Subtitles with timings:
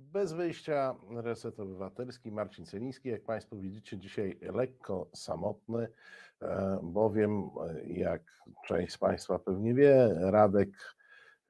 [0.00, 3.08] Bez wyjścia Reset Obywatelski, Marcin Celiński.
[3.08, 5.88] Jak Państwo widzicie, dzisiaj lekko samotny,
[6.42, 8.22] e, bowiem, e, jak
[8.66, 10.68] część z Państwa pewnie wie, Radek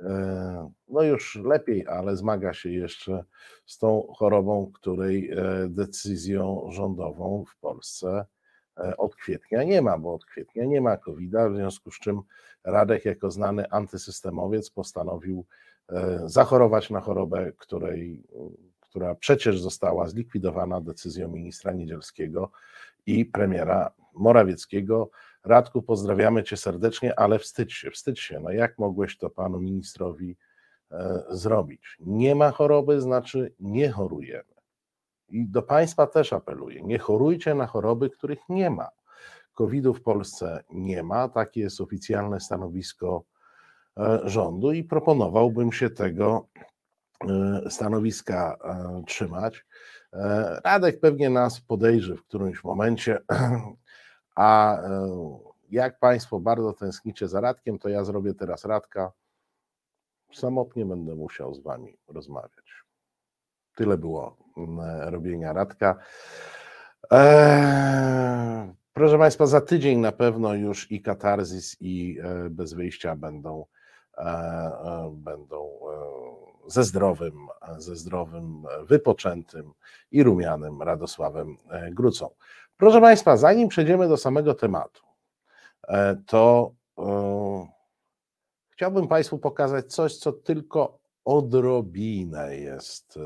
[0.01, 3.25] e, no już lepiej, ale zmaga się jeszcze
[3.67, 5.31] z tą chorobą, której
[5.69, 8.27] decyzją rządową w Polsce
[8.99, 12.23] od kwietnia nie ma, bo od kwietnia nie ma COVID-a, w związku z czym
[12.65, 15.47] Radek jako znany antysystemowiec postanowił
[16.27, 18.25] zachorować na chorobę, której,
[18.81, 22.51] która przecież została zlikwidowana decyzją ministra Niedzielskiego
[23.07, 25.11] i premiera Morawieckiego.
[25.45, 28.41] Radku, pozdrawiamy cię serdecznie, ale wstydź się, wstydź się.
[28.41, 30.37] No jak mogłeś to panu ministrowi
[30.91, 31.97] e, zrobić?
[32.01, 34.55] Nie ma choroby, znaczy nie chorujemy.
[35.29, 38.89] I do państwa też apeluję, nie chorujcie na choroby, których nie ma.
[39.55, 43.34] COVID-u w Polsce nie ma, takie jest oficjalne stanowisko E,
[44.25, 46.49] rządu i proponowałbym się tego
[47.29, 49.67] e, stanowiska e, trzymać.
[50.65, 53.19] Radek pewnie nas podejrzy w którymś momencie,
[54.37, 54.79] a
[55.71, 59.13] jak Państwo bardzo tęsknicie za Radkiem, to ja zrobię teraz Radka.
[60.33, 62.85] Samotnie będę musiał z Wami rozmawiać.
[63.77, 64.37] Tyle było
[65.01, 65.97] robienia Radka.
[68.93, 72.19] proszę Państwa, za tydzień na pewno już i katarzis, i
[72.51, 73.84] bez wyjścia będą E, e,
[75.13, 77.49] będą e, ze zdrowym,
[77.79, 79.73] ze zdrowym, wypoczętym
[80.11, 81.57] i rumianym Radosławem
[81.91, 82.31] Grucą.
[82.77, 85.03] Proszę Państwa, zanim przejdziemy do samego tematu,
[86.27, 86.73] to
[88.71, 93.19] chciałbym Państwu pokazać coś, co tylko odrobinę jest,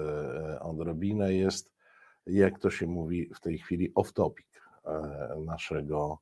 [0.60, 1.72] odrobinę jest,
[2.26, 4.46] jak to się mówi w tej chwili, off-topic
[5.44, 6.18] naszego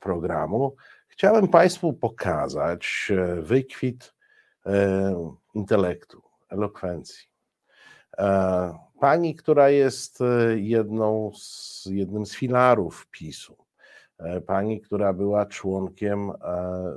[0.00, 0.76] programu.
[1.12, 4.14] Chciałem Państwu pokazać e, wykwit
[4.66, 7.28] e, intelektu, elokwencji.
[8.18, 10.18] E, pani, która jest
[10.56, 13.56] jedną z, jednym z filarów PiSu,
[14.46, 16.32] pani, która była członkiem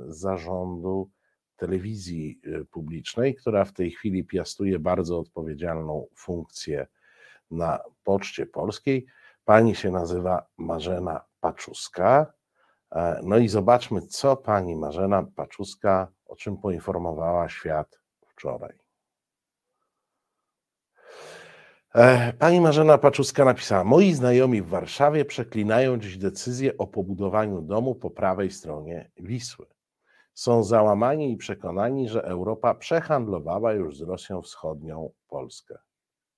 [0.08, 1.10] zarządu
[1.56, 2.40] telewizji
[2.70, 6.86] publicznej, która w tej chwili piastuje bardzo odpowiedzialną funkcję
[7.50, 9.06] na Poczcie Polskiej.
[9.44, 12.35] Pani się nazywa Marzena Paczuska
[13.22, 18.78] no i zobaczmy, co pani Marzena Paczuska, o czym poinformowała świat wczoraj.
[21.94, 27.94] E, pani Marzena Paczuska napisała: Moi znajomi w Warszawie przeklinają dziś decyzję o pobudowaniu domu
[27.94, 29.66] po prawej stronie Wisły.
[30.34, 35.78] Są załamani i przekonani, że Europa przehandlowała już z Rosją Wschodnią Polskę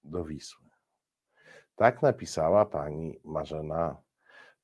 [0.05, 0.67] do Wisły.
[1.77, 3.97] Tak napisała pani Marzena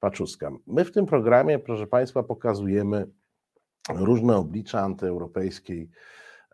[0.04, 0.50] Paczuska.
[0.66, 3.06] My w tym programie, proszę Państwa, pokazujemy
[3.88, 5.90] różne oblicza antyeuropejskiej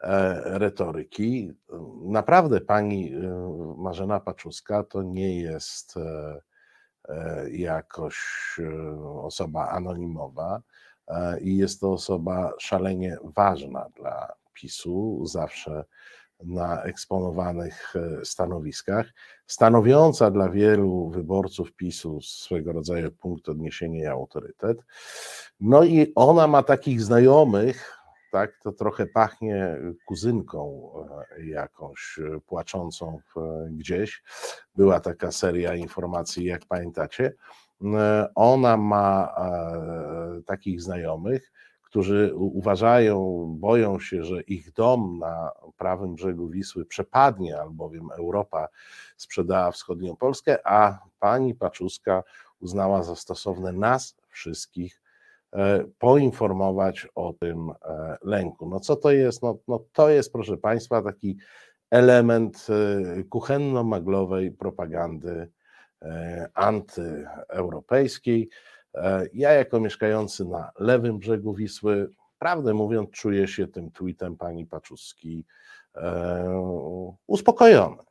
[0.01, 1.53] e, retoryki.
[2.03, 3.19] Naprawdę pani e,
[3.79, 6.41] Marzena Paczuska to nie jest e,
[7.51, 8.19] jakoś
[9.23, 10.63] osoba anonimowa
[11.41, 15.85] i jest to osoba szalenie ważna dla PiSu, zawsze
[16.45, 19.07] na eksponowanych e, stanowiskach,
[19.47, 24.79] stanowiąca dla wielu wyborców PiSu swego rodzaju punkt odniesienia i autorytet.
[25.61, 27.97] No i ona ma takich znajomych,
[28.33, 30.91] tak, to trochę pachnie kuzynką
[31.39, 33.21] e, jakąś e, płaczącą
[33.71, 34.23] gdzieś.
[34.77, 37.35] Była taka seria informacji, jak pamiętacie.
[38.35, 39.35] Ona ma
[40.47, 41.53] takich znajomych,
[41.91, 48.69] którzy uważają, boją się, że ich dom na prawym brzegu Wisły przepadnie, albowiem Europa
[49.17, 52.23] sprzedała wschodnią Polskę, a pani Paczuska
[52.61, 55.01] uznała za stosowne nas wszystkich
[55.53, 58.69] e, poinformować o tym e, lęku.
[58.69, 59.43] No co to jest?
[59.43, 61.37] No, no to jest, proszę Państwa, taki
[61.91, 65.51] element e, kuchenno-maglowej propagandy
[66.55, 68.49] antyeuropejskiej.
[68.95, 74.67] E, ja, jako mieszkający na lewym brzegu Wisły, prawdę mówiąc, czuję się tym tweetem pani
[74.67, 75.45] Paczuski
[75.95, 78.03] e, uspokojony.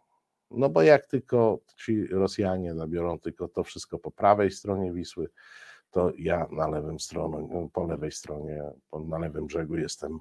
[0.52, 5.30] No bo jak tylko ci Rosjanie zabiorą tylko to wszystko po prawej stronie Wisły,
[5.92, 8.64] to ja na lewym stronie, po lewej stronie,
[9.08, 10.20] na lewym brzegu jestem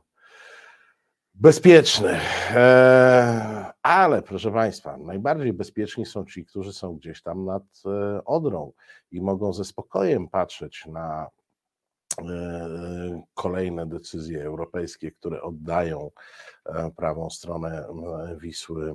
[1.40, 2.20] bezpieczny.
[2.54, 8.72] E, ale proszę Państwa, najbardziej bezpieczni są ci, którzy są gdzieś tam nad e, Odrą
[9.10, 11.28] i mogą ze spokojem patrzeć na
[12.18, 16.10] e, kolejne decyzje europejskie, które oddają
[16.96, 17.88] prawą stronę
[18.40, 18.94] Wisły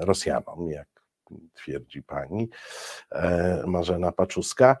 [0.00, 0.88] Rosjanom, jak
[1.54, 2.48] twierdzi pani
[3.66, 4.76] Marzena Paczuska,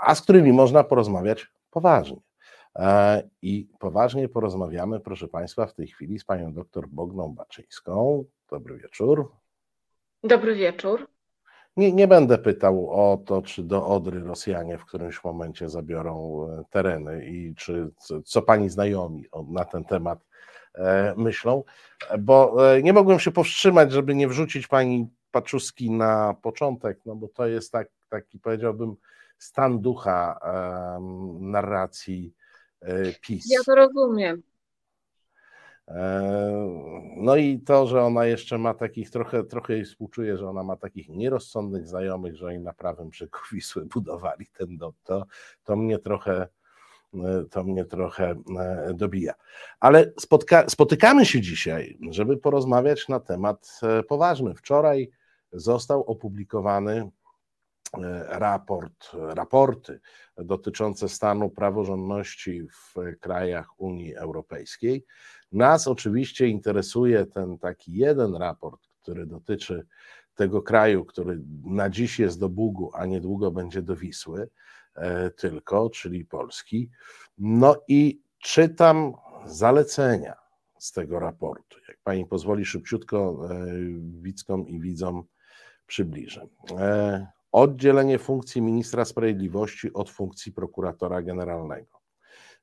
[0.00, 2.29] a z którymi można porozmawiać poważnie.
[2.78, 8.24] E, I poważnie porozmawiamy, proszę Państwa, w tej chwili z panią doktor Bogną Baczyńską.
[8.50, 9.32] Dobry wieczór.
[10.24, 11.08] Dobry wieczór.
[11.76, 16.64] Nie, nie będę pytał o to, czy do Odry Rosjanie w którymś momencie zabiorą e,
[16.70, 17.90] tereny i czy
[18.24, 20.26] co pani znajomi na ten temat
[20.74, 21.64] e, myślą,
[22.18, 27.46] bo nie mogłem się powstrzymać, żeby nie wrzucić pani Paczuski na początek, no bo to
[27.46, 28.96] jest tak, taki powiedziałbym
[29.38, 30.40] stan ducha
[31.40, 32.34] narracji
[33.20, 33.50] PiS.
[33.50, 34.42] Ja to rozumiem.
[35.88, 36.22] E,
[37.16, 40.76] no i to, że ona jeszcze ma takich, trochę, trochę jej współczuję, że ona ma
[40.76, 45.26] takich nierozsądnych znajomych, że oni na prawym brzegu Wisły budowali ten dom, to,
[45.64, 46.48] to mnie trochę
[47.14, 48.34] e, to mnie trochę
[48.94, 49.34] dobija.
[49.80, 54.54] Ale spotka, spotykamy się dzisiaj, żeby porozmawiać na temat poważny.
[54.54, 55.10] Wczoraj
[55.52, 57.19] został opublikowany E,
[58.28, 60.00] raport, raporty
[60.36, 65.04] dotyczące stanu praworządności w krajach Unii Europejskiej.
[65.52, 69.86] Nas oczywiście interesuje ten taki jeden raport, który dotyczy
[70.34, 74.48] tego kraju, który na dziś jest do Bugu, a niedługo będzie do Wisły
[74.94, 76.90] e, tylko, czyli Polski.
[77.38, 79.14] No i czytam
[79.46, 80.36] zalecenia
[80.78, 81.78] z tego raportu.
[81.88, 83.66] Jak pani pozwoli, szybciutko e,
[84.22, 85.24] widzkom i widzom
[85.86, 86.46] przybliżę
[87.52, 91.98] oddzielenie funkcji ministra sprawiedliwości od funkcji prokuratora generalnego,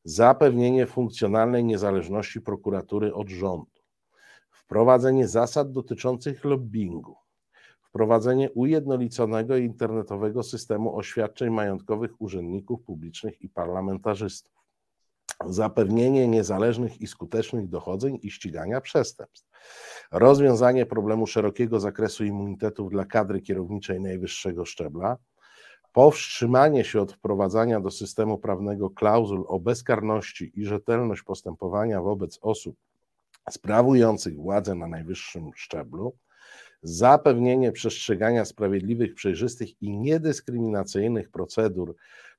[0.04, 3.82] zapewnienie funkcjonalnej niezależności prokuratury od rządu,
[4.50, 7.16] wprowadzenie zasad dotyczących lobbingu,
[7.82, 14.57] wprowadzenie ujednoliconego internetowego systemu oświadczeń majątkowych urzędników publicznych i parlamentarzystów,
[15.46, 19.50] zapewnienie niezależnych i skutecznych dochodzeń i ścigania przestępstw,
[20.12, 25.18] rozwiązanie problemu szerokiego zakresu immunitetów dla kadry kierowniczej najwyższego szczebla,
[25.94, 32.76] powstrzymanie się od wprowadzania do systemu prawnego klauzul o bezkarności i rzetelność postępowania wobec osób
[33.50, 36.14] sprawujących władzę na najwyższym szczeblu,
[36.82, 41.96] zapewnienie przestrzegania sprawiedliwych, przejrzystych i niedyskryminacyjnych procedur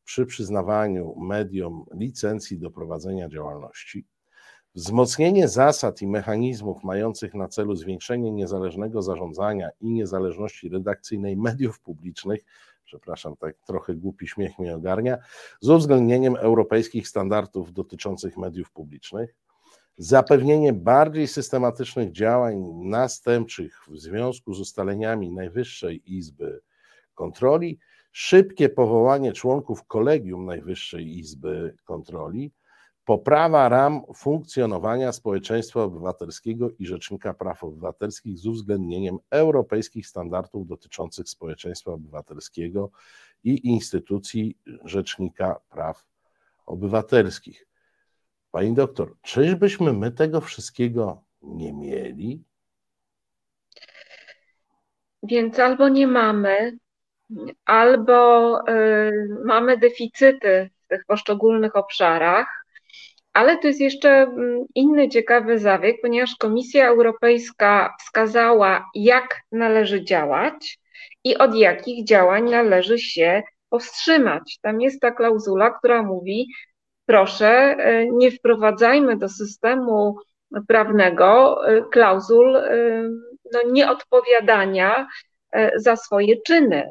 [0.09, 4.07] przy przyznawaniu mediom licencji do prowadzenia działalności,
[4.75, 12.41] wzmocnienie zasad i mechanizmów mających na celu zwiększenie niezależnego zarządzania i niezależności redakcyjnej mediów publicznych,
[12.85, 15.19] przepraszam, tak trochę głupi śmiech mnie ogarnia,
[15.61, 19.35] z uwzględnieniem europejskich standardów dotyczących mediów publicznych,
[19.97, 26.61] zapewnienie bardziej systematycznych działań następczych w związku z ustaleniami Najwyższej Izby
[27.15, 27.79] Kontroli,
[28.13, 32.53] szybkie powołanie członków kolegium Najwyższej Izby Kontroli,
[33.05, 41.93] poprawa ram funkcjonowania społeczeństwa obywatelskiego i Rzecznika Praw Obywatelskich z uwzględnieniem europejskich standardów dotyczących społeczeństwa
[41.93, 42.91] obywatelskiego
[43.45, 46.07] i instytucji Rzecznika Praw
[46.67, 47.67] Obywatelskich.
[48.51, 52.45] Pani doktor, czyżbyśmy my tego wszystkiego nie mieli?
[55.23, 56.79] Więc albo nie mamy,
[57.65, 59.13] albo y,
[59.45, 62.65] mamy deficyty w tych poszczególnych obszarach,
[63.33, 70.79] ale to jest jeszcze mm, inny ciekawy zabieg, ponieważ Komisja Europejska wskazała, jak należy działać
[71.25, 74.59] i od jakich działań należy się powstrzymać.
[74.63, 76.47] Tam jest ta klauzula, która mówi,
[77.07, 80.17] proszę, y, nie wprowadzajmy do systemu
[80.69, 82.59] prawnego y, klauzul
[83.53, 85.09] no, nieodpowiadania
[85.77, 86.91] za swoje czyny.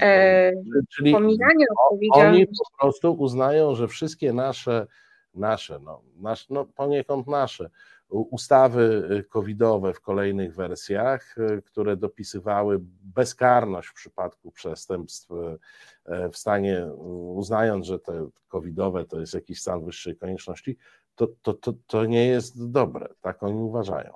[0.00, 0.52] E,
[0.88, 2.36] Czyli pomijanie odpowiedzialności.
[2.36, 4.86] Oni po prostu uznają, że wszystkie nasze,
[5.34, 7.70] nasze, no, nasz, no poniekąd nasze
[8.12, 16.36] ustawy y, covidowe w kolejnych wersjach, y, które dopisywały bezkarność w przypadku przestępstw y, w
[16.36, 16.86] stanie,
[17.34, 20.76] uznając, że te covidowe to jest jakiś stan wyższej konieczności,
[21.14, 23.08] to, to, to, to nie jest dobre.
[23.20, 24.12] Tak oni uważają.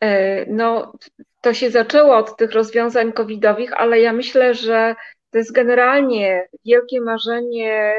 [0.00, 0.92] E, no,
[1.40, 4.94] to się zaczęło od tych rozwiązań covidowych, ale ja myślę, że
[5.30, 7.94] to jest generalnie wielkie marzenie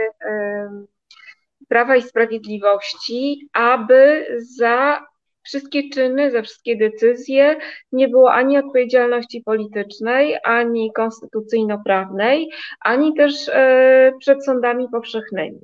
[1.67, 4.27] Prawa i Sprawiedliwości, aby
[4.57, 5.05] za
[5.43, 7.55] wszystkie czyny, za wszystkie decyzje
[7.91, 12.49] nie było ani odpowiedzialności politycznej, ani konstytucyjno-prawnej,
[12.79, 15.59] ani też e, przed sądami powszechnymi.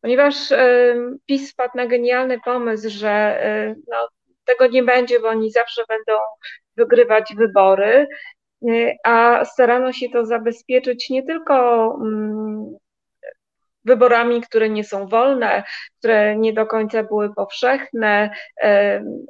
[0.00, 0.34] Ponieważ
[1.26, 4.08] PiS wpadł na genialny pomysł, że e, no,
[4.44, 6.20] tego nie będzie, bo oni zawsze będą
[6.76, 8.06] wygrywać wybory,
[8.68, 12.76] y, a starano się to zabezpieczyć nie tylko mm,
[13.84, 15.64] wyborami, które nie są wolne,
[15.98, 18.30] które nie do końca były powszechne,
[18.64, 18.68] y,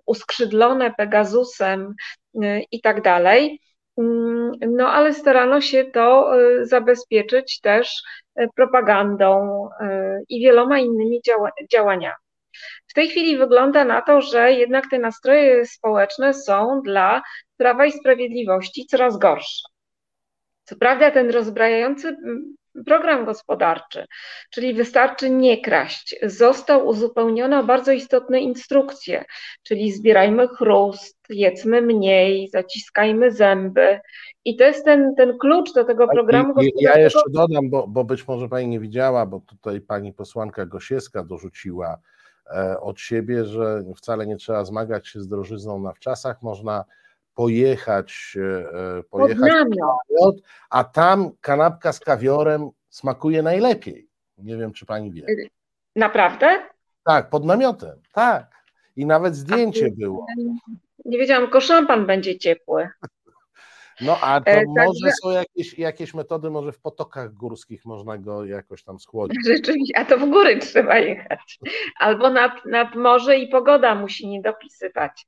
[0.07, 1.95] uskrzydlone Pegasusem
[2.35, 3.61] y, i tak dalej,
[4.00, 8.02] Mm, no ale starano się to zabezpieczyć też
[8.57, 9.69] propagandą
[10.29, 11.21] i wieloma innymi
[11.73, 12.14] działaniami.
[12.90, 17.23] W tej chwili wygląda na to, że jednak te nastroje społeczne są dla
[17.56, 19.68] Prawa i Sprawiedliwości coraz gorsze.
[20.64, 22.56] Co prawda, ten rozbrajający mm,
[22.87, 24.06] program gospodarczy,
[24.50, 29.25] czyli wystarczy nie kraść, został uzupełniony o bardzo istotne instrukcje,
[29.62, 34.00] czyli zbierajmy chrust, jedzmy mniej, zaciskajmy zęby.
[34.44, 36.99] I to jest ten, ten klucz do tego programu gospodarczego.
[36.99, 41.25] Ja jeszcze dodam, bo, bo być może Pani nie widziała, bo tutaj Pani posłanka Gosiewska
[41.25, 41.99] dorzuciła
[42.80, 46.85] od siebie, że wcale nie trzeba zmagać się z drożyzną na wczasach, można
[47.35, 50.37] pojechać, e, e, pojechać namiot,
[50.71, 54.09] a tam kanapka z kawiorem smakuje najlepiej.
[54.38, 55.26] Nie wiem, czy pani wie.
[55.97, 56.59] Naprawdę?
[57.04, 58.50] Tak, pod namiotem, tak.
[58.97, 60.26] I nawet zdjęcie było.
[61.04, 62.88] Nie wiedziałam, tylko szampan będzie ciepły.
[64.02, 68.45] No a to e, może są jakieś, jakieś metody, może w potokach górskich można go
[68.45, 69.38] jakoś tam schłodzić.
[69.47, 71.59] Rzeczywiście, a to w góry trzeba jechać.
[71.99, 75.26] Albo nad, nad morze i pogoda musi nie dopisywać.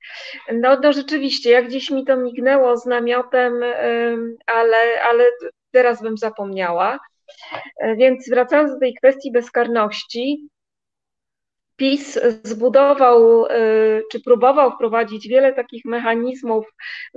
[0.53, 3.61] No, no rzeczywiście, jak gdzieś mi to mignęło z namiotem,
[4.47, 4.77] ale,
[5.11, 5.25] ale
[5.71, 6.99] teraz bym zapomniała.
[7.81, 10.49] E, więc wracając do tej kwestii bezkarności,
[11.77, 16.67] PiS zbudował y, czy próbował wprowadzić wiele takich mechanizmów,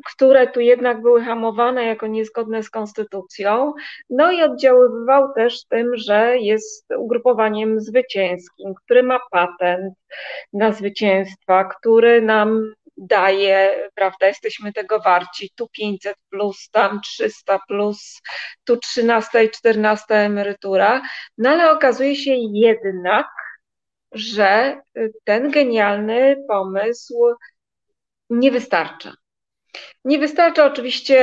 [0.05, 3.73] które tu jednak były hamowane jako niezgodne z konstytucją,
[4.09, 9.93] no i oddziaływał też tym, że jest ugrupowaniem zwycięskim, który ma patent
[10.53, 18.21] na zwycięstwa, który nam daje, prawda, jesteśmy tego warci, tu 500 plus, tam 300 plus,
[18.63, 21.01] tu 13 i 14 emerytura,
[21.37, 23.27] no ale okazuje się jednak,
[24.15, 27.15] że y, ten genialny pomysł
[28.29, 29.13] nie wystarcza.
[30.05, 31.17] Nie wystarcza oczywiście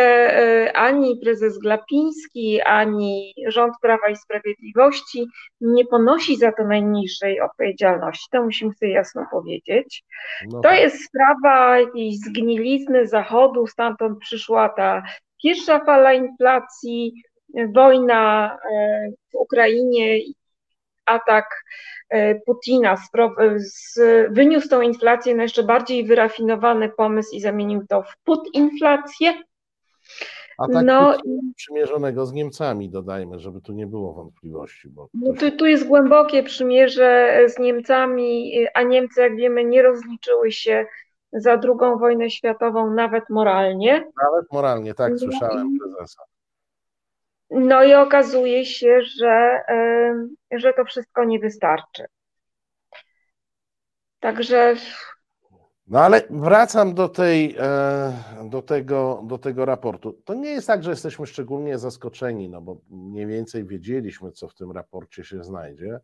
[0.66, 5.26] y, ani prezes Glapiński, ani rząd Prawa i Sprawiedliwości
[5.60, 8.26] nie ponosi za to najmniejszej odpowiedzialności.
[8.30, 10.04] To musimy sobie jasno powiedzieć.
[10.50, 10.80] No to tak.
[10.80, 15.02] jest sprawa jakiejś zgnilizny Zachodu, stamtąd przyszła ta
[15.42, 17.22] pierwsza fala inflacji,
[17.74, 20.18] wojna y, w Ukrainie
[21.06, 21.64] atak
[22.08, 22.96] e, Putina
[23.56, 29.34] z, wyniósł tą inflację na jeszcze bardziej wyrafinowany pomysł i zamienił to w putinflację.
[30.58, 31.18] Atak no,
[31.56, 34.88] przymierzonego z Niemcami, dodajmy, żeby tu nie było wątpliwości.
[34.88, 40.52] Bo no, tu, tu jest głębokie przymierze z Niemcami, a Niemcy, jak wiemy, nie rozliczyły
[40.52, 40.86] się
[41.32, 43.92] za drugą wojnę światową nawet moralnie.
[43.92, 46.22] Nawet moralnie, tak, no słyszałem prezesa.
[47.52, 49.60] No i okazuje się, że,
[50.50, 52.04] że to wszystko nie wystarczy.
[54.20, 54.76] Także.
[55.86, 58.12] No ale wracam do, tej, e,
[58.50, 60.12] do, tego, do tego raportu.
[60.24, 64.54] To nie jest tak, że jesteśmy szczególnie zaskoczeni, no bo mniej więcej wiedzieliśmy, co w
[64.54, 66.00] tym raporcie się znajdzie.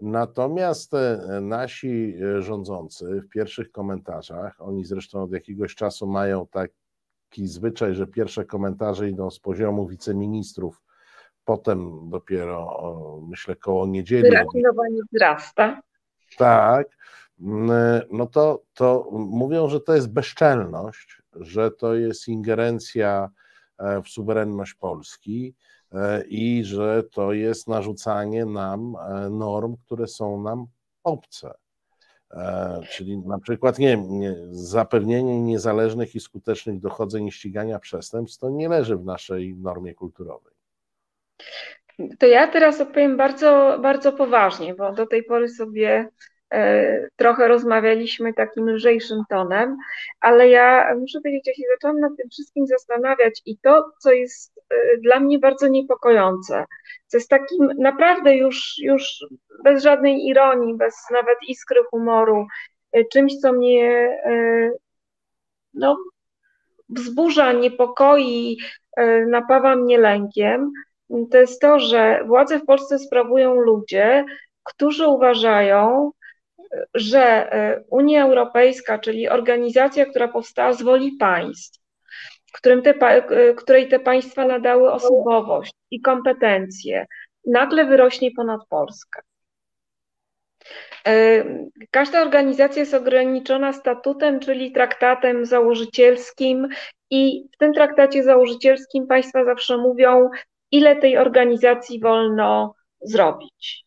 [0.00, 6.70] Natomiast e, nasi e, rządzący w pierwszych komentarzach, oni zresztą od jakiegoś czasu mają tak,
[7.30, 10.82] taki zwyczaj, że pierwsze komentarze idą z poziomu wiceministrów,
[11.44, 14.22] potem dopiero myślę koło niedzieli.
[14.22, 15.80] Wyrafinowanie wzrasta.
[16.38, 16.88] Tak,
[18.10, 23.30] no to, to mówią, że to jest bezczelność, że to jest ingerencja
[23.78, 25.54] e, w suwerenność Polski
[25.92, 30.66] e, i że to jest narzucanie nam e, norm, które są nam
[31.04, 31.54] obce.
[32.34, 38.50] E, czyli na przykład nie, nie, zapewnienie niezależnych i skutecznych dochodzeń i ścigania przestępstw to
[38.50, 40.52] nie leży w naszej normie kulturowej.
[42.18, 46.08] To ja teraz opowiem bardzo, bardzo poważnie, bo do tej pory sobie
[46.50, 49.76] e, trochę rozmawialiśmy takim lżejszym tonem,
[50.20, 54.59] ale ja muszę powiedzieć, ja się zaczęłam nad tym wszystkim zastanawiać i to, co jest
[55.02, 56.64] dla mnie bardzo niepokojące,
[57.06, 59.24] co jest takim naprawdę już, już
[59.64, 62.46] bez żadnej ironii, bez nawet iskry humoru,
[62.92, 64.18] e, czymś, co mnie
[65.74, 65.96] no,
[66.88, 68.58] wzburza, niepokoi,
[69.26, 70.72] napawa mnie lękiem,
[71.30, 74.24] to jest to, że władzę w Polsce sprawują ludzie,
[74.62, 76.10] którzy uważają,
[76.94, 77.50] że
[77.90, 81.79] Unia Europejska, czyli organizacja, która powstała z woli państw,
[82.52, 87.06] którym te, e, której te państwa nadały osobowość i kompetencje,
[87.46, 89.20] nagle wyrośnie ponad Polskę.
[91.06, 91.44] E,
[91.90, 96.68] każda organizacja jest ograniczona statutem, czyli traktatem założycielskim,
[97.10, 100.30] i w tym traktacie założycielskim państwa zawsze mówią,
[100.70, 103.84] ile tej organizacji wolno zrobić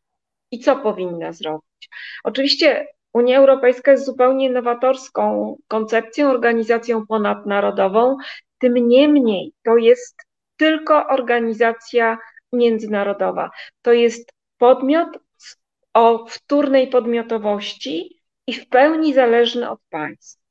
[0.52, 1.90] i co powinna zrobić.
[2.24, 8.18] Oczywiście Unia Europejska jest zupełnie nowatorską koncepcją, organizacją ponadnarodową,
[8.64, 10.16] Tym niemniej to jest
[10.58, 12.18] tylko organizacja
[12.54, 13.50] międzynarodowa.
[13.82, 15.10] To jest podmiot
[15.94, 20.42] o wtórnej podmiotowości i w pełni zależny od państw.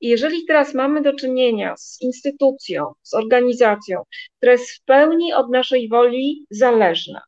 [0.00, 4.02] Jeżeli teraz mamy do czynienia z instytucją, z organizacją,
[4.36, 7.22] która jest w pełni od naszej woli zależna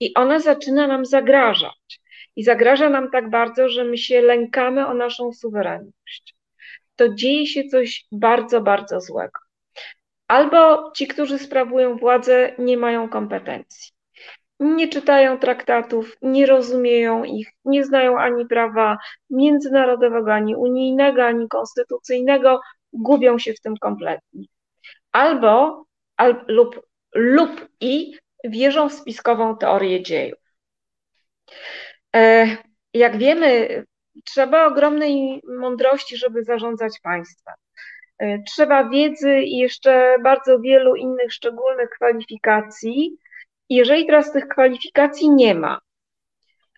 [0.00, 2.00] i ona zaczyna nam zagrażać,
[2.36, 6.34] i zagraża nam tak bardzo, że my się lękamy o naszą suwerenność,
[6.96, 9.51] to dzieje się coś bardzo, bardzo złego.
[10.32, 13.92] Albo ci, którzy sprawują władzę, nie mają kompetencji
[14.62, 18.98] nie czytają traktatów, nie rozumieją ich, nie znają ani prawa
[19.30, 22.60] międzynarodowego, ani unijnego, ani konstytucyjnego,
[22.92, 24.44] gubią się w tym kompletnie.
[25.12, 25.84] Albo
[26.16, 30.38] al, lub, lub i wierzą w spiskową teorię dziejów.
[32.16, 32.46] E,
[32.94, 33.84] jak wiemy,
[34.24, 37.54] trzeba ogromnej mądrości, żeby zarządzać państwem.
[38.18, 43.16] E, trzeba wiedzy i jeszcze bardzo wielu innych szczególnych kwalifikacji,
[43.68, 45.78] jeżeli teraz tych kwalifikacji nie ma,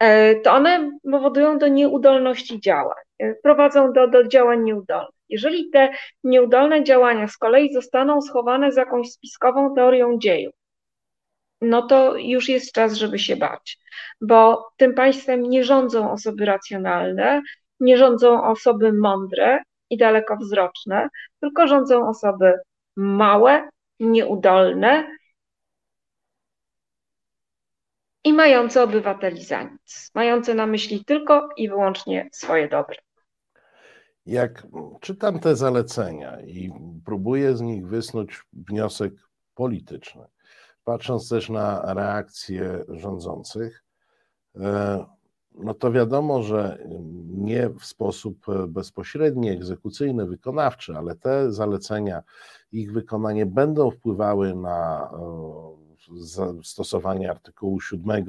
[0.01, 5.15] e, to one powodują do nieudolności działań, e, prowadzą do, do działań nieudolnych.
[5.29, 5.89] Jeżeli te
[6.25, 10.55] nieudolne działania z kolei zostaną schowane z jakąś spiskową teorią dziejów,
[11.61, 13.79] no to już jest czas, żeby się bać,
[14.21, 17.43] bo tym państwem nie rządzą osoby racjonalne,
[17.81, 19.63] nie rządzą osoby mądre
[19.95, 21.09] i dalekowzroczne,
[21.41, 22.53] tylko rządzą osoby
[22.97, 23.69] małe,
[24.01, 25.07] nieudolne,
[28.25, 32.97] i mające obywateli za nic, mające na myśli tylko i wyłącznie swoje dobre.
[34.27, 34.67] Jak
[35.01, 36.71] czytam te zalecenia i
[37.05, 39.13] próbuję z nich wysnuć wniosek
[39.55, 40.25] polityczny,
[40.85, 43.85] patrząc też na reakcje rządzących,
[44.57, 45.05] e,
[45.55, 46.79] no to wiadomo, że
[47.29, 52.23] nie w sposób bezpośredni, egzekucyjny, wykonawczy, ale te zalecenia,
[52.73, 58.25] ich wykonanie będą wpływały na e, stosowanie artykułu 7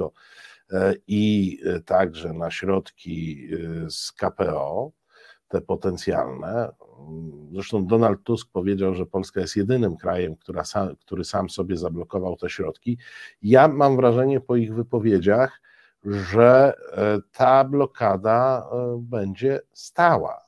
[0.71, 3.47] e, i e, także na środki
[3.85, 4.91] e, z KPO,
[5.47, 6.71] te potencjalne.
[7.51, 12.49] Zresztą Donald Tusk powiedział, że Polska jest jedynym krajem, sam, który sam sobie zablokował te
[12.49, 12.97] środki.
[13.41, 15.61] Ja mam wrażenie po ich wypowiedziach,
[16.05, 16.73] że
[17.31, 20.45] ta blokada będzie stała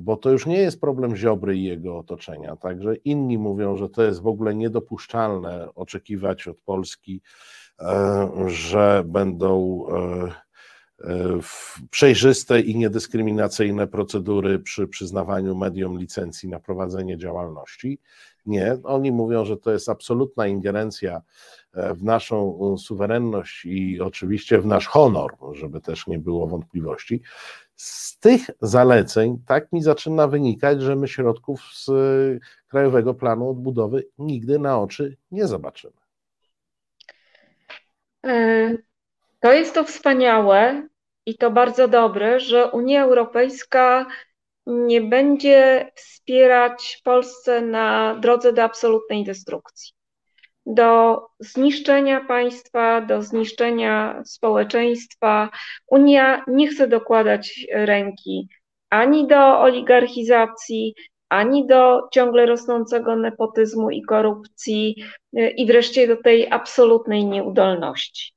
[0.00, 2.56] bo to już nie jest problem Ziobry i jego otoczenia.
[2.56, 7.20] Także inni mówią, że to jest w ogóle niedopuszczalne oczekiwać od Polski,
[7.80, 10.32] e, że będą e,
[11.04, 11.38] e,
[11.90, 18.00] przejrzyste i niedyskryminacyjne procedury przy przyznawaniu mediom licencji na prowadzenie działalności.
[18.46, 21.22] Nie, oni mówią, że to jest absolutna ingerencja
[21.72, 27.22] w naszą suwerenność i oczywiście w nasz honor, żeby też nie było wątpliwości.
[27.76, 31.90] Z tych zaleceń tak mi zaczyna wynikać, że my środków z
[32.68, 35.94] Krajowego Planu Odbudowy nigdy na oczy nie zobaczymy.
[38.26, 38.70] E,
[39.40, 40.88] to jest to wspaniałe
[41.26, 44.06] i to bardzo dobre, że Unia Europejska
[44.66, 49.92] nie będzie wspierać Polsce na drodze do absolutnej destrukcji
[50.66, 55.50] do zniszczenia państwa, do zniszczenia społeczeństwa.
[55.86, 58.48] Unia nie chce dokładać ręki
[58.90, 60.94] ani do oligarchizacji,
[61.28, 68.34] ani do ciągle rosnącego nepotyzmu i korupcji, i wreszcie do tej absolutnej nieudolności.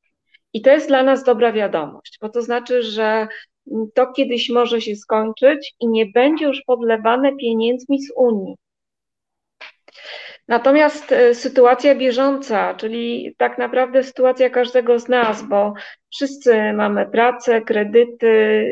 [0.53, 3.27] I to jest dla nas dobra wiadomość, bo to znaczy, że
[3.93, 8.55] to kiedyś może się skończyć i nie będzie już podlewane pieniędzmi z Unii.
[10.47, 15.73] Natomiast e, sytuacja bieżąca, czyli tak naprawdę sytuacja każdego z nas, bo
[16.13, 18.65] wszyscy mamy pracę, kredyty,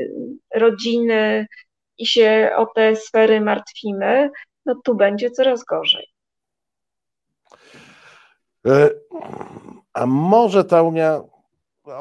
[0.56, 1.48] rodziny
[1.98, 4.30] i się o te sfery martwimy,
[4.66, 6.08] no tu będzie coraz gorzej.
[8.68, 8.90] E,
[9.94, 11.22] a może ta Unia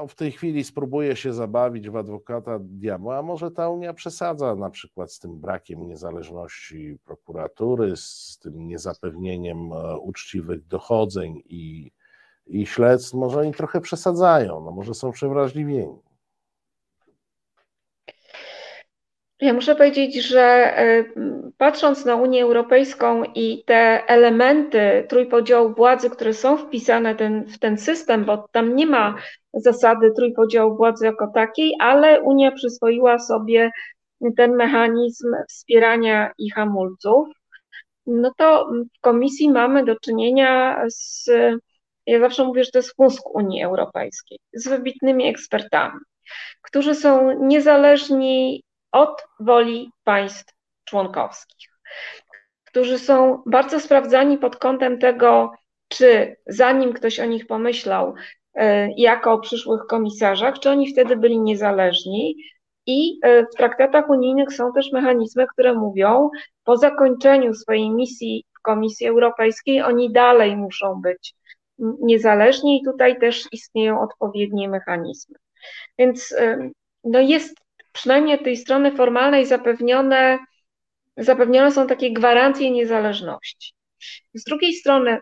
[0.09, 4.71] w tej chwili spróbuje się zabawić w adwokata diabła, a może ta Unia przesadza na
[4.71, 11.93] przykład z tym brakiem niezależności prokuratury, z tym niezapewnieniem e, uczciwych dochodzeń i,
[12.47, 15.99] i śledztw, może oni trochę przesadzają, no może są przewrażliwieni.
[19.41, 20.43] Ja muszę powiedzieć, że
[20.79, 21.05] e,
[21.59, 27.79] patrząc na Unię Europejską i te elementy trójpodziału władzy, które są wpisane ten, w ten
[27.79, 29.15] system, bo tam nie ma
[29.55, 33.71] zasady trójpodziału władzy jako takiej, ale Unia przyswoiła sobie
[34.37, 37.29] ten mechanizm wspierania i hamulców,
[38.07, 41.31] no to w komisji mamy do czynienia z,
[42.07, 46.01] ja zawsze mówię, że to jest mózg Unii Europejskiej, z wybitnymi ekspertami,
[46.63, 48.63] którzy są niezależni
[48.95, 50.55] od woli państw
[50.85, 51.69] członkowskich,
[52.65, 55.53] którzy są bardzo sprawdzani pod kątem tego,
[55.89, 58.15] czy zanim ktoś o nich pomyślał,
[58.55, 62.37] e, jako o przyszłych komisarzach, czy oni wtedy byli niezależni.
[62.87, 66.31] I e, w traktatach unijnych są też mechanizmy, które mówią,
[66.65, 71.35] po zakończeniu swojej misji w Komisji Europejskiej, oni dalej muszą być
[71.79, 75.37] niezależni i tutaj też istnieją odpowiednie mechanizmy.
[75.99, 76.71] Więc e,
[77.05, 77.64] no jest
[77.95, 80.39] przynajmniej od tej strony formalnej zapewnione,
[81.17, 83.73] zapewnione są takie gwarancje niezależności.
[84.35, 85.19] Z drugiej strony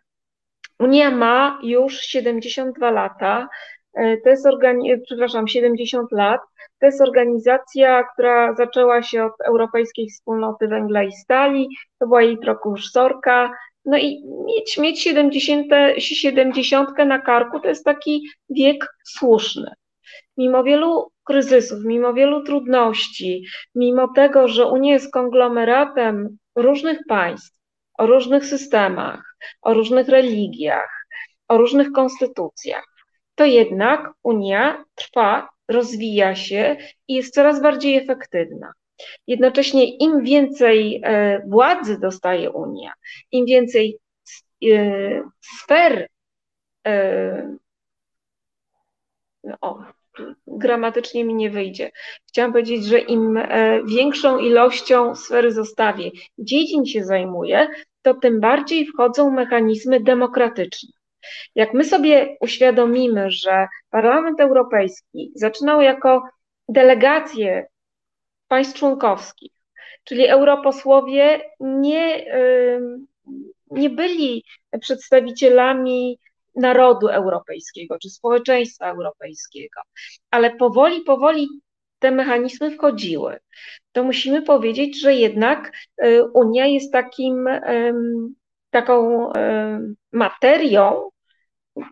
[0.78, 3.48] Unia ma już 72 lata,
[3.94, 6.40] e, to jest organi- przepraszam, 70 lat.
[6.80, 12.38] To jest organizacja, która zaczęła się od Europejskiej Wspólnoty Węgla i Stali, to była jej
[12.38, 13.52] prokursorka.
[13.84, 15.66] No i mieć, mieć 70,
[15.98, 19.70] 70 na karku to jest taki wiek słuszny.
[20.36, 27.58] Mimo wielu kryzysów, mimo wielu trudności, mimo tego, że Unia jest konglomeratem różnych państw,
[27.98, 31.06] o różnych systemach, o różnych religiach,
[31.48, 32.84] o różnych konstytucjach,
[33.34, 36.76] to jednak Unia trwa, rozwija się
[37.08, 38.72] i jest coraz bardziej efektywna.
[39.26, 42.92] Jednocześnie im więcej e, władzy dostaje Unia,
[43.32, 43.98] im więcej
[44.64, 46.08] e, sfer
[46.86, 47.56] e,
[49.60, 49.82] o,
[50.46, 51.90] gramatycznie mi nie wyjdzie.
[52.28, 57.68] Chciałam powiedzieć, że im e, większą ilością sfery zostawię, dziedzin się zajmuje,
[58.02, 60.90] to tym bardziej wchodzą mechanizmy demokratyczne.
[61.54, 66.22] Jak my sobie uświadomimy, że Parlament Europejski zaczynał jako
[66.68, 67.66] delegacje
[68.48, 69.52] państw członkowskich,
[70.04, 72.26] czyli europosłowie nie,
[73.70, 74.44] nie byli
[74.80, 76.18] przedstawicielami
[76.54, 79.80] narodu europejskiego czy społeczeństwa europejskiego.
[80.30, 81.48] Ale powoli, powoli
[81.98, 83.38] te mechanizmy wchodziły.
[83.92, 85.72] To musimy powiedzieć, że jednak
[86.04, 87.48] y, Unia jest takim,
[88.70, 89.32] taką
[90.12, 91.10] materią,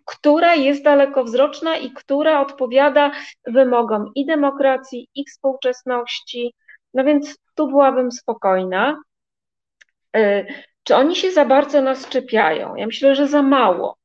[0.04, 3.10] która jest dalekowzroczna i która odpowiada
[3.46, 6.54] wymogom i demokracji, i współczesności.
[6.94, 9.02] No więc tu byłabym spokojna.
[10.16, 10.46] Y,
[10.82, 12.74] czy oni się za bardzo nas czepiają?
[12.76, 13.99] Ja myślę, że za mało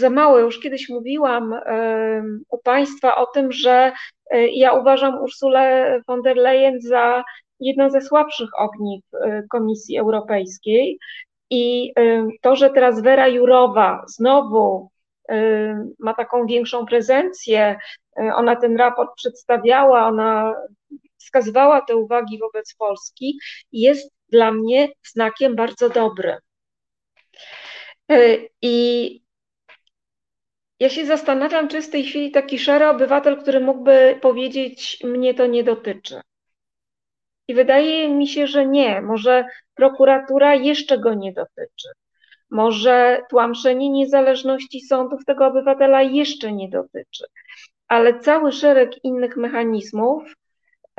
[0.00, 0.40] za małe.
[0.40, 1.54] Już kiedyś mówiłam
[2.48, 3.92] u Państwa o tym, że
[4.30, 7.24] e, ja uważam Ursulę von der Leyen za
[7.60, 10.98] jedną ze słabszych ogniw e, Komisji Europejskiej.
[11.52, 11.92] I
[12.42, 14.90] to, że teraz Wera Jurowa znowu
[15.98, 17.78] ma taką większą prezencję,
[18.18, 20.54] e, ona ten raport przedstawiała, ona
[21.18, 23.38] wskazywała te uwagi wobec Polski,
[23.72, 26.36] jest dla mnie znakiem bardzo dobrym.
[28.62, 29.20] I
[30.80, 35.34] ja się zastanawiam, czy jest w tej chwili taki szary obywatel, który mógłby powiedzieć, mnie
[35.34, 36.20] to nie dotyczy.
[37.48, 39.00] I wydaje mi się, że nie.
[39.00, 41.88] Może prokuratura jeszcze go nie dotyczy.
[42.50, 47.24] Może tłamszenie niezależności sądów tego obywatela jeszcze nie dotyczy.
[47.88, 50.34] Ale cały szereg innych mechanizmów,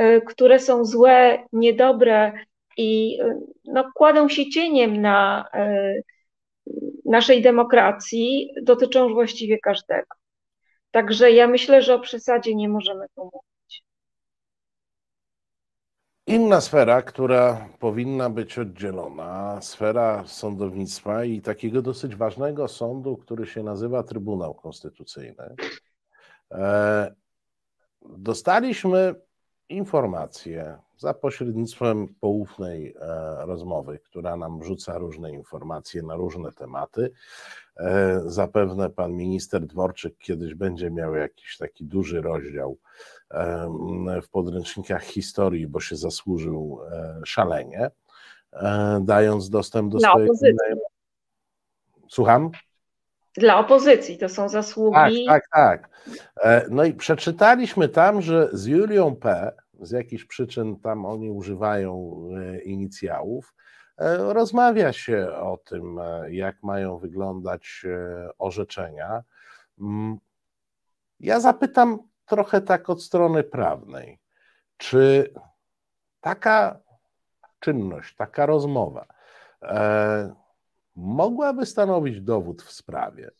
[0.02, 2.34] y, które są złe, niedobre
[2.78, 6.04] i y, no, kładą się cieniem na y,
[7.12, 10.16] naszej demokracji dotyczą właściwie każdego.
[10.92, 13.84] Także ja myślę, że o przesadzie nie możemy tu mówić.
[16.28, 23.64] Inna sfera, która powinna być oddzielona, sfera sądownictwa i takiego dosyć ważnego sądu, który się
[23.64, 25.56] nazywa Trybunał Konstytucyjny.
[26.52, 27.16] E,
[28.02, 29.16] dostaliśmy
[29.70, 37.12] informację za pośrednictwem poufnej e, rozmowy, która nam rzuca różne informacje na różne tematy.
[37.78, 42.78] E, zapewne pan minister Dworczyk kiedyś będzie miał jakiś taki duży rozdział
[44.24, 47.92] w podręcznikach historii, bo się zasłużył e, szalenie,
[49.02, 50.30] dając dostęp do Dla swojej.
[50.30, 50.56] Opozycji.
[52.10, 52.52] Słucham?
[53.38, 55.26] Dla opozycji to są zasługi.
[55.28, 55.90] Tak, tak, tak.
[56.70, 62.62] No i przeczytaliśmy tam, że z Julią P z jakichś przyczyn tam oni używają e,
[62.62, 63.54] inicjałów.
[63.98, 67.86] E, rozmawia się o tym, e, jak mają wyglądać
[68.38, 69.24] orzeczenia.
[69.80, 70.18] Mm,
[71.20, 74.20] ja zapytam trochę tak od strony prawnej,
[74.78, 75.34] czy
[76.22, 76.80] taka
[77.60, 79.06] czynność, taka rozmowa
[80.96, 83.32] mogłaby stanowić dowód w sprawie?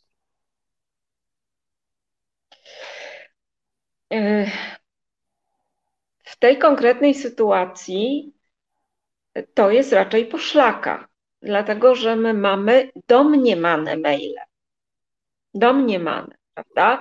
[6.42, 8.32] Tej konkretnej sytuacji
[9.54, 11.08] to jest raczej poszlaka,
[11.42, 14.40] dlatego że my mamy domniemane maile.
[15.54, 17.00] Domniemane, prawda?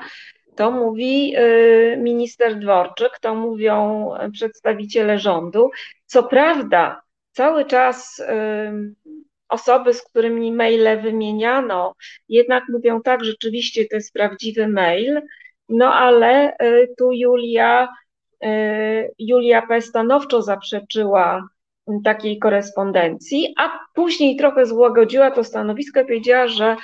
[0.55, 5.69] To mówi y, minister Dworczyk, to mówią przedstawiciele rządu.
[6.05, 7.01] Co prawda,
[7.31, 8.23] cały czas
[9.49, 11.95] osoby, z którymi maile wymieniano,
[12.29, 15.21] jednak mówią tak, rzeczywiście to jest prawdziwy mail,
[15.69, 16.55] no ale
[16.97, 17.87] tu Julia,
[19.19, 19.81] Julia P.
[19.81, 21.47] stanowczo zaprzeczyła
[22.03, 26.77] takiej korespondencji, a później trochę złagodziła to stanowisko powiedziała, że,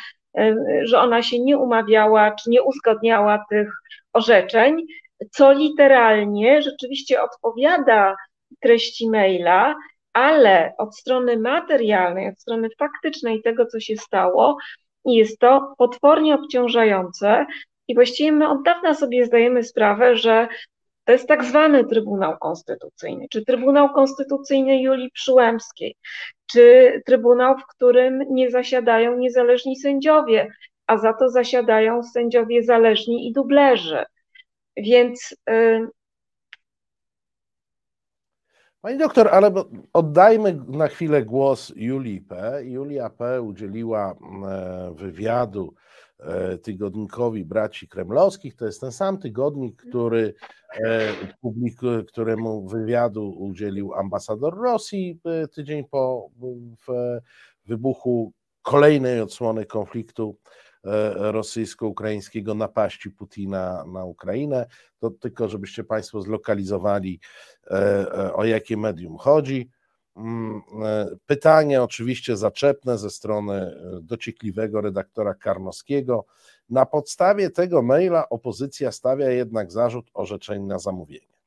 [0.84, 3.72] że ona się nie umawiała czy nie uzgadniała tych
[4.14, 4.86] orzeczeń,
[5.32, 8.16] co literalnie rzeczywiście odpowiada
[8.60, 9.76] treści maila,
[10.14, 14.58] ale od strony materialnej, od strony faktycznej tego, co się stało,
[15.06, 17.46] jest to potwornie obciążające
[17.88, 20.48] i właściwie my od dawna sobie zdajemy sprawę, że
[21.08, 25.96] to jest tak zwany Trybunał Konstytucyjny, czy Trybunał Konstytucyjny Julii Przyłębskiej,
[26.52, 30.52] czy Trybunał, w którym nie zasiadają niezależni sędziowie,
[30.88, 34.04] a za to zasiadają sędziowie zależni i dublerzy.
[34.78, 35.36] Więc.
[35.50, 35.88] Y,
[38.82, 39.52] Pani doktor, ale
[39.94, 42.62] oddajmy na chwilę głos Julii P.
[42.64, 43.42] Julia P.
[43.42, 45.74] udzieliła e, wywiadu
[46.64, 48.56] tygodnikowi Braci Kremlowskich.
[48.56, 50.34] To jest ten sam tygodnik, który,
[50.74, 55.20] e, któremu wywiadu udzielił ambasador Rosji
[55.56, 56.30] tydzień po
[57.66, 60.38] wybuchu kolejnej odsłony konfliktu
[60.88, 64.66] E, rosyjsko-ukraińskiego napaści Putina na Ukrainę.
[65.00, 67.20] To tylko, żebyście Państwo zlokalizowali,
[67.72, 69.70] e, e, o jakie medium chodzi.
[70.18, 70.62] Mm,
[71.26, 76.26] pytanie oczywiście zaczepne ze strony dociekliwego redaktora Karnowskiego.
[76.70, 81.38] Na podstawie tego maila opozycja stawia jednak zarzut orzeczeń na zamówienie.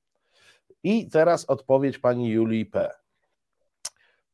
[0.83, 2.91] I teraz odpowiedź pani Julii P.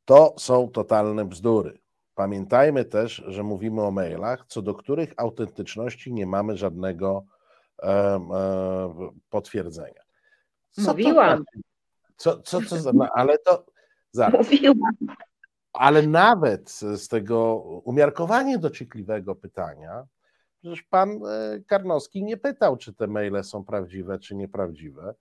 [0.04, 1.78] To są totalne bzdury.
[2.14, 7.24] Pamiętajmy też, że mówimy o mailach, co do których autentyczności nie mamy żadnego
[7.82, 10.02] e, e, potwierdzenia.
[10.70, 11.44] Co Mówiłam.
[11.44, 11.60] To,
[12.16, 13.64] co, co, co za, no, ale to
[14.16, 14.50] zaraz.
[14.50, 14.92] Mówiłam.
[15.72, 20.06] Ale nawet z tego umiarkowanie dociekliwego pytania,
[20.60, 25.14] przecież pan e, Karnowski nie pytał, czy te maile są prawdziwe, czy nieprawdziwe.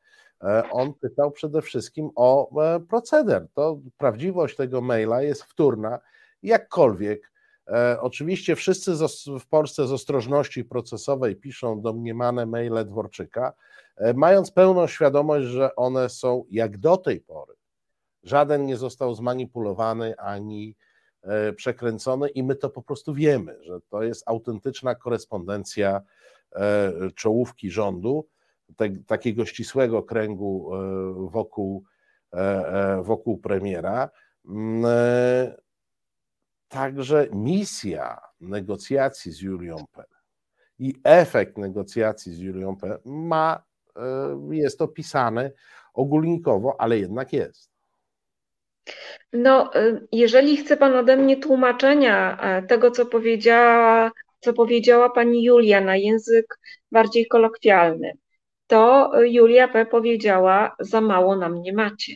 [0.44, 2.50] E, on pytał przede wszystkim o
[2.90, 3.48] proceder.
[3.54, 6.00] To prawdziwość tego maila jest wtórna
[6.44, 7.32] jakkolwiek.
[7.68, 8.92] E, oczywiście wszyscy
[9.40, 13.54] w Polsce z ostrożności procesowej piszą domniemane maile Dworczyka,
[13.98, 17.54] e, mając pełną świadomość, że one są jak do tej pory.
[18.26, 20.76] Żaden nie został zmanipulowany ani
[21.22, 26.02] e, przekręcony, i my to po prostu wiemy, że to jest autentyczna korespondencja
[27.16, 28.28] czołówki rządu,
[28.76, 30.72] te, takiego ścisłego kręgu
[31.32, 31.84] wokół,
[33.04, 34.10] wokół premiera.
[34.46, 34.86] Mm,
[36.68, 40.04] Także misja negocjacji z Julią P.
[40.80, 42.98] i efekt negocjacji z Julią P.
[43.06, 43.64] ma,
[43.96, 44.02] e,
[44.52, 45.52] jest opisany
[45.94, 47.75] ogólnikowo, ale jednak jest.
[49.34, 55.44] No, e, jeżeli chce Pan ode mnie tłumaczenia e, tego, co powiedziała, co powiedziała Pani
[55.44, 56.60] Julia na język
[56.92, 58.14] bardziej kolokwialny,
[58.68, 59.86] to Julia P.
[59.86, 62.14] powiedziała: Za mało na mnie macie.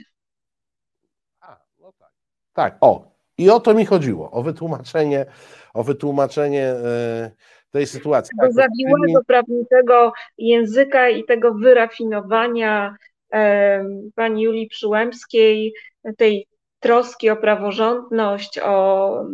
[1.42, 2.10] A, no tak.
[2.54, 5.26] Tak, o, i o to mi chodziło, o wytłumaczenie,
[5.74, 7.32] o wytłumaczenie e,
[7.72, 8.38] tej sytuacji.
[8.42, 12.96] Tak, zawiłego, prawniczego języka i tego wyrafinowania
[13.34, 15.74] e, pani Julii Przyłębskiej,
[16.18, 16.48] tej
[16.80, 19.26] troski o praworządność, o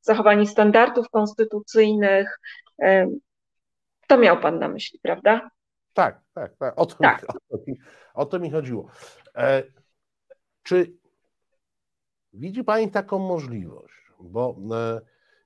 [0.00, 2.38] zachowanie standardów konstytucyjnych.
[2.82, 3.06] E,
[4.06, 5.50] to miał pan na myśli, prawda?
[5.92, 6.74] Tak, tak, tak.
[6.76, 7.22] O to, tak.
[7.22, 7.64] Mi, o to,
[8.14, 8.90] o to mi chodziło.
[10.62, 10.92] Czy
[12.32, 15.00] Widzi Pani taką możliwość, bo e,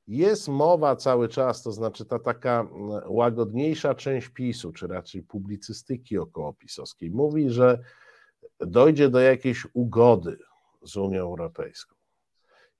[0.08, 2.68] jest mowa cały czas, to znaczy ta taka
[3.06, 7.78] łagodniejsza część PiSu, czy raczej publicystyki okołopisowskiej, mówi, że
[8.60, 10.38] dojdzie do jakiejś ugody
[10.86, 11.96] z Unią Europejską.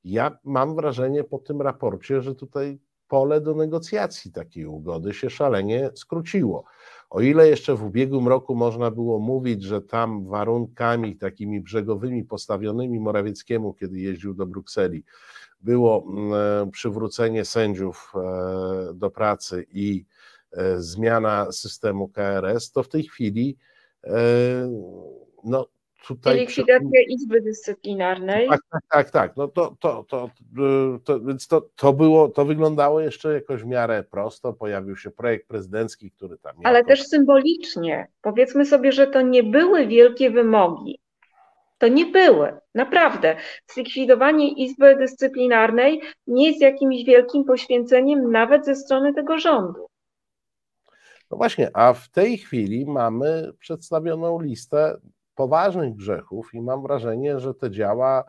[0.05, 5.91] Ja mam wrażenie po tym raporcie, że tutaj pole do negocjacji takiej ugody się szalenie
[5.95, 6.65] skróciło.
[7.11, 13.01] O ile jeszcze w ubiegłym roku można było mówić, że tam warunkami takimi brzegowymi postawionymi
[13.01, 15.05] Morawieckiemu, kiedy jeździł do Brukseli,
[15.61, 20.05] było mm, e, przywrócenie sędziów e, do pracy i
[20.53, 23.57] e, zmiana systemu KRS, to w tej chwili
[25.45, 25.67] no,
[26.07, 26.37] tutaj.
[26.37, 28.49] likwidacja Izby Dyscyplinarnej.
[28.49, 29.37] Tak, tak, tak, tak.
[29.37, 30.31] No to, to, to,
[31.05, 34.53] to, więc to, to było, to wyglądało jeszcze jakoś w miarę prosto.
[34.53, 36.57] Pojawił się projekt prezydencki, który tam.
[36.65, 38.09] Ale też symbolicznie.
[38.23, 40.99] Powiedzmy sobie, że to nie były wielkie wymogi.
[41.79, 43.37] To nie były, naprawdę.
[43.75, 49.87] Zlikwidowanie Izby Dyscyplinarnej nie jest jakimś wielkim poświęceniem nawet ze strony tego rządu.
[51.31, 54.97] No właśnie, a w tej chwili mamy przedstawioną listę
[55.37, 58.25] poważnych grzechów i mam wrażenie, że te działa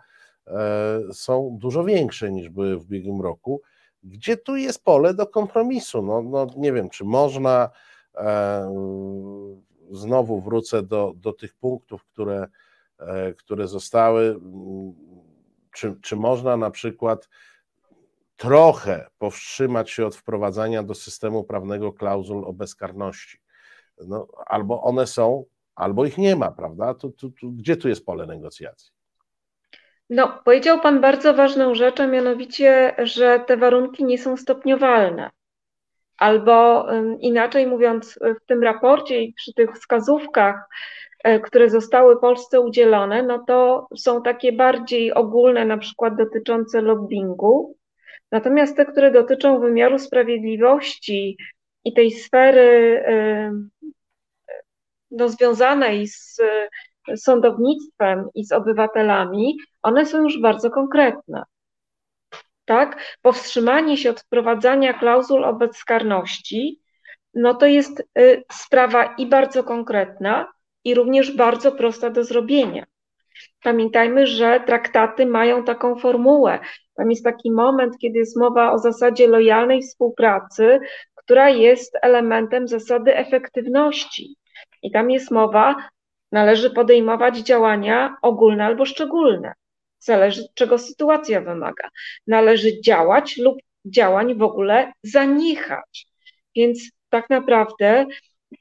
[1.14, 3.62] są dużo większe niż były w ubiegłym roku.
[4.04, 6.02] Gdzie tu jest pole do kompromisu?
[6.02, 7.70] No, no nie wiem, czy można.
[9.92, 12.48] Znowu wrócę do, do tych punktów, które,
[13.38, 14.40] które zostały.
[15.74, 17.30] Czy, czy można na przykład
[18.38, 23.38] trochę powstrzymać się od wprowadzania do systemu prawnego klauzul o bezkarności?
[24.08, 25.46] No, albo one są,
[25.78, 26.94] albo ich nie ma, prawda?
[26.94, 28.92] Tu, tu, tu, gdzie tu jest pole negocjacji?
[30.10, 35.30] No, powiedział Pan bardzo ważną rzecz, a mianowicie, że te warunki nie są stopniowalne.
[36.18, 36.88] Albo
[37.20, 40.70] inaczej mówiąc, w tym raporcie i przy tych wskazówkach,
[41.24, 47.76] e, które zostały Polsce udzielone, no to są takie bardziej ogólne, na przykład dotyczące lobbingu.
[48.32, 51.38] Natomiast te, które dotyczą wymiaru sprawiedliwości
[51.86, 53.04] i tej sfery
[55.12, 56.42] no, związanej z
[57.16, 61.44] sądownictwem i z obywatelami, one są już bardzo konkretne.
[62.66, 63.18] Tak?
[63.22, 66.82] Powstrzymanie się od wprowadzania klauzul o bezkarności,
[67.34, 70.48] no to jest y, sprawa i bardzo konkretna,
[70.84, 72.86] i również bardzo prosta do zrobienia.
[73.64, 76.60] Pamiętajmy, że traktaty mają taką formułę.
[76.96, 80.80] Tam jest taki moment, kiedy jest mowa o zasadzie lojalnej współpracy,
[81.16, 84.36] która jest elementem zasady efektywności.
[84.82, 85.76] I tam jest mowa,
[86.32, 89.54] należy podejmować działania ogólne albo szczególne.
[90.00, 91.90] Zależy, czego sytuacja wymaga.
[92.28, 96.08] Należy działać lub działań w ogóle zaniechać.
[96.56, 98.06] Więc tak naprawdę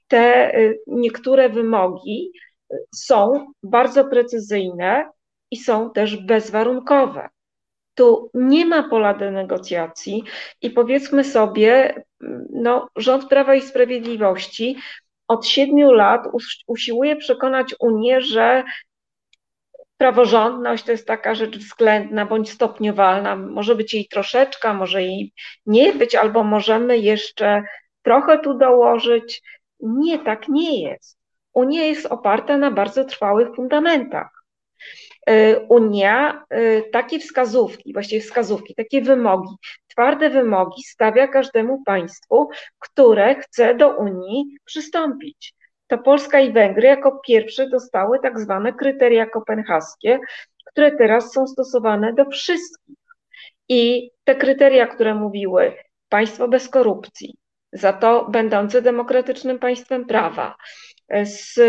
[0.08, 2.32] te y, niektóre wymogi
[2.72, 5.10] y, są bardzo precyzyjne
[5.50, 7.28] i są też bezwarunkowe.
[7.94, 10.24] Tu nie ma pola do negocjacji
[10.62, 11.94] i powiedzmy sobie,
[12.50, 14.76] no, rząd Prawa i Sprawiedliwości
[15.28, 16.28] od siedmiu lat
[16.66, 18.64] usiłuje przekonać Unię, że
[19.96, 23.36] praworządność to jest taka rzecz względna bądź stopniowalna.
[23.36, 25.32] Może być jej troszeczkę, może jej
[25.66, 27.62] nie być, albo możemy jeszcze
[28.02, 29.42] trochę tu dołożyć.
[29.80, 31.18] Nie, tak nie jest.
[31.52, 34.44] Unia jest oparta na bardzo trwałych fundamentach.
[35.30, 39.54] Y, Unia y, takie wskazówki, właściwie wskazówki, takie wymogi,
[39.88, 45.54] twarde wymogi stawia każdemu państwu, które chce do Unii przystąpić.
[45.86, 50.18] To Polska i Węgry jako pierwsze dostały tak zwane kryteria kopenhaskie,
[50.66, 52.96] które teraz są stosowane do wszystkich.
[53.68, 55.76] I te kryteria, które mówiły
[56.08, 57.36] państwo bez korupcji,
[57.72, 60.56] za to będące demokratycznym państwem prawa,
[61.24, 61.60] z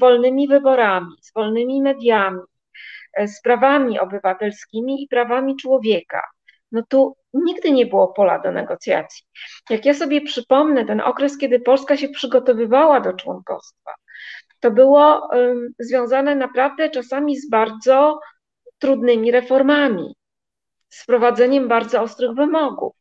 [0.00, 2.40] wolnymi wyborami, z wolnymi mediami,
[3.26, 6.22] z prawami obywatelskimi i prawami człowieka.
[6.72, 9.24] No tu nigdy nie było pola do negocjacji.
[9.70, 13.90] Jak ja sobie przypomnę ten okres, kiedy Polska się przygotowywała do członkostwa,
[14.60, 15.30] to było
[15.78, 18.20] związane naprawdę czasami z bardzo
[18.78, 20.14] trudnymi reformami,
[20.88, 22.94] z wprowadzeniem bardzo ostrych wymogów.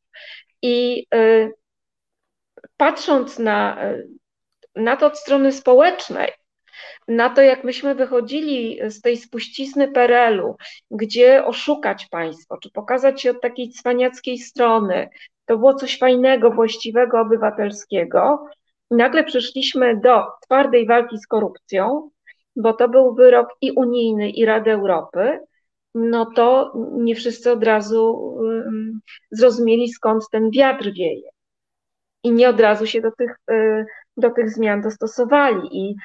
[0.62, 1.54] I y,
[2.78, 4.08] patrząc na, y,
[4.76, 6.32] na to od strony społecznej,
[7.08, 10.56] na to, jak myśmy wychodzili z tej spuścizny PRL-u,
[10.92, 15.10] gdzie oszukać państwo, czy pokazać się od takiej cwaniackiej strony,
[15.46, 18.46] to było coś fajnego, właściwego, obywatelskiego.
[18.92, 22.10] Nagle przeszliśmy do twardej walki z korupcją,
[22.56, 25.40] bo to był wyrok i unijny, i Rady Europy,
[25.96, 29.00] no to nie wszyscy od razu um,
[29.32, 31.30] zrozumieli, skąd ten wiatr wieje.
[32.24, 33.86] I nie od razu się do tych, y,
[34.18, 35.70] do tych zmian dostosowali.
[35.72, 35.96] I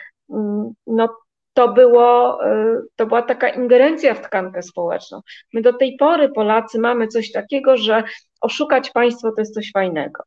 [0.86, 1.08] no
[1.54, 5.20] to, było, y, to była taka ingerencja w tkankę społeczną.
[5.54, 8.04] My do tej pory, Polacy, mamy coś takiego, że
[8.40, 10.22] oszukać państwo to jest coś fajnego.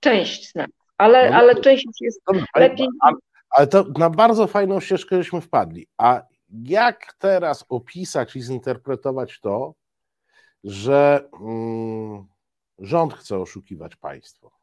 [0.00, 0.66] Część z nas,
[0.98, 2.88] ale, no, ale część już jest dobra, lepiej.
[3.00, 3.16] Ale,
[3.50, 5.86] ale to na bardzo fajną ścieżkę żeśmy wpadli.
[5.98, 6.22] A
[6.62, 9.74] jak teraz opisać i zinterpretować to,
[10.64, 12.26] że mm,
[12.78, 14.53] rząd chce oszukiwać państwo?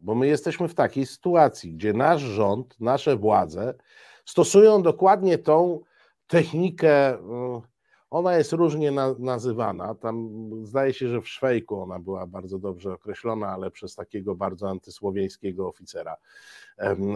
[0.00, 3.74] Bo my jesteśmy w takiej sytuacji, gdzie nasz rząd, nasze władze
[4.24, 5.80] stosują dokładnie tą
[6.26, 7.18] technikę.
[7.18, 7.60] Mm,
[8.10, 9.94] ona jest różnie na, nazywana.
[9.94, 10.30] Tam
[10.62, 15.68] zdaje się, że w Szwejku ona była bardzo dobrze określona, ale przez takiego bardzo antysłowiańskiego
[15.68, 16.16] oficera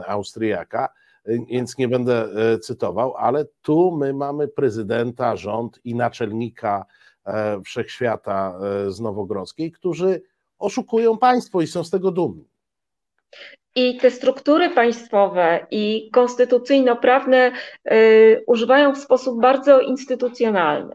[0.07, 0.89] Austriaka,
[1.27, 6.85] więc nie będę e, cytował, ale tu my mamy prezydenta, rząd i naczelnika
[7.25, 10.23] e, wszechświata e, z Nowogrodzkiej, którzy
[10.59, 12.54] oszukują państwo i są z tego dumni.
[13.75, 17.53] I te struktury państwowe i konstytucyjno-prawne
[17.93, 20.95] y, używają w sposób bardzo instytucjonalny.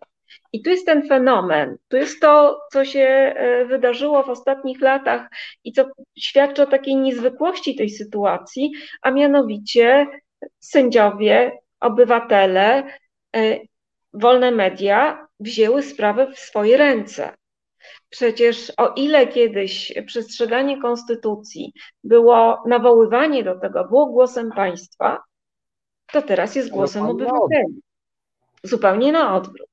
[0.54, 5.28] I tu jest ten fenomen, tu jest to, co się y, wydarzyło w ostatnich latach
[5.64, 5.86] i co
[6.18, 8.72] świadczy o takiej niezwykłości tej sytuacji,
[9.02, 10.08] a mianowicie
[10.60, 12.84] sędziowie, obywatele
[13.36, 13.68] y,
[14.14, 17.39] wolne media wzięły sprawę w swoje ręce.
[18.10, 25.24] Przecież o ile kiedyś przestrzeganie konstytucji było nawoływanie do tego, było głosem państwa,
[26.12, 27.82] to teraz jest głosem obywateli.
[28.64, 29.70] Zupełnie na odwrót.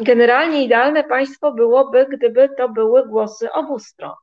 [0.00, 4.14] Generalnie idealne państwo byłoby, gdyby to były głosy obu stron,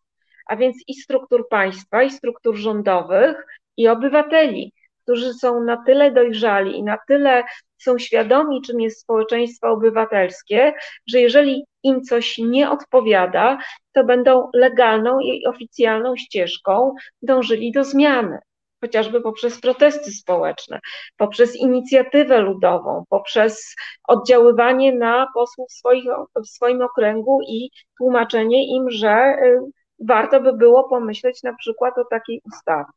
[0.45, 3.45] a więc i struktur państwa, i struktur rządowych,
[3.77, 4.73] i obywateli,
[5.07, 7.43] którzy są na tyle dojrzali i na tyle
[7.77, 10.73] są świadomi, czym jest społeczeństwo obywatelskie,
[11.07, 13.57] że jeżeli im coś nie odpowiada,
[13.93, 18.39] to będą legalną i oficjalną ścieżką dążyli do zmiany
[18.81, 20.79] chociażby poprzez protesty społeczne,
[21.17, 23.75] poprzez inicjatywę ludową, poprzez
[24.07, 26.03] oddziaływanie na posłów swoich,
[26.35, 29.59] w swoim okręgu i tłumaczenie im, że y,
[29.99, 32.91] warto by było pomyśleć na przykład o takiej ustawie.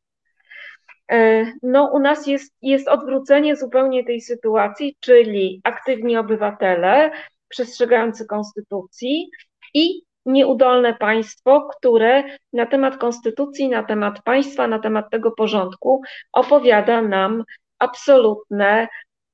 [1.11, 7.11] E, no, u nas jest, jest odwrócenie zupełnie tej sytuacji, czyli aktywni obywatele
[7.49, 9.31] przestrzegający konstytucji
[9.75, 16.03] i nieudolne państwo, które na temat konstytucji, na temat państwa, na temat tego porządku
[16.33, 17.45] opowiada nam
[17.79, 18.89] absolutne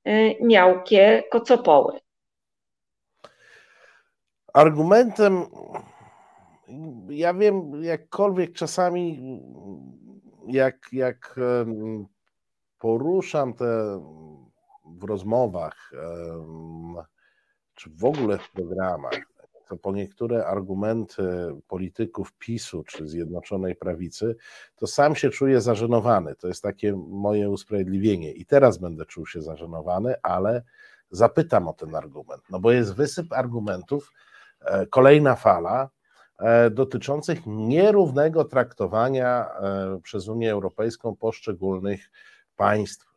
[0.07, 1.99] y, miałkie kocopoły.
[4.53, 5.45] Argumentem,
[7.09, 9.19] ja wiem, jakkolwiek czasami,
[10.47, 11.39] jak, jak
[12.79, 13.99] poruszam te
[14.85, 15.91] w rozmowach,
[17.75, 19.13] czy w ogóle w programach,
[19.67, 21.23] to po niektóre argumenty
[21.67, 24.35] polityków PiSu czy Zjednoczonej Prawicy,
[24.75, 26.35] to sam się czuję zażenowany.
[26.35, 28.31] To jest takie moje usprawiedliwienie.
[28.31, 30.63] I teraz będę czuł się zażenowany, ale
[31.11, 32.43] zapytam o ten argument.
[32.49, 34.13] No bo jest wysyp argumentów,
[34.61, 35.89] e, kolejna fala
[36.71, 42.11] dotyczących nierównego traktowania e, przez Unię Europejską poszczególnych
[42.55, 43.07] państw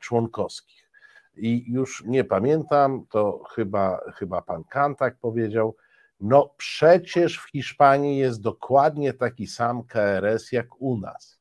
[0.00, 0.90] członkowskich.
[1.36, 5.76] I już nie pamiętam, to chyba, chyba pan Kantak powiedział,
[6.20, 11.40] no przecież w Hiszpanii jest dokładnie taki sam KRS jak u nas.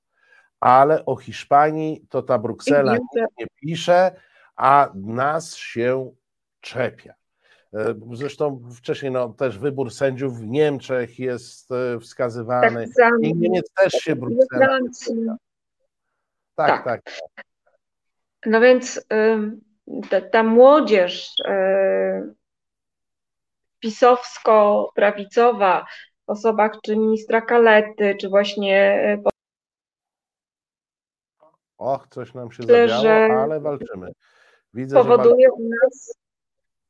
[0.59, 2.97] Ale o Hiszpanii to ta Bruksela
[3.37, 4.15] nie pisze,
[4.55, 6.11] a nas się
[6.61, 7.13] czepia.
[7.73, 12.85] E, zresztą wcześniej no, też wybór sędziów w Niemczech jest e, wskazywany.
[12.97, 14.79] Tak I Niemiec też się Bruksela.
[16.55, 17.01] Tak, tak, tak.
[18.45, 19.05] No więc
[20.09, 21.33] ta, ta młodzież
[23.79, 25.85] pisowsko-prawicowa
[26.25, 29.23] w osobach czy ministra Kalety, czy właśnie e,
[31.77, 34.11] Och, coś nam się zadziało, że ale walczymy.
[34.73, 36.15] Widzę, powoduje, u nas,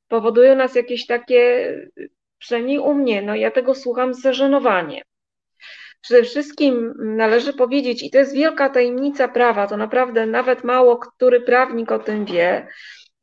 [0.07, 1.73] powoduje u nas jakieś takie,
[2.37, 5.03] przynajmniej u mnie, no ja tego słucham z zażenowaniem.
[6.01, 11.41] Przede wszystkim należy powiedzieć, i to jest wielka tajemnica prawa, to naprawdę nawet mało który
[11.41, 12.67] prawnik o tym wie,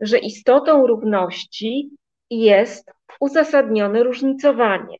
[0.00, 1.90] że istotą równości
[2.30, 4.96] jest uzasadnione różnicowanie.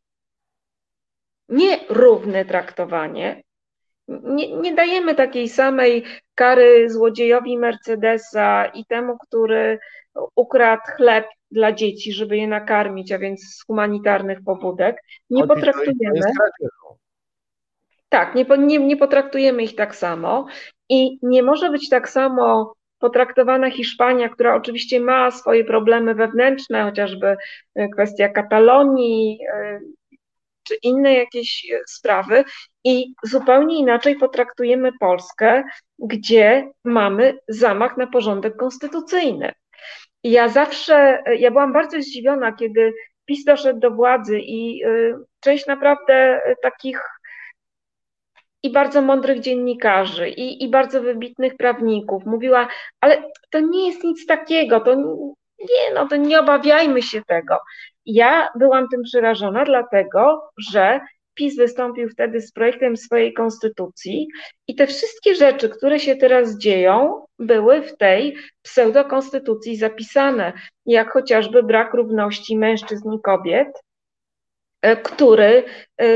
[1.49, 3.43] Nie równe traktowanie.
[4.09, 6.05] Nie, nie dajemy takiej samej
[6.35, 9.79] kary złodziejowi Mercedesa i temu, który
[10.35, 14.97] ukradł chleb dla dzieci, żeby je nakarmić, a więc z humanitarnych pobudek.
[15.31, 16.21] Nie potraktujemy.
[18.09, 20.47] Tak, nie, nie, nie potraktujemy ich tak samo
[20.89, 27.37] i nie może być tak samo potraktowana Hiszpania, która oczywiście ma swoje problemy wewnętrzne, chociażby
[27.75, 29.81] e, kwestia Katalonii e,
[30.63, 32.45] czy inne jakieś e, sprawy,
[32.85, 35.63] i zupełnie inaczej potraktujemy Polskę,
[35.99, 39.53] gdzie mamy zamach na porządek konstytucyjny.
[40.25, 42.93] Ja zawsze, ja byłam bardzo zdziwiona, kiedy
[43.25, 44.83] PiS doszedł do władzy i
[45.41, 47.01] część naprawdę takich
[48.63, 52.27] i bardzo mądrych dziennikarzy, i, i bardzo wybitnych prawników.
[52.27, 52.69] Mówiła,
[53.01, 54.95] ale to nie jest nic takiego, to
[55.59, 57.59] nie, no to nie obawiajmy się tego.
[58.07, 61.01] Ja byłam tym przerażona, dlatego że
[61.35, 64.29] PiS wystąpił wtedy z projektem swojej konstytucji
[64.69, 70.53] i te wszystkie rzeczy, które się teraz dzieją, były w tej pseudokonstytucji zapisane,
[70.87, 73.69] jak chociażby brak równości mężczyzn i kobiet,
[74.83, 75.65] E, który
[75.99, 76.07] e,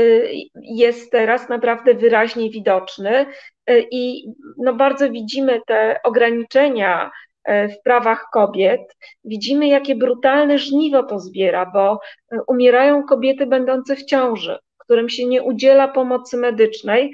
[0.55, 3.25] jest teraz naprawdę wyraźnie widoczny
[3.65, 7.11] e, i no bardzo widzimy te ograniczenia
[7.47, 8.81] w prawach kobiet,
[9.23, 11.99] widzimy jakie brutalne żniwo to zbiera, bo
[12.47, 14.57] umierają kobiety będące w ciąży,
[14.87, 17.11] którym się nie udziela pomocy medycznej.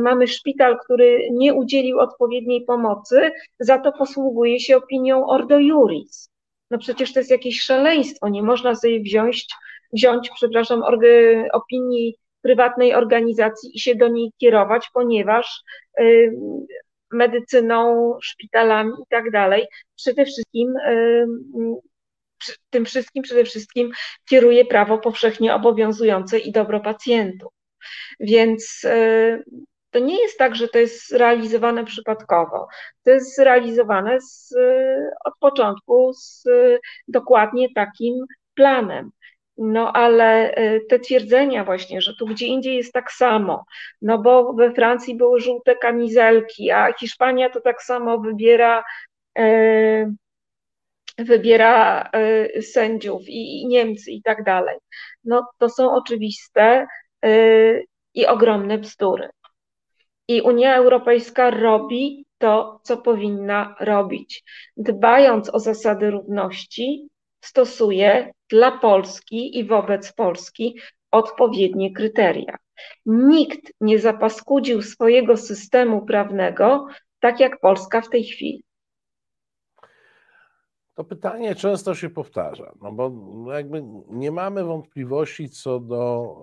[0.00, 6.28] Mamy szpital, który nie udzielił odpowiedniej pomocy, za to posługuje się opinią Ordo Juris.
[6.70, 9.46] No przecież to jest jakieś szaleństwo, nie można sobie wziąć
[9.92, 10.82] wziąć, przepraszam,
[11.52, 15.62] opinii prywatnej organizacji i się do niej kierować, ponieważ
[16.00, 16.32] y,
[17.12, 19.66] medycyną, szpitalami i tak dalej,
[19.96, 21.26] przede wszystkim y,
[22.70, 23.90] tym wszystkim przede wszystkim
[24.28, 27.52] kieruje prawo powszechnie obowiązujące i dobro pacjentów.
[28.20, 29.44] Więc y,
[29.90, 32.68] to nie jest tak, że to jest realizowane przypadkowo.
[33.04, 34.54] To jest realizowane z,
[35.24, 36.44] od początku z
[37.08, 38.14] dokładnie takim
[38.54, 39.10] planem.
[39.58, 40.54] No ale
[40.88, 43.64] te twierdzenia właśnie, że tu gdzie indziej jest tak samo,
[44.02, 48.84] no bo we Francji były żółte kamizelki, a Hiszpania to tak samo wybiera
[51.18, 52.10] wybiera
[52.56, 54.78] y, sędziów i, Niemcy i tak dalej.
[55.24, 56.86] No to są oczywiste
[58.14, 59.28] i ogromne bzdury.
[60.28, 64.44] I Unia Europejska robi to, co powinna robić,
[64.76, 67.08] dbając o zasady równości,
[67.40, 72.56] stosuje dla Polski i wobec Polski odpowiednie kryteria.
[73.06, 76.86] Nikt nie zapaskudził swojego systemu prawnego
[77.20, 78.64] tak jak Polska w tej chwili.
[81.02, 83.12] To pytanie często się powtarza, no bo
[83.52, 86.36] jakby nie mamy wątpliwości co do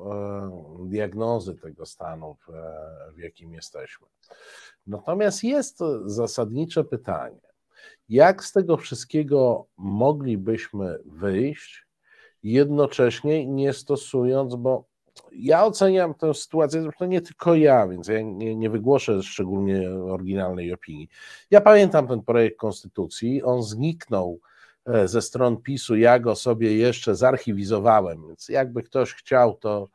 [0.83, 2.51] e, diagnozy tego stanu, w,
[3.15, 4.07] w jakim jesteśmy.
[4.87, 7.41] Natomiast jest zasadnicze pytanie,
[8.09, 11.85] jak z tego wszystkiego moglibyśmy wyjść,
[12.43, 14.85] jednocześnie nie stosując, bo
[15.31, 20.73] ja oceniam tę sytuację, zresztą nie tylko ja, więc ja nie, nie, wygłoszę szczególnie oryginalnej
[20.73, 21.09] opinii.
[21.51, 24.48] Ja pamiętam ten projekt konstytucji, on zniknął e,
[25.05, 29.89] ze stron PiSu, ja go sobie jeszcze zarchiwizowałem, więc jakby ktoś chciał, to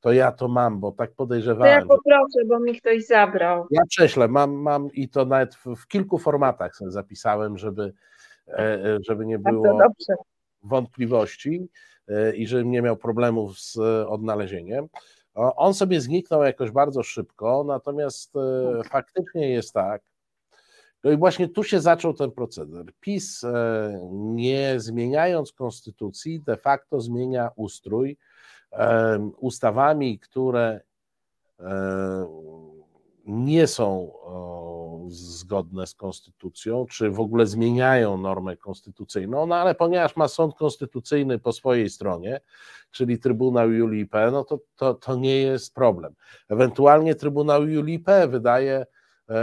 [0.00, 1.74] to ja to mam, bo tak podejrzewałem.
[1.74, 3.66] To ja poproszę, bo mi ktoś zabrał.
[3.70, 7.92] Ja prześlę, mam, mam i to nawet w, w kilku formatach sobie zapisałem, żeby,
[8.48, 9.78] e, e, żeby nie było
[10.62, 11.68] wątpliwości
[12.08, 13.76] e, i żebym nie miał problemów z
[14.08, 14.86] odnalezieniem.
[15.34, 18.32] On sobie zniknął jakoś bardzo szybko, natomiast
[18.90, 20.02] faktycznie jest tak,
[21.04, 22.84] no i właśnie tu się zaczął ten proceder.
[23.00, 23.44] PiS,
[24.10, 28.18] nie zmieniając konstytucji, de facto zmienia ustrój,
[29.40, 30.80] ustawami, które
[33.26, 34.12] nie są
[35.08, 41.38] zgodne z konstytucją, czy w ogóle zmieniają normę konstytucyjną, no ale ponieważ ma sąd konstytucyjny
[41.38, 42.40] po swojej stronie,
[42.90, 46.14] czyli Trybunał Julii P., no to, to, to nie jest problem.
[46.48, 48.28] Ewentualnie Trybunał Julii P.
[48.28, 48.86] wydaje e,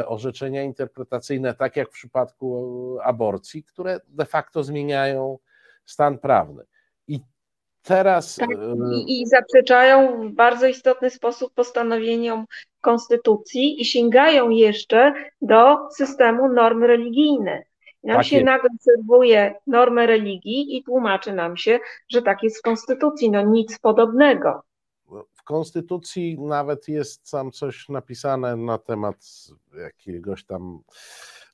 [0.08, 5.40] orzeczenia interpretacyjne, tak jak w przypadku aborcji, które de facto zmieniają
[5.86, 6.64] stan prawny.
[7.08, 7.20] I
[7.86, 8.36] Teraz.
[8.36, 8.56] Tak, y,
[8.96, 12.46] i, I zaprzeczają w bardzo istotny sposób postanowieniom
[12.82, 17.68] Konstytucji i sięgają jeszcze do systemu norm religijnych.
[18.04, 18.46] Nam tak się jest.
[18.46, 18.70] nagle
[19.68, 21.80] normę religii i tłumaczy nam się,
[22.10, 23.32] że tak jest w Konstytucji.
[23.32, 24.64] No nic podobnego.
[25.46, 30.80] Konstytucji nawet jest tam coś napisane na temat jakiegoś tam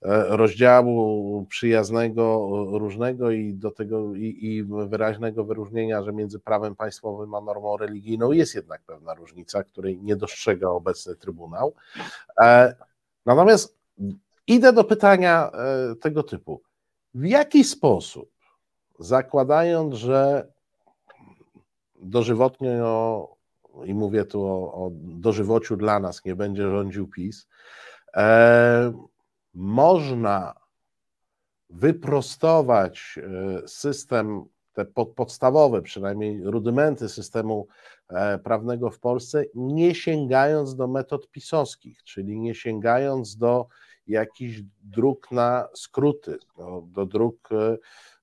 [0.02, 7.36] E, rozdziału przyjaznego, różnego i do tego i, i, wyraźnego wyróżnienia, że między prawem państwowym
[7.36, 11.74] a normą religijną jest jednak pewna różnica, której nie dostrzega obecny Trybunał.
[12.42, 12.76] E,
[13.26, 13.78] natomiast
[14.48, 16.62] idę do pytania e, tego typu.
[17.14, 18.30] W jaki sposób,
[19.00, 20.52] zakładając, że
[21.96, 23.36] dożywotnio,
[23.86, 27.48] i mówię tu o, o dożywociu dla nas, nie będzie rządził PiS,
[29.54, 30.54] można
[31.70, 37.68] wyprostować e, system, te podstawowe, przynajmniej rudymenty systemu
[38.10, 43.68] e, prawnego w Polsce, nie sięgając do metod pisowskich, czyli nie sięgając do
[44.08, 47.78] jakichś dróg na skróty, do, do dróg e,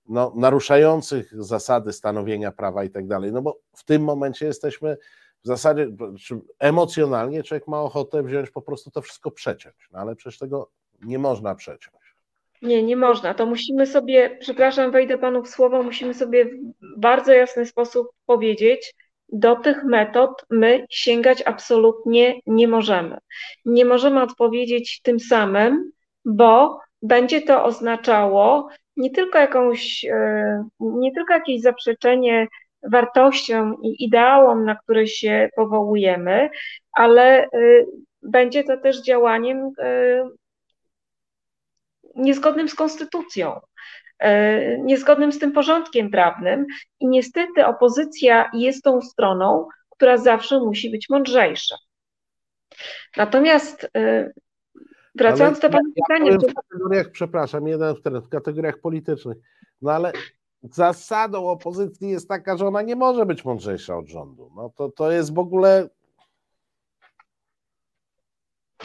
[0.09, 3.32] no, naruszających zasady stanowienia prawa i tak dalej.
[3.32, 4.96] No bo w tym momencie jesteśmy
[5.49, 5.88] w zasadzie
[6.59, 10.70] emocjonalnie człowiek ma ochotę wziąć po prostu to wszystko przeciąć, no ale przecież tego
[11.03, 11.96] nie można przeciąć.
[12.62, 13.34] Nie, nie można.
[13.34, 18.94] To musimy sobie, przepraszam, wejdę panu w słowo, musimy sobie w bardzo jasny sposób powiedzieć,
[19.28, 23.18] do tych metod my sięgać absolutnie nie możemy.
[23.64, 25.90] Nie możemy odpowiedzieć tym samym,
[26.24, 32.46] bo będzie to oznaczało nie tylko jakąś, e, nie tylko jakieś zaprzeczenie
[32.83, 36.51] wartościom i ideałom, na które się powołujemy,
[36.93, 37.49] ale e,
[38.22, 40.29] będzie to też działaniem e,
[42.16, 43.61] niezgodnym z konstytucją,
[44.18, 46.66] e, niezgodnym z tym porządkiem prawnym
[47.01, 51.76] i niestety opozycja jest tą stroną, która zawsze musi być mądrzejsza.
[53.16, 53.91] Natomiast
[55.14, 56.39] wracając ale do Pana pytania.
[56.39, 59.37] W kategoriach, przepraszam, jeden w kategoriach politycznych,
[59.83, 60.12] no ale
[60.62, 64.50] zasadą opozycji jest taka, że ona nie może być mądrzejsza od rządu.
[64.56, 65.88] No to, to jest w ogóle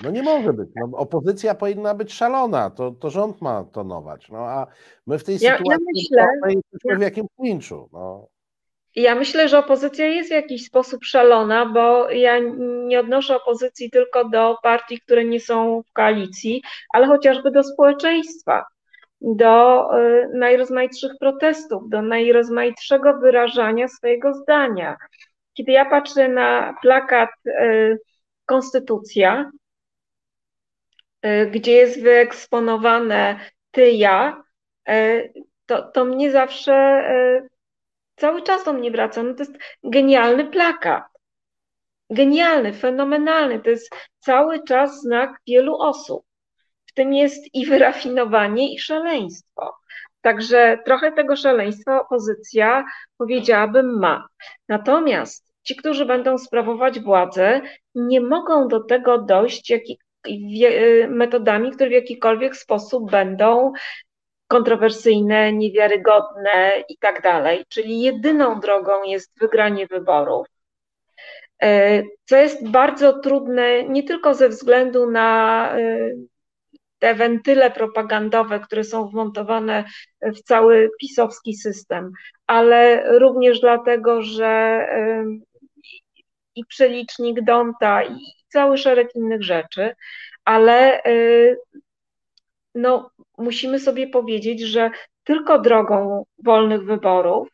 [0.03, 0.69] No nie może być.
[0.75, 4.29] No, opozycja powinna być szalona, to, to rząd ma tonować.
[4.29, 4.67] No a
[5.07, 7.89] my w tej ja, sytuacji ja myślę, jesteśmy w jakimś klinczu.
[7.93, 8.27] No.
[8.95, 12.39] Ja myślę, że opozycja jest w jakiś sposób szalona, bo ja
[12.85, 16.61] nie odnoszę opozycji tylko do partii, które nie są w koalicji,
[16.93, 18.65] ale chociażby do społeczeństwa,
[19.23, 24.97] do y, najrozmaitszych protestów, do najrozmaitszego wyrażania swojego zdania.
[25.53, 27.99] Kiedy ja patrzę na plakat y,
[28.45, 29.51] Konstytucja,
[31.25, 33.39] y, gdzie jest wyeksponowane
[33.71, 34.43] ty, ja,
[35.65, 37.03] to, to mnie zawsze
[38.15, 39.23] cały czas do mnie wraca.
[39.23, 39.53] No to jest
[39.83, 41.03] genialny plakat.
[42.09, 43.59] Genialny, fenomenalny.
[43.59, 46.25] To jest cały czas znak wielu osób.
[46.93, 49.75] W tym jest i wyrafinowanie, i szaleństwo.
[50.21, 52.85] Także trochę tego szaleństwa opozycja,
[53.17, 54.27] powiedziałabym, ma.
[54.69, 57.61] Natomiast ci, którzy będą sprawować władzę,
[57.95, 59.73] nie mogą do tego dojść
[61.09, 63.71] metodami, które w jakikolwiek sposób będą
[64.47, 67.65] kontrowersyjne, niewiarygodne i tak dalej.
[67.69, 70.47] Czyli jedyną drogą jest wygranie wyborów.
[71.63, 76.11] E, co jest bardzo trudne nie tylko ze względu na e,
[77.03, 79.83] te wentyle propagandowe, które są wmontowane
[80.21, 82.11] w cały pisowski system,
[82.47, 84.85] ale również dlatego, że
[86.55, 88.15] i przelicznik Donta, i
[88.47, 89.95] cały szereg innych rzeczy,
[90.45, 91.01] ale
[92.75, 94.91] no, musimy sobie powiedzieć, że
[95.23, 97.47] tylko drogą wolnych wyborów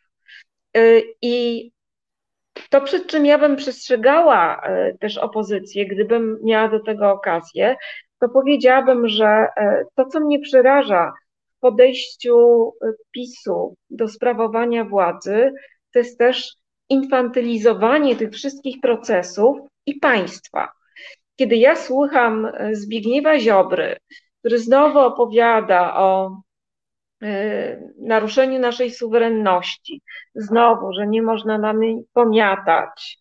[0.77, 1.71] y, i
[2.69, 7.75] to, przed czym ja bym przestrzegała y, też opozycję, gdybym miała do tego okazję,
[8.19, 11.13] to powiedziałabym, że y, to, co mnie przeraża
[11.57, 12.71] w podejściu
[13.11, 15.51] PiSu do sprawowania władzy,
[15.93, 16.55] to jest też
[16.89, 20.71] infantylizowanie tych wszystkich procesów i państwa.
[21.35, 23.97] Kiedy ja słucham Zbigniewa Ziobry,
[24.39, 26.37] który znowu opowiada o
[27.97, 30.01] naruszeniu naszej suwerenności,
[30.35, 33.17] znowu, że nie można nami pomiatać,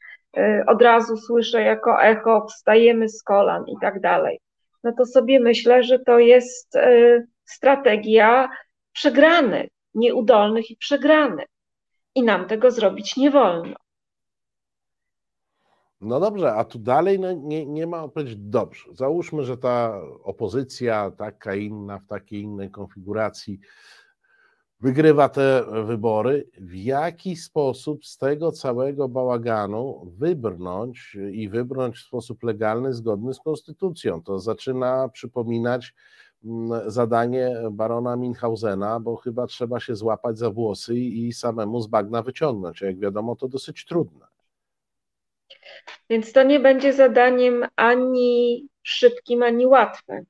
[0.67, 4.41] od razu słyszę jako echo, wstajemy z kolan i tak dalej.
[4.85, 8.49] No to sobie myślę, że to jest y, strategia
[8.93, 11.47] przegranych, nieudolnych i przegranych.
[12.15, 13.77] I nam tego zrobić nie wolno.
[16.01, 18.35] No dobrze, a tu dalej no nie, nie ma odpowiedzi.
[18.39, 23.61] Dobrze, załóżmy, że ta opozycja, taka inna, w takiej innej konfiguracji,
[24.81, 26.49] wygrywa te wybory.
[26.59, 33.41] W jaki sposób z tego całego bałaganu wybrnąć i wybrnąć w sposób legalny, zgodny z
[33.41, 34.23] konstytucją?
[34.23, 35.95] To zaczyna przypominać
[36.45, 42.23] mm, zadanie barona Minhausena, bo chyba trzeba się złapać za włosy i samemu z bagna
[42.23, 42.83] wyciągnąć.
[42.83, 44.27] A jak wiadomo, to dosyć trudne.
[46.11, 50.25] Więc to nie będzie zadaniem ani szybkim, ani łatwym.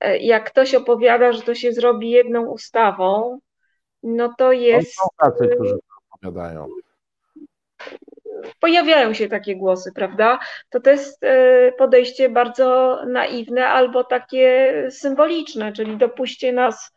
[0.00, 3.40] E, jak ktoś opowiada, że to się zrobi jedną ustawą,
[4.02, 4.94] no to jest.
[4.94, 5.78] Są tacy, którzy
[6.10, 6.68] opowiadają.
[8.60, 10.38] Pojawiają się takie głosy, prawda?
[10.70, 16.92] To to jest e, podejście bardzo naiwne albo takie symboliczne, czyli dopuśćcie nas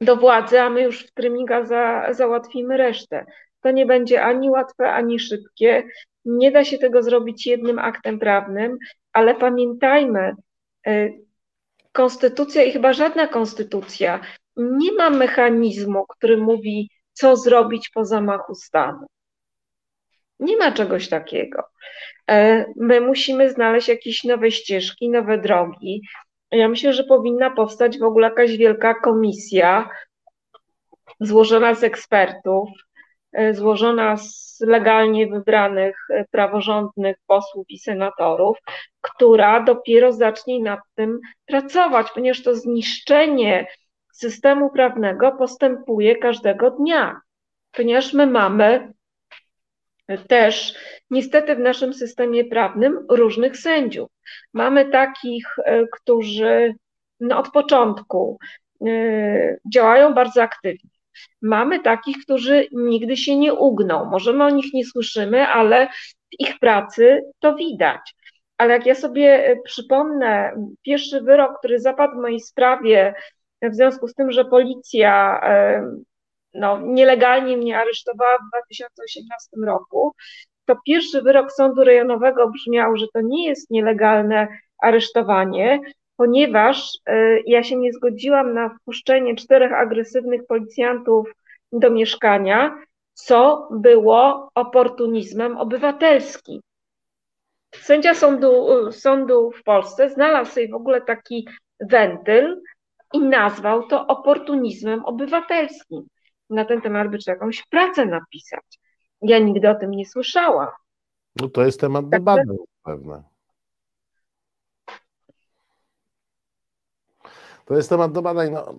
[0.00, 3.26] do władzy, a my już w Trymiga za, załatwimy resztę.
[3.60, 5.84] To nie będzie ani łatwe, ani szybkie.
[6.24, 8.78] Nie da się tego zrobić jednym aktem prawnym,
[9.12, 10.34] ale pamiętajmy,
[10.86, 11.12] y,
[11.92, 14.20] konstytucja i chyba żadna konstytucja
[14.56, 19.06] nie ma mechanizmu, który mówi, co zrobić po zamachu stanu.
[20.40, 21.62] Nie ma czegoś takiego.
[22.30, 26.02] E, my musimy znaleźć jakieś nowe ścieżki, nowe drogi.
[26.50, 29.90] Ja myślę, że powinna powstać w ogóle jakaś wielka komisja
[31.20, 32.68] złożona z ekspertów,
[33.32, 38.58] E, złożona z legalnie wybranych e, praworządnych posłów i senatorów,
[39.00, 43.66] która dopiero zacznie nad tym pracować, ponieważ to zniszczenie
[44.12, 47.20] systemu prawnego postępuje każdego dnia,
[47.72, 48.92] ponieważ my mamy
[50.28, 50.74] też
[51.10, 54.10] niestety w naszym systemie prawnym różnych sędziów.
[54.52, 56.74] Mamy takich, e, którzy
[57.20, 58.38] no, od początku
[59.72, 60.90] działają bardzo aktywnie
[61.42, 64.04] Mamy takich, którzy nigdy się nie ugną.
[64.04, 68.14] Możemy o nich nie słyszymy, ale w ich pracy to widać.
[68.58, 70.52] Ale jak ja sobie e, przypomnę
[70.82, 73.14] pierwszy wyrok, który zapadł w mojej sprawie,
[73.70, 75.82] w związku z tym, że policja e,
[76.54, 80.14] no, nielegalnie mnie aresztowała w 2018 roku,
[80.64, 84.48] to pierwszy wyrok sądu rejonowego brzmiał, że to nie jest nielegalne
[84.82, 85.80] aresztowanie,
[86.16, 91.32] ponieważ e, ja się nie zgodziłam na wpuszczenie czterech agresywnych policjantów
[91.72, 92.78] do mieszkania,
[93.14, 96.60] co było oportunizmem obywatelskim.
[97.74, 101.48] sędzia sądu, sądu w Polsce znalazł sobie w ogóle taki
[101.80, 102.62] wentyl
[103.12, 106.06] i nazwał to oportunizmem obywatelskim.
[106.50, 108.80] Na ten temat by trzeba jakąś pracę napisać.
[109.22, 110.68] Ja nigdy o tym nie słyszałam.
[111.36, 113.22] No to jest temat tak debaty pewne.
[117.64, 118.50] To jest temat do badań.
[118.50, 118.74] No,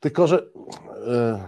[0.00, 0.36] tylko, że
[1.06, 1.40] yy,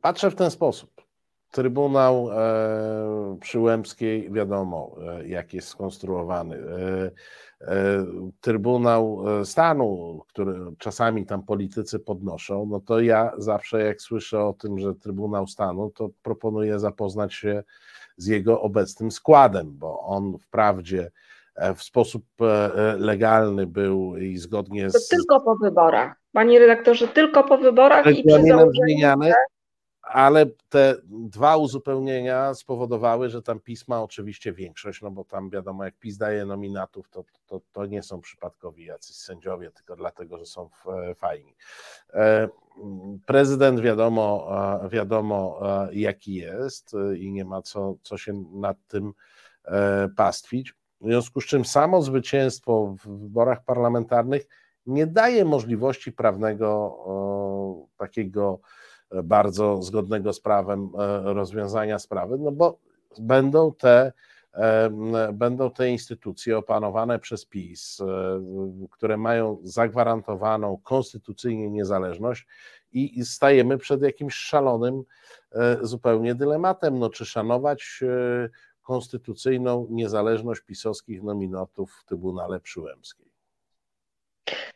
[0.00, 1.02] patrzę w ten sposób.
[1.50, 6.58] Trybunał e, Przyłębskiej, wiadomo, e, jak jest skonstruowany.
[7.62, 8.06] E, e,
[8.40, 14.78] Trybunał Stanu, który czasami tam politycy podnoszą, no to ja zawsze, jak słyszę o tym,
[14.78, 17.62] że Trybunał Stanu, to proponuję zapoznać się
[18.16, 21.10] z jego obecnym składem, bo on wprawdzie
[21.56, 24.92] E, w sposób e, legalny był i zgodnie z.
[24.92, 26.14] To tylko po wyborach.
[26.32, 28.42] Panie redaktorze, tylko po wyborach i przy
[28.84, 29.32] zmieniane,
[30.12, 35.98] ale te dwa uzupełnienia spowodowały, że tam pisma oczywiście większość, no bo tam wiadomo, jak
[35.98, 40.68] PiS daje nominatów, to, to, to nie są przypadkowi jacyś sędziowie, tylko dlatego, że są
[40.86, 41.54] e, fajni.
[43.26, 44.50] Prezydent wiadomo,
[44.90, 45.60] wiadomo
[45.92, 49.12] jaki jest i nie ma co, co się nad tym
[50.16, 50.74] pastwić.
[51.00, 54.46] W związku z czym samo zwycięstwo w wyborach parlamentarnych
[54.86, 56.98] nie daje możliwości prawnego
[57.96, 58.81] takiego e,
[59.24, 62.78] bardzo zgodnego z prawem e, rozwiązania sprawy, no bo
[63.18, 64.12] będą te,
[64.52, 64.90] e,
[65.32, 67.98] będą te instytucje opanowane przez PiS,
[68.90, 72.46] które mają zagwarantowaną konstytucyjnie niezależność
[72.92, 75.02] i stajemy przed jakimś szalonym
[75.82, 78.00] zupełnie dylematem, no czy szanować
[78.82, 83.31] konstytucyjną niezależność pisowskich nominatów w Trybunale Przyłębskiej?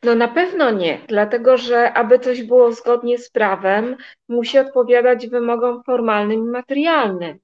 [0.03, 3.97] No na pewno nie, dlatego że aby coś było zgodnie z prawem,
[4.29, 7.39] musi odpowiadać wymogom formalnym i materialnym.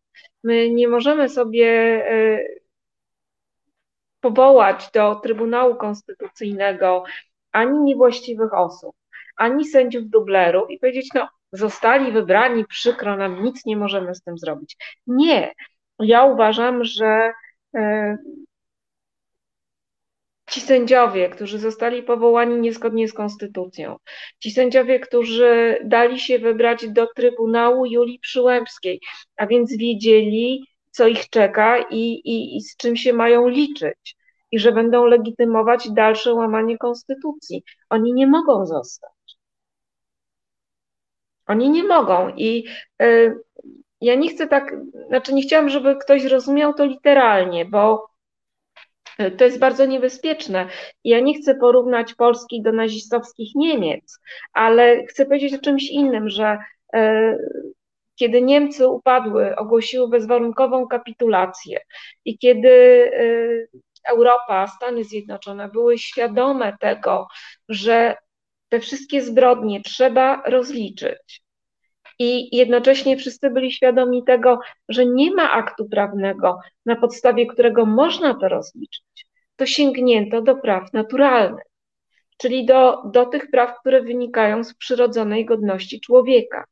[0.45, 1.69] My nie możemy sobie
[2.11, 2.39] e,
[4.21, 7.05] powołać do Trybunału Konstytucyjnego
[7.53, 8.97] ani niewłaściwych osób,
[9.37, 14.39] ani sędziów dublerów i powiedzieć, no zostali wybrani, przykro nam, nic nie możemy z tym
[14.39, 14.77] zrobić.
[15.07, 15.53] Nie,
[15.99, 17.33] ja uważam, że
[17.77, 18.17] e,
[20.53, 23.97] ci sędziowie, którzy zostali powołani niezgodnie z konstytucją,
[24.39, 29.01] ci sędziowie, którzy dali się wybrać do Trybunału Julii Przyłębskiej,
[29.37, 34.17] a więc wiedzieli, co ich czeka i, i, i z czym się mają liczyć,
[34.51, 37.65] i że będą legitymować dalsze łamanie konstytucji.
[37.91, 39.13] Oni nie mogą zostać.
[41.47, 42.29] Oni nie mogą.
[42.37, 42.65] I
[43.03, 43.41] y,
[44.01, 44.77] ja nie chcę tak,
[45.09, 48.12] znaczy nie chciałam, żeby ktoś rozumiał to literalnie, bo e,
[49.39, 50.67] to jest bardzo niebezpieczne.
[51.05, 54.19] Ja nie chcę porównać Polski do nazistowskich Niemiec,
[54.53, 56.59] ale chcę powiedzieć o czymś innym, że
[56.95, 57.37] e,
[58.15, 61.81] kiedy Niemcy upadły, ogłosiły bezwarunkową kapitulację
[62.25, 67.29] i kiedy e, Europa, Stany Zjednoczone były świadome tego,
[67.69, 68.17] że
[68.69, 71.43] te wszystkie zbrodnie trzeba rozliczyć,
[72.19, 74.59] i jednocześnie wszyscy byli świadomi tego,
[74.89, 79.27] że nie ma aktu prawnego, na podstawie którego można to rozliczyć.
[79.57, 81.65] To sięgnięto do praw naturalnych,
[82.39, 86.65] czyli do, do tych praw, które wynikają z przyrodzonej godności człowieka.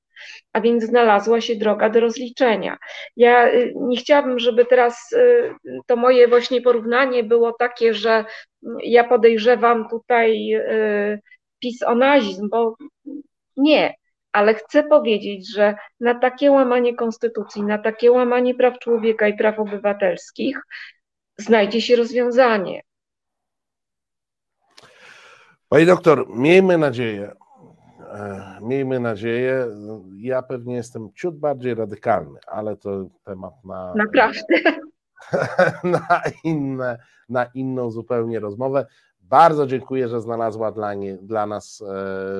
[0.53, 2.77] A więc znalazła się droga do rozliczenia.
[3.17, 5.55] Ja y, nie chciałabym, żeby teraz y,
[5.87, 8.25] to moje właśnie porównanie było takie, że
[8.83, 11.21] ja podejrzewam tutaj y,
[11.59, 12.77] PiS o nazizm, bo
[13.57, 13.95] nie
[14.33, 19.59] ale chcę powiedzieć, że na takie łamanie konstytucji, na takie łamanie praw człowieka i praw
[19.59, 20.61] obywatelskich
[21.39, 22.83] znajdzie się rozwiązanie.
[25.69, 27.33] Pani doktor, miejmy nadzieję,
[28.13, 29.67] e, miejmy nadzieję,
[30.17, 33.95] ja pewnie jestem ciut bardziej radykalny, ale to temat na.
[33.95, 34.57] Naprawdę.
[35.85, 38.87] Na, inne, na inną zupełnie rozmowę.
[39.21, 41.83] Bardzo dziękuję, że znalazła dla, nie, dla nas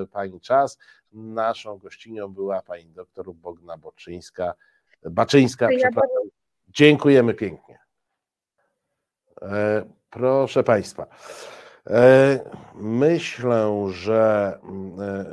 [0.03, 0.79] e, Pani czas.
[1.13, 4.55] Naszą gościnią była pani doktor Bogna Boczyńska,
[5.03, 5.69] Baczyńska.
[5.69, 6.31] przepraszam.
[6.69, 7.79] Dziękujemy pięknie.
[9.43, 11.07] E, proszę Państwa.
[11.87, 12.41] E,
[12.75, 14.59] myślę, że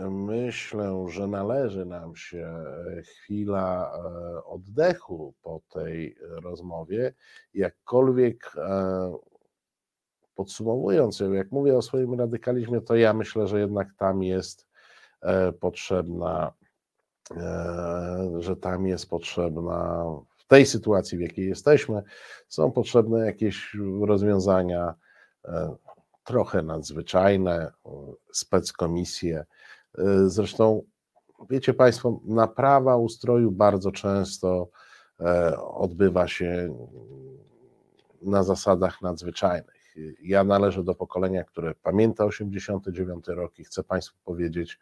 [0.01, 2.63] e, myślę, że należy nam się
[3.03, 3.91] chwila
[4.45, 7.13] oddechu po tej rozmowie.
[7.53, 8.51] Jakkolwiek
[10.35, 14.66] podsumowując ją, jak mówię o swoim radykalizmie, to ja myślę, że jednak tam jest E,
[15.59, 16.53] potrzebna,
[17.31, 20.05] e, że tam jest potrzebna
[20.37, 22.03] w tej sytuacji, w jakiej jesteśmy,
[22.47, 24.93] są potrzebne jakieś rozwiązania
[25.45, 25.75] e,
[26.23, 27.71] trochę nadzwyczajne,
[28.31, 29.45] speckomisje.
[30.25, 30.83] Zresztą,
[31.49, 34.69] wiecie Państwo, naprawa ustroju bardzo często
[35.57, 36.77] odbywa się
[38.21, 39.76] na zasadach nadzwyczajnych.
[40.21, 44.79] Ja należę do pokolenia, które pamięta 89 rok i chcę Państwu powiedzieć,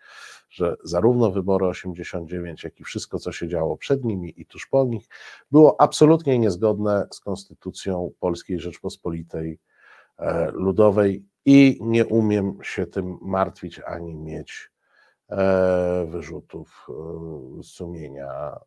[0.50, 4.84] że zarówno wybory 89, jak i wszystko, co się działo przed nimi i tuż po
[4.84, 5.08] nich,
[5.52, 9.60] było absolutnie niezgodne z konstytucją Polskiej Rzeczpospolitej
[10.18, 14.72] e, Ludowej i nie umiem się tym martwić ani mieć
[15.30, 16.88] e, wyrzutów
[17.60, 18.60] e, sumienia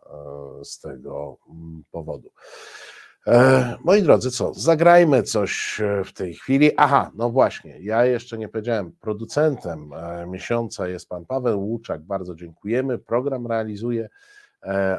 [0.63, 2.31] z tego mm, powodu.
[3.27, 4.55] E, moi drodzy, co?
[4.55, 6.71] Zagrajmy coś e, w tej chwili.
[6.77, 12.35] Aha, no właśnie, ja jeszcze nie powiedziałem, producentem e, miesiąca jest pan Paweł Łuczak, bardzo
[12.35, 12.99] dziękujemy.
[12.99, 14.09] Program realizuje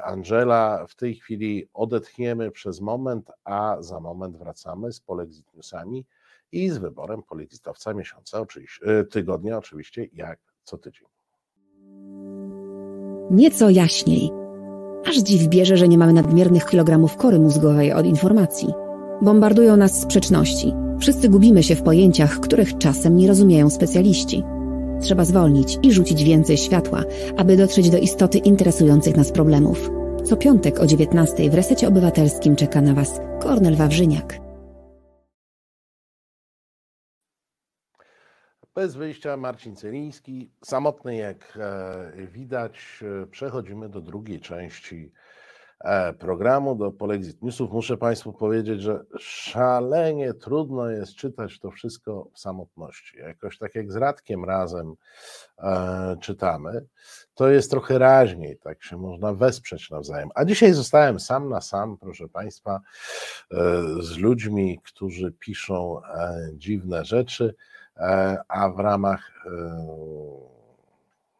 [0.04, 0.86] Angela.
[0.88, 6.06] W tej chwili odetchniemy przez moment, a za moment wracamy z Polexit Newsami
[6.52, 11.08] i z wyborem polexitowca miesiąca, oczywiście, tygodnia oczywiście, jak co tydzień.
[13.32, 14.49] Nieco jaśniej.
[15.08, 18.68] Aż dziw bierze, że nie mamy nadmiernych kilogramów kory mózgowej od informacji.
[19.22, 20.74] Bombardują nas sprzeczności.
[21.00, 24.44] Wszyscy gubimy się w pojęciach, których czasem nie rozumieją specjaliści.
[25.02, 27.04] Trzeba zwolnić i rzucić więcej światła,
[27.38, 29.92] aby dotrzeć do istoty interesujących nas problemów.
[30.24, 34.49] Co piątek o 19 w Resecie Obywatelskim czeka na Was Kornel Wawrzyniak.
[38.76, 40.52] Bez wyjścia Marcin Celiński.
[40.66, 45.12] Samotny jak e, widać, e, przechodzimy do drugiej części
[45.80, 47.72] e, programu, do Polexit Newsów.
[47.72, 53.18] Muszę Państwu powiedzieć, że szalenie trudno jest czytać to wszystko w samotności.
[53.18, 54.96] Jakoś tak jak z Radkiem razem
[56.22, 56.86] czytamy,
[57.34, 60.30] to jest trochę raźniej, tak się można wesprzeć nawzajem.
[60.36, 62.80] A dzisiaj zostałem sam na sam, proszę Państwa,
[64.00, 66.02] z ludźmi, którzy piszą
[66.54, 67.56] dziwne rzeczy.
[68.00, 69.50] E, a w ramach e,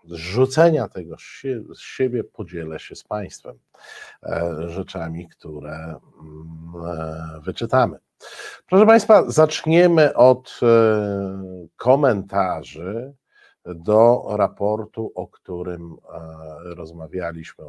[0.06, 1.16] rzucenia tego
[1.76, 3.60] z siebie podzielę się z Państwem
[4.24, 6.02] e, rzeczami, które mm,
[7.42, 7.98] wyczytamy.
[8.68, 10.60] Proszę Państwa, zaczniemy od
[11.76, 13.14] komentarzy
[13.66, 15.96] do raportu, o którym
[16.64, 17.66] rozmawialiśmy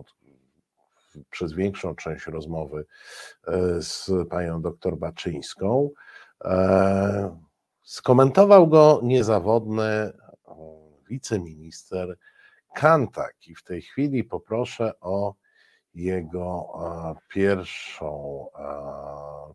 [1.31, 2.87] przez większą część rozmowy
[3.79, 5.91] z panią doktor Baczyńską.
[7.83, 10.13] Skomentował go niezawodny
[11.09, 12.17] wiceminister
[12.75, 15.35] Kantak i w tej chwili poproszę o
[15.95, 16.69] jego
[17.29, 18.47] pierwszą,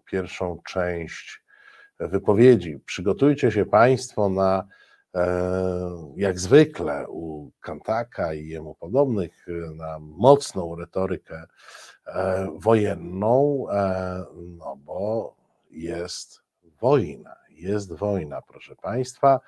[0.06, 1.46] pierwszą część
[2.00, 2.80] wypowiedzi.
[2.86, 4.68] Przygotujcie się Państwo na,
[5.16, 5.28] e,
[6.16, 9.46] jak zwykle u Kantaka i jemu podobnych,
[9.76, 11.44] na mocną retorykę
[12.08, 15.36] e, wojenną, e, no bo
[15.72, 16.42] jest
[16.82, 19.40] wojna jest wojna, proszę Państwa.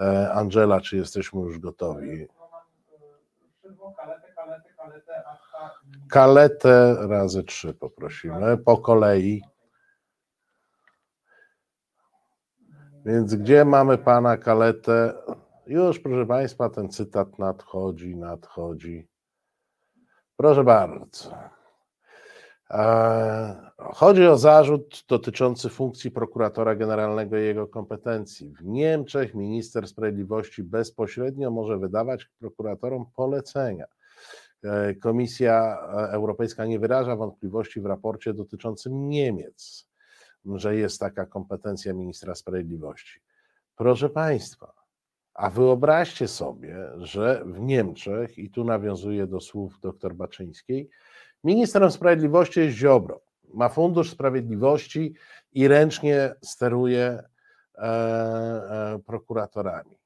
[0.00, 2.26] E, Angela, czy jesteśmy już gotowi?
[6.10, 9.42] Kaletę razy trzy poprosimy, po kolei.
[13.04, 15.14] Więc gdzie mamy pana kaletę?
[15.66, 19.08] Już, proszę Państwa, ten cytat nadchodzi, nadchodzi.
[20.36, 21.55] Proszę bardzo.
[22.70, 28.50] E, chodzi o zarzut dotyczący funkcji prokuratora generalnego i jego kompetencji.
[28.50, 33.86] W Niemczech minister sprawiedliwości bezpośrednio może wydawać prokuratorom polecenia.
[34.64, 35.78] E, Komisja
[36.10, 39.88] Europejska nie wyraża wątpliwości w raporcie dotyczącym Niemiec,
[40.44, 43.20] że jest taka kompetencja ministra sprawiedliwości.
[43.76, 44.72] Proszę Państwa,
[45.34, 50.90] a wyobraźcie sobie, że w Niemczech, i tu nawiązuję do słów dr Baczyńskiej,
[51.46, 53.20] Ministrem Sprawiedliwości jest Ziobro.
[53.54, 55.14] Ma Fundusz Sprawiedliwości
[55.52, 59.98] i ręcznie steruje e, e, prokuratorami.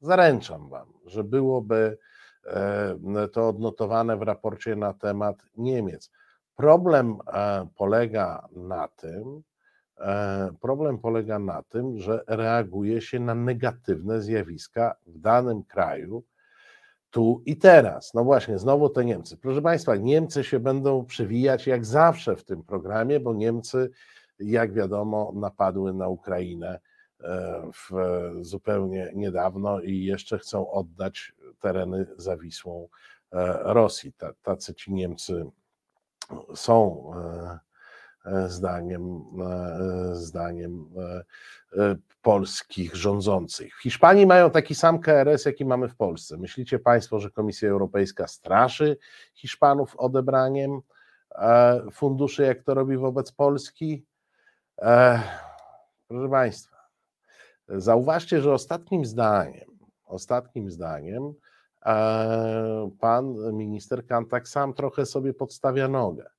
[0.00, 1.98] Zaręczam Wam, że byłoby
[2.46, 6.10] e, to odnotowane w raporcie na temat Niemiec.
[6.56, 9.42] Problem e, polega na tym,
[9.98, 16.24] e, problem polega na tym, że reaguje się na negatywne zjawiska w danym kraju,
[17.18, 18.14] tu i teraz.
[18.14, 19.36] No właśnie, znowu te Niemcy.
[19.36, 23.90] Proszę Państwa, Niemcy się będą przewijać jak zawsze w tym programie, bo Niemcy,
[24.38, 26.80] jak wiadomo, napadły na Ukrainę
[27.20, 27.90] e, w,
[28.40, 32.88] zupełnie niedawno i jeszcze chcą oddać tereny za Wisłą
[33.32, 34.12] e, Rosji.
[34.42, 35.46] Tacy ci Niemcy
[36.54, 37.58] są e,
[38.48, 39.24] zdaniem,
[40.12, 40.88] zdaniem
[42.22, 43.76] polskich rządzących.
[43.76, 46.36] W Hiszpanii mają taki sam KRS, jaki mamy w Polsce.
[46.36, 48.96] Myślicie Państwo, że Komisja Europejska straszy
[49.34, 50.80] Hiszpanów odebraniem
[51.34, 54.04] e, funduszy, jak to robi wobec Polski?
[54.78, 55.22] E,
[56.08, 56.76] proszę Państwa,
[57.68, 61.32] zauważcie, że ostatnim zdaniem, ostatnim zdaniem
[61.86, 66.30] e, pan minister Kantak sam trochę sobie podstawia nogę.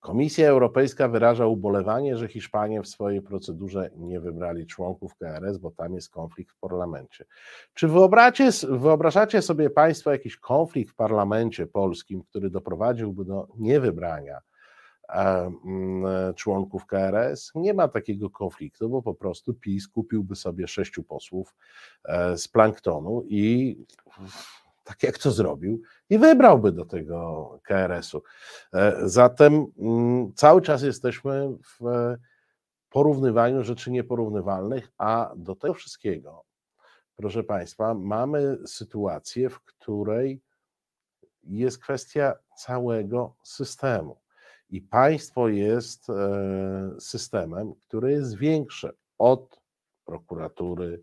[0.00, 5.94] Komisja Europejska wyraża ubolewanie, że Hiszpanie w swojej procedurze nie wybrali członków KRS, bo tam
[5.94, 7.24] jest konflikt w parlamencie.
[7.74, 7.88] Czy
[8.68, 14.40] wyobrażacie sobie Państwo jakiś konflikt w parlamencie polskim, który doprowadziłby do niewybrania
[16.36, 17.52] członków KRS?
[17.54, 21.54] Nie ma takiego konfliktu, bo po prostu PiS kupiłby sobie sześciu posłów
[22.04, 23.76] e, z planktonu i
[24.88, 28.22] tak jak to zrobił, i wybrałby do tego KRS-u.
[28.72, 32.16] E, zatem mm, cały czas jesteśmy w
[32.90, 36.44] porównywaniu rzeczy nieporównywalnych, a do tego wszystkiego,
[37.16, 40.40] proszę Państwa, mamy sytuację, w której
[41.42, 44.16] jest kwestia całego systemu.
[44.70, 49.60] I państwo jest e, systemem, który jest większe od
[50.04, 51.02] prokuratury,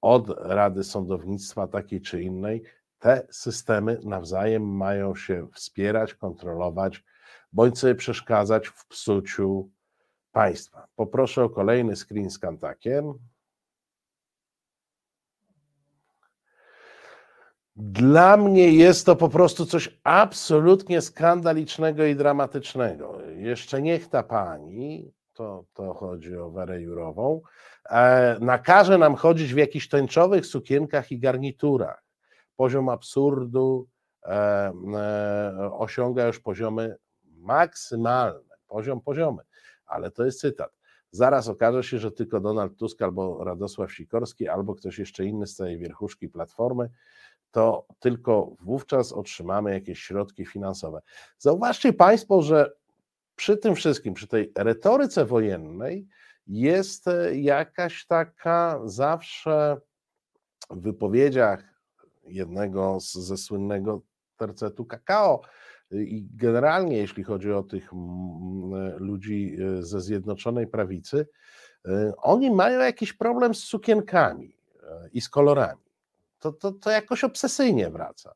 [0.00, 2.62] od Rady Sądownictwa takiej czy innej,
[3.00, 7.04] te systemy nawzajem mają się wspierać, kontrolować,
[7.52, 9.70] bądź sobie przeszkadzać w psuciu
[10.32, 10.86] państwa.
[10.96, 13.14] Poproszę o kolejny screen z kantakiem.
[17.76, 23.18] Dla mnie jest to po prostu coś absolutnie skandalicznego i dramatycznego.
[23.36, 27.40] Jeszcze niech ta pani, to, to chodzi o Werę Jurową,
[27.90, 32.09] e, nakaże nam chodzić w jakichś tęczowych sukienkach i garniturach
[32.60, 33.88] poziom absurdu
[34.22, 34.32] e,
[34.94, 39.42] e, osiąga już poziomy maksymalne, poziom poziomy,
[39.86, 40.70] ale to jest cytat.
[41.10, 45.56] Zaraz okaże się, że tylko Donald Tusk albo Radosław Sikorski, albo ktoś jeszcze inny z
[45.56, 46.90] tej wierchuszki platformy,
[47.50, 51.00] to tylko wówczas otrzymamy jakieś środki finansowe.
[51.38, 52.72] Zauważcie Państwo, że
[53.36, 56.06] przy tym wszystkim, przy tej retoryce wojennej
[56.46, 59.80] jest jakaś taka zawsze
[60.70, 61.69] w wypowiedziach
[62.30, 64.02] jednego z, ze słynnego
[64.36, 65.40] tercetu kakao.
[65.90, 67.90] I generalnie, jeśli chodzi o tych
[68.96, 71.28] ludzi e, ze Zjednoczonej Prawicy,
[71.86, 75.82] e, oni mają jakiś problem z sukienkami e, i z kolorami.
[76.38, 78.34] To, to, to jakoś obsesyjnie wraca.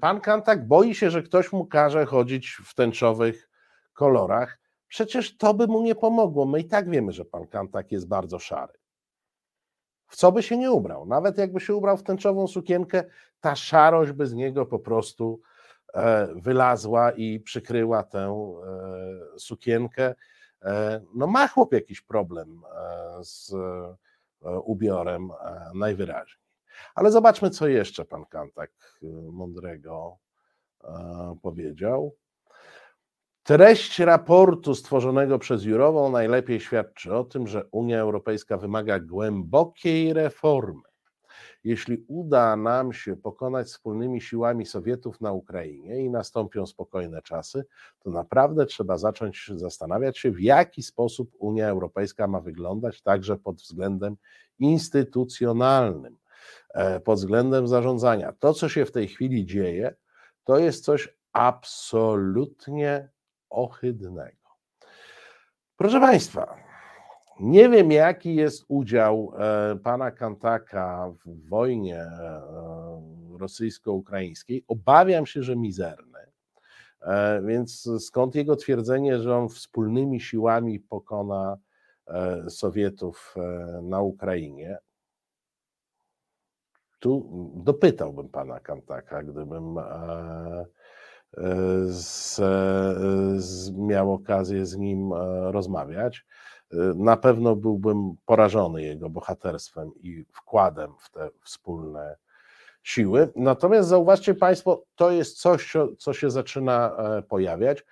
[0.00, 3.48] Pan Kantak boi się, że ktoś mu każe chodzić w tęczowych
[3.92, 4.58] kolorach.
[4.88, 6.46] Przecież to by mu nie pomogło.
[6.46, 8.72] My i tak wiemy, że pan Kantak jest bardzo szary
[10.08, 11.06] w co by się nie ubrał.
[11.06, 13.04] Nawet jakby się ubrał w tęczową sukienkę,
[13.40, 15.40] ta szarość by z niego po prostu
[15.94, 20.14] e, wylazła i przykryła tę e, sukienkę.
[20.62, 22.62] E, no ma chłop jakiś problem
[23.20, 23.54] z
[24.64, 25.30] ubiorem
[25.74, 26.46] najwyraźniej.
[26.94, 28.70] Ale zobaczmy, co jeszcze pan Kantak
[29.32, 30.18] mądrego
[31.42, 32.16] powiedział.
[33.46, 40.82] Treść raportu stworzonego przez Jurową najlepiej świadczy o tym, że Unia Europejska wymaga głębokiej reformy.
[41.64, 47.64] Jeśli uda nam się pokonać wspólnymi siłami Sowietów na Ukrainie i nastąpią spokojne czasy,
[47.98, 53.56] to naprawdę trzeba zacząć zastanawiać się, w jaki sposób Unia Europejska ma wyglądać także pod
[53.56, 54.16] względem
[54.58, 56.16] instytucjonalnym,
[56.74, 58.32] e, pod względem zarządzania.
[58.32, 59.94] To, co się w tej chwili dzieje,
[60.44, 63.15] to jest coś absolutnie
[63.50, 64.46] ohydnego.
[65.76, 66.56] Proszę Państwa,
[67.40, 72.42] nie wiem, jaki jest udział e, pana Kantaka w wojnie e,
[73.38, 74.64] rosyjsko-ukraińskiej.
[74.68, 76.18] Obawiam się, że mizerny.
[77.02, 81.56] E, więc skąd jego twierdzenie, że on wspólnymi siłami pokona
[82.48, 83.34] Sowietów
[83.82, 84.78] na Ukrainie?
[86.98, 89.78] Tu dopytałbym pana Kantaka, gdybym
[91.86, 92.34] z,
[93.36, 96.26] z, miał okazję z nim e, rozmawiać.
[96.72, 102.16] E, na pewno byłbym porażony jego bohaterstwem i wkładem w te wspólne
[102.82, 103.32] siły.
[103.36, 107.84] Natomiast zauważcie Państwo, to jest coś, co się zaczyna e, pojawiać.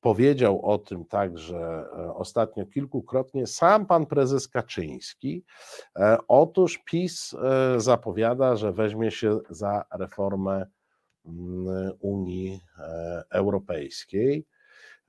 [0.00, 1.84] Powiedział o tym także
[2.14, 5.44] ostatnio kilkukrotnie sam pan prezes Kaczyński.
[6.28, 7.36] Otóż PiS
[7.76, 10.66] zapowiada, że weźmie się za reformę
[12.00, 14.46] Unii e, Europejskiej.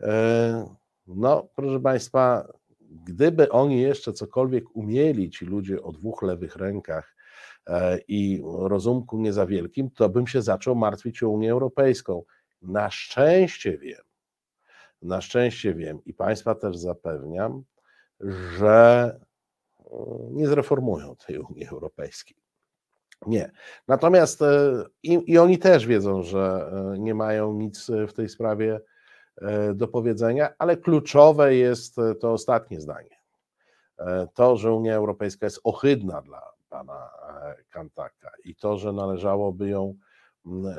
[0.01, 0.75] E,
[1.07, 2.47] no, proszę Państwa,
[2.81, 7.15] gdyby oni jeszcze cokolwiek umieli, ci ludzie o dwóch lewych rękach
[7.67, 12.23] e, i rozumku nie za wielkim, to bym się zaczął martwić o Unię Europejską.
[12.61, 14.01] Na szczęście wiem,
[15.01, 17.63] na szczęście wiem i Państwa też zapewniam,
[18.57, 19.19] że
[20.31, 22.46] nie zreformują tej Unii Europejskiej.
[23.25, 23.51] Nie.
[23.87, 28.81] Natomiast e, i, i, oni też wiedzą, że e, nie mają nic w tej sprawie
[29.41, 33.17] e, do powiedzenia, ale kluczowe jest to ostatnie zdanie.
[34.33, 37.09] To, że Unia Europejska jest ohydna dla pana
[37.69, 39.95] Kantaka i to, że należałoby ją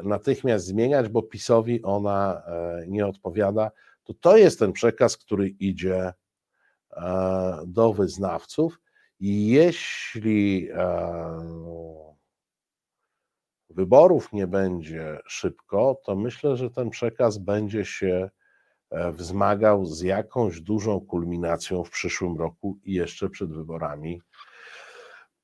[0.03, 2.43] natychmiast zmieniać, bo PiSowi ona
[2.87, 3.71] nie odpowiada,
[4.05, 6.13] to to jest ten przekaz, który idzie
[7.67, 8.81] do wyznawców.
[9.21, 10.69] I jeśli
[13.71, 18.31] wyborów nie będzie szybko, to myślę, że ten przekaz będzie się
[18.91, 24.21] e, wzmagał z jakąś dużą kulminacją w przyszłym roku i jeszcze przed wyborami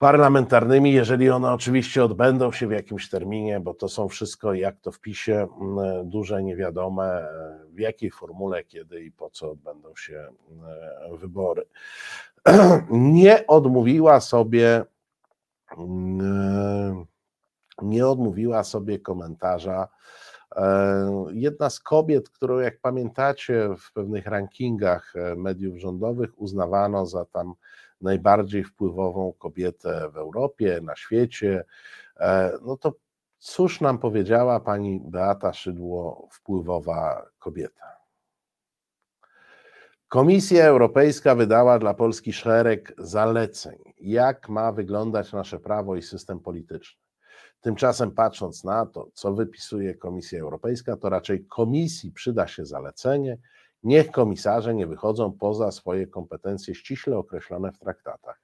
[0.05, 4.93] parlamentarnymi, jeżeli one oczywiście odbędą się w jakimś terminie, bo to są wszystko, jak to
[4.93, 5.49] w PiSie,
[6.05, 10.29] duże niewiadome, e, w jakiej formule, kiedy i po co odbędą się
[11.09, 11.63] e, wybory.
[12.91, 14.85] Nie odmówiła sobie
[17.83, 19.89] nie odmówiła sobie komentarza.
[20.57, 27.25] E, jedna z kobiet, którą, jak pamiętacie, w pewnych rankingach e, mediów rządowych uznawano za
[27.25, 27.55] tam
[28.01, 31.65] najbardziej wpływową kobietę w Europie, na świecie,
[32.17, 32.93] e, no to
[33.39, 37.95] cóż nam powiedziała pani Beata Szydło, wpływowa kobieta?
[40.09, 47.04] Komisja Europejska wydała dla Polski szereg zaleceń, jak ma wyglądać nasze prawo i system polityczny.
[47.65, 53.39] Tymczasem patrząc na to, co wypisuje Komisja Europejska, to raczej komisji przyda się zalecenie,
[53.83, 58.41] niech komisarze nie wychodzą poza swoje kompetencje ściśle określone w traktatach.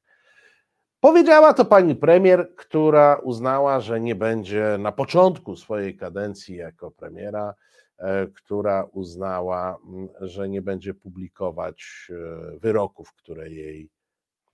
[1.01, 7.55] Powiedziała to pani premier, która uznała, że nie będzie na początku swojej kadencji jako premiera,
[7.99, 9.79] e, która uznała,
[10.21, 13.91] że nie będzie publikować e, wyroków, które jej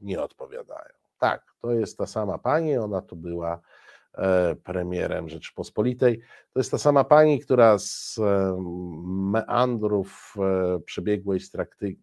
[0.01, 0.95] nie odpowiadają.
[1.19, 3.61] Tak, to jest ta sama pani, ona tu była
[4.65, 6.21] premierem Rzeczypospolitej.
[6.53, 8.57] To jest ta sama pani, która z e,
[9.07, 11.41] meandrów e, przebiegłej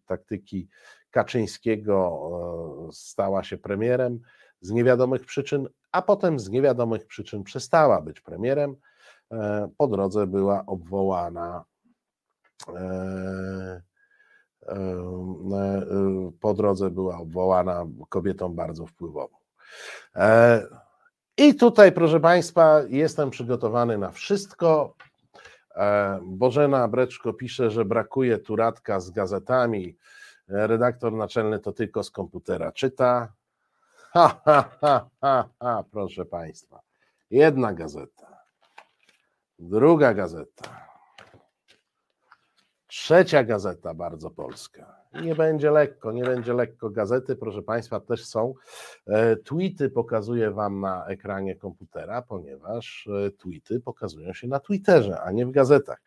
[0.05, 0.67] taktyki
[1.11, 2.19] Kaczyńskiego
[2.91, 4.19] stała się premierem
[4.61, 8.75] z niewiadomych przyczyn, a potem z niewiadomych przyczyn przestała być premierem.
[9.77, 11.63] Po drodze była obwołana
[16.39, 19.37] po drodze była obwołana kobietą bardzo wpływową.
[21.37, 24.95] I tutaj, proszę Państwa, jestem przygotowany na wszystko.
[25.75, 29.97] E, Bożena Breczko pisze, że brakuje turadka z gazetami.
[30.47, 33.33] Redaktor naczelny to tylko z komputera czyta.
[34.11, 36.81] Ha, ha, ha, ha, ha, proszę Państwa.
[37.31, 38.39] Jedna gazeta,
[39.59, 40.87] druga gazeta,
[42.87, 46.89] trzecia gazeta bardzo polska nie będzie lekko, nie będzie lekko.
[46.89, 48.53] Gazety, proszę Państwa, też są.
[49.07, 55.31] E, tweety pokazuję Wam na ekranie komputera, ponieważ e, tweety pokazują się na Twitterze, a
[55.31, 56.01] nie w gazetach.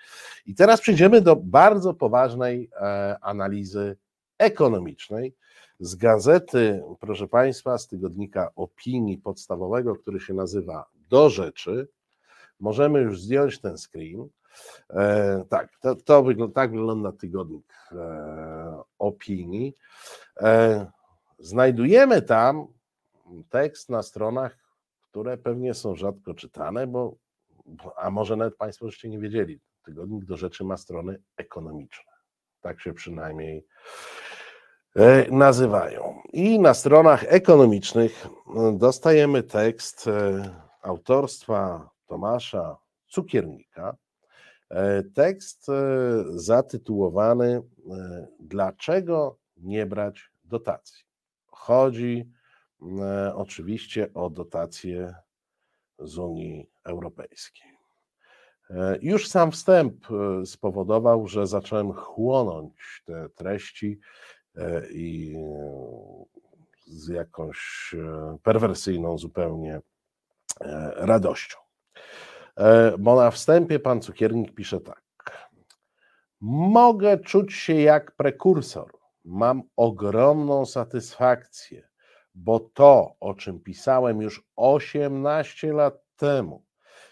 [0.46, 3.96] I teraz przejdziemy do bardzo poważnej e, analizy
[4.38, 5.34] ekonomicznej
[5.80, 11.88] z gazety, proszę Państwa, z tygodnika opinii podstawowego, który się nazywa Do Rzeczy.
[12.60, 14.28] Możemy już zdjąć ten screen.
[14.90, 19.74] E, tak, to, to wygląda, tak wygląda tygodnik e, opinii.
[20.40, 20.86] E,
[21.38, 22.66] znajdujemy tam
[23.50, 24.58] tekst na stronach,
[25.10, 27.16] które pewnie są rzadko czytane, bo,
[27.96, 32.12] a może nawet Państwo żeście nie wiedzieli, tygodnik do rzeczy ma strony ekonomiczne.
[32.60, 33.66] Tak się przynajmniej
[34.96, 36.22] e, nazywają.
[36.32, 38.26] I na stronach ekonomicznych
[38.72, 40.50] dostajemy tekst e,
[40.82, 42.76] autorstwa Tomasza
[43.06, 44.05] Cukiernika, E,
[45.14, 45.72] tekst e,
[46.28, 51.04] zatytułowany e, Dlaczego nie brać dotacji?
[51.46, 52.30] Chodzi
[53.34, 55.14] oczywiście o dotacje
[55.98, 57.76] z Unii Europejskiej.
[59.00, 60.06] Już sam wstęp
[60.44, 63.98] spowodował, że zacząłem chłonąć te treści
[64.92, 65.36] i
[66.86, 67.94] z jakąś
[68.42, 69.80] perwersyjną zupełnie
[70.96, 71.65] radością.
[72.56, 75.02] E, bo na wstępie pan cukiernik pisze tak.
[76.40, 78.92] Mogę czuć się jak prekursor.
[79.24, 81.88] Mam ogromną satysfakcję,
[82.34, 86.64] bo to, o czym pisałem już 18 lat temu,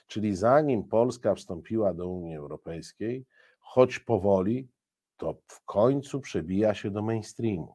[0.07, 3.27] czyli zanim Polska wstąpiła do Unii Europejskiej,
[3.59, 4.69] choć powoli,
[5.17, 7.75] to w końcu przebija się do mainstreamu.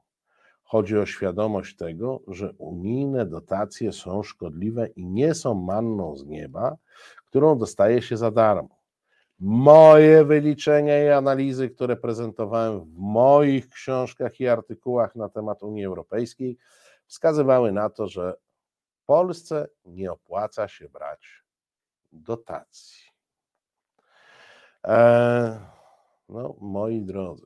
[0.63, 6.77] Chodzi o świadomość tego, że unijne dotacje są szkodliwe i nie są manną z nieba,
[7.29, 8.79] którą dostaje się za darmo.
[9.39, 16.57] Moje wyliczenia i analizy, które prezentowałem w moich książkach i artykułach na temat Unii Europejskiej,
[17.05, 18.33] wskazywały na to, że
[19.05, 21.43] Polsce nie opłaca się brać
[22.11, 23.03] dotacji.
[24.83, 25.59] Eee,
[26.29, 27.45] no, moi drodzy,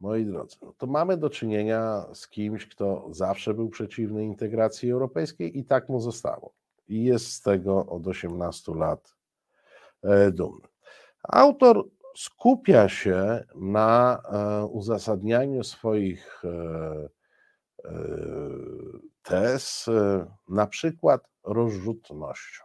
[0.00, 5.58] moi drodzy, no to mamy do czynienia z kimś, kto zawsze był przeciwny integracji europejskiej
[5.58, 9.16] i tak mu zostało i jest z tego od 18 lat
[10.02, 10.68] e, dumny.
[11.22, 11.84] Autor
[12.16, 17.08] skupia się na e, uzasadnianiu swoich e,
[19.22, 19.86] tez,
[20.48, 22.64] na przykład rozrzutnością.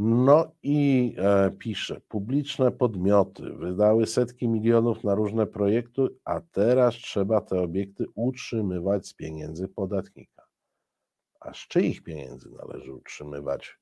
[0.00, 1.16] No i
[1.58, 9.06] pisze, publiczne podmioty wydały setki milionów na różne projekty, a teraz trzeba te obiekty utrzymywać
[9.06, 10.42] z pieniędzy podatnika.
[11.40, 13.78] A z czyich pieniędzy należy utrzymywać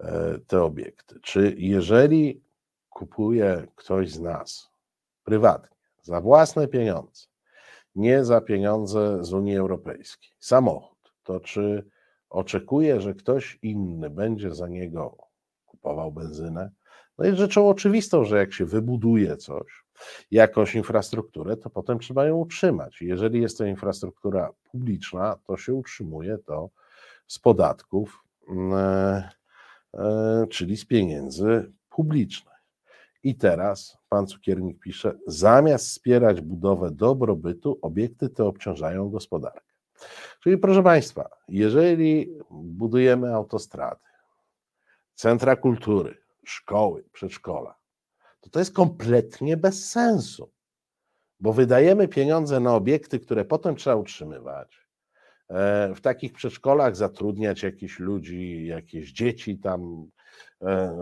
[0.00, 1.20] E, te obiekty.
[1.20, 2.42] Czy jeżeli
[2.90, 4.70] kupuje ktoś z nas
[5.24, 7.26] prywatnie, za własne pieniądze,
[7.94, 11.90] nie za pieniądze z Unii Europejskiej, samochód, to czy
[12.30, 15.27] oczekuje, że ktoś inny będzie za niego
[15.78, 16.70] kupował benzynę?
[17.18, 19.84] No jest rzeczą oczywistą, że jak się wybuduje coś,
[20.30, 23.02] jakąś infrastrukturę, to potem trzeba ją utrzymać.
[23.02, 26.70] Jeżeli jest to infrastruktura publiczna, to się utrzymuje to
[27.26, 29.28] z podatków mm, e,
[29.94, 32.54] E, czyli z pieniędzy publicznych.
[33.22, 39.74] I teraz pan cukiernik pisze, zamiast wspierać budowę dobrobytu, obiekty te obciążają gospodarkę.
[40.40, 44.00] Czyli proszę Państwa, jeżeli budujemy autostrady,
[45.18, 47.78] centra kultury, szkoły, przedszkola,
[48.40, 50.52] to to jest kompletnie bez sensu,
[51.40, 54.88] bo wydajemy pieniądze na obiekty, które potem trzeba utrzymywać,
[55.48, 60.10] E, w takich przedszkolach zatrudniać jakichś ludzi, jakieś dzieci tam
[60.62, 60.96] e,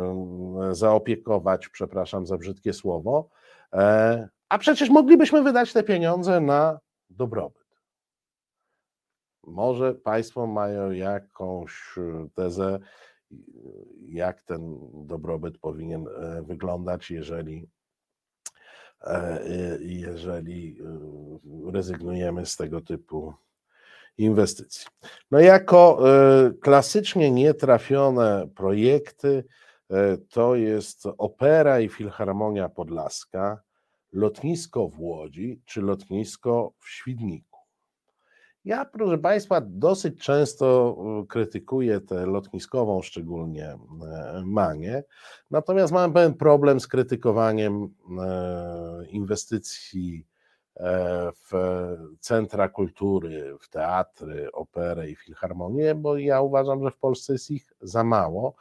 [0.73, 3.29] zaopiekować, przepraszam za brzydkie słowo,
[3.73, 6.79] e, a przecież moglibyśmy wydać te pieniądze na
[7.11, 7.67] dobrobyt.
[9.45, 11.95] Może Państwo mają jakąś
[12.35, 12.79] tezę,
[14.09, 16.07] jak ten dobrobyt powinien
[16.43, 17.69] wyglądać, jeżeli,
[19.81, 20.79] jeżeli
[21.73, 23.35] rezygnujemy z tego typu
[24.19, 24.87] inwestycji.
[25.31, 29.45] No jako e, klasycznie nietrafione projekty
[29.91, 33.61] e, to jest Opera i Filharmonia Podlaska,
[34.13, 37.56] lotnisko w Łodzi czy lotnisko w Świdniku.
[38.67, 43.79] Ja, proszę Państwa, dosyć często e, krytykuję tę lotniskową, szczególnie
[44.45, 45.03] Manię,
[45.51, 47.95] natomiast mam pewien problem z krytykowaniem
[49.09, 50.27] inwestycji
[50.81, 51.53] E, w
[52.21, 57.73] centra kultury, w teatry, operę i filharmonię, bo ja uważam, że w Polsce jest ich
[57.81, 58.55] za mało.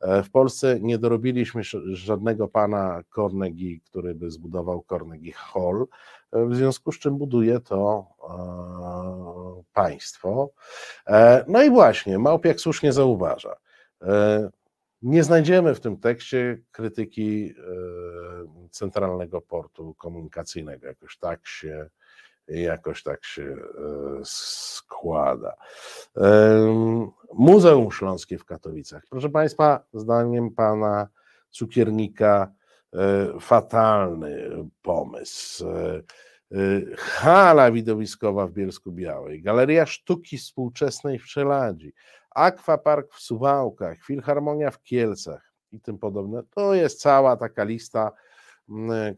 [0.00, 1.62] E, w Polsce nie dorobiliśmy
[1.92, 5.86] żadnego pana Carnegie, który by zbudował Carnegie Hall, e,
[6.34, 8.06] w związku z czym buduje to
[9.72, 10.50] państwo.
[11.48, 13.56] No i właśnie, Małpiak słusznie zauważa,
[15.04, 20.86] nie znajdziemy w tym tekście krytyki e, Centralnego Portu Komunikacyjnego.
[20.86, 21.90] Jakoś tak się,
[22.48, 23.56] jakoś tak się e,
[24.24, 25.56] składa.
[27.32, 29.02] Muzeum Śląskie w Katowicach.
[29.10, 31.08] Proszę Państwa, zdaniem pana
[31.50, 32.63] cukiernika, e,
[33.40, 34.50] fatalny
[34.82, 35.64] pomysł.
[36.96, 41.92] Hala widowiskowa w Bielsku Białej, Galeria Sztuki Współczesnej w Szeladzi,
[42.30, 46.42] Aquapark w Suwałkach, Filharmonia w Kielcach i tym podobne.
[46.50, 48.12] To jest cała taka lista,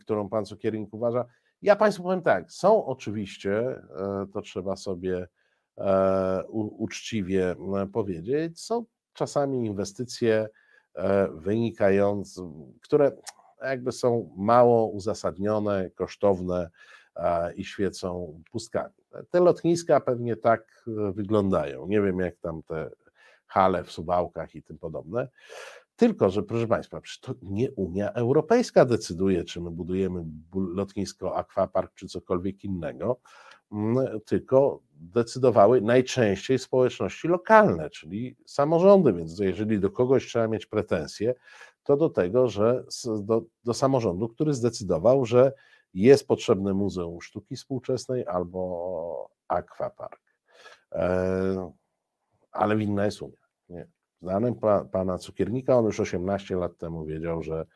[0.01, 1.25] którą pan Cukiernik uważa.
[1.63, 5.29] Ja Państwu powiem tak, są oczywiście, e, to trzeba sobie
[5.79, 7.57] e, uczciwie
[7.93, 10.49] powiedzieć, są czasami inwestycje
[10.95, 13.13] e, wynikające, które
[13.63, 16.71] jakby są mało uzasadnione, kosztowne
[17.57, 18.95] i świecą pustkami.
[19.31, 21.87] Te lotniska pewnie tak wyglądają.
[21.87, 22.91] Nie wiem, jak tam te
[23.47, 25.29] hale w Suwałkach i tym podobne.
[25.97, 30.25] Tylko, że proszę Państwa, to nie Unia Europejska decyduje, czy my budujemy
[30.55, 33.21] lotnisko, akwapark czy cokolwiek innego,
[34.27, 39.13] tylko decydowały najczęściej społeczności lokalne, czyli samorządy.
[39.13, 41.35] Więc jeżeli do kogoś trzeba mieć pretensje,
[41.87, 42.85] to do tego, że
[43.23, 45.53] do, do samorządu, który zdecydował, że
[45.95, 50.21] jest potrzebne Muzeum Sztuki Współczesnej albo akwapark.
[50.93, 51.73] E,
[52.53, 53.37] ale winna jest Unia.
[53.69, 53.87] Nie.
[54.61, 57.67] Pa, pana cukiernika, on już 18 lat temu wiedział, że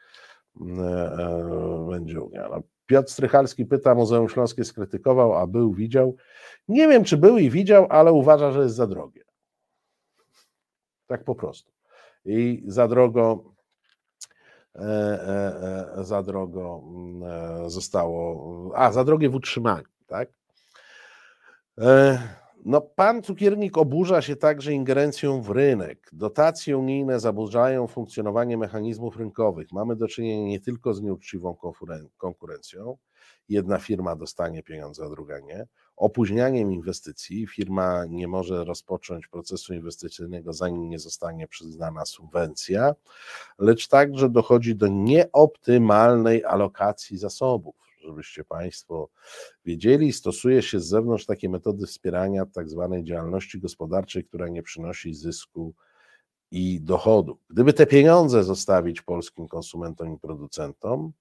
[0.61, 2.49] mm, e, e, będzie Unia.
[2.49, 6.17] No, Piotr Strychalski pyta, Muzeum Śląskie skrytykował, a był, widział.
[6.69, 9.25] Nie wiem, czy był i widział, ale uważa, że jest za drogie.
[11.07, 11.73] Tak po prostu.
[12.25, 13.53] I za drogo,
[16.03, 20.29] za drogo mm, e, zostało, a za drogie w utrzymaniu, tak?
[22.65, 26.11] no, pan cukiernik oburza się także ingerencją w rynek.
[26.13, 29.73] Dotacje unijne zaburzają funkcjonowanie mechanizmów rynkowych.
[29.73, 31.57] Mamy do czynienia nie tylko z nieuczciwą
[32.19, 32.97] konkurencją,
[33.49, 35.67] jedna firma dostanie pieniądze, a druga nie,
[36.01, 42.95] opóźnianiem inwestycji, firma nie może rozpocząć procesu inwestycyjnego, zanim nie zostanie przyznana subwencja,
[43.59, 49.09] lecz także dochodzi do nieoptymalnej alokacji zasobów żebyście Państwo
[49.65, 55.15] wiedzieli, stosuje się z zewnątrz takie metody wspierania tak zwanej działalności gospodarczej, która nie przynosi
[55.15, 55.75] zysku
[56.51, 57.39] i dochodu.
[57.51, 61.13] Gdyby te pieniądze zostawić polskim konsumentom i producentom,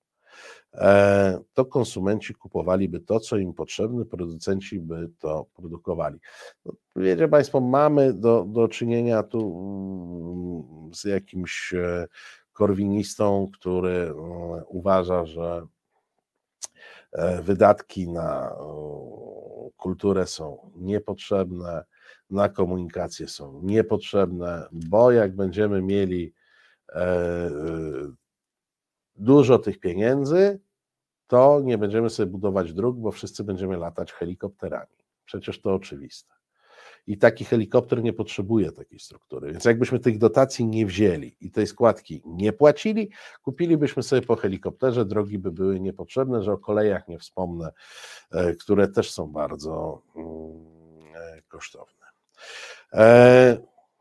[1.54, 6.20] to konsumenci kupowaliby to, co im potrzebne, producenci by to produkowali.
[6.66, 12.08] No, wiecie Państwo, mamy do, do czynienia tu mm, z jakimś e,
[12.54, 15.68] korwinistą, który mm, uważa, że
[17.12, 18.56] E, wydatki na
[19.78, 21.84] kulturę są niepotrzebne,
[22.30, 26.34] na komunikację są niepotrzebne, bo jak będziemy mieli
[26.90, 27.50] e, e,
[29.20, 30.60] dużo tych pieniędzy,
[31.28, 34.96] to nie będziemy sobie budować dróg, bo wszyscy będziemy latać helikopterami.
[35.26, 36.34] Przecież to oczywiste.
[37.08, 39.52] I taki helikopter nie potrzebuje takiej struktury.
[39.52, 43.10] Więc jakbyśmy tych dotacji nie wzięli i tej składki nie płacili,
[43.42, 47.72] kupilibyśmy sobie po helikopterze, drogi by były niepotrzebne, że o kolejach nie wspomnę,
[48.32, 50.28] e, które też są bardzo mm,
[51.16, 52.06] e, kosztowne.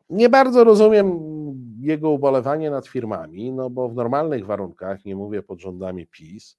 [0.09, 1.19] E, nie bardzo rozumiem
[1.79, 6.57] jego ubolewanie nad firmami, no bo w normalnych warunkach, nie mówię pod rządami PiS,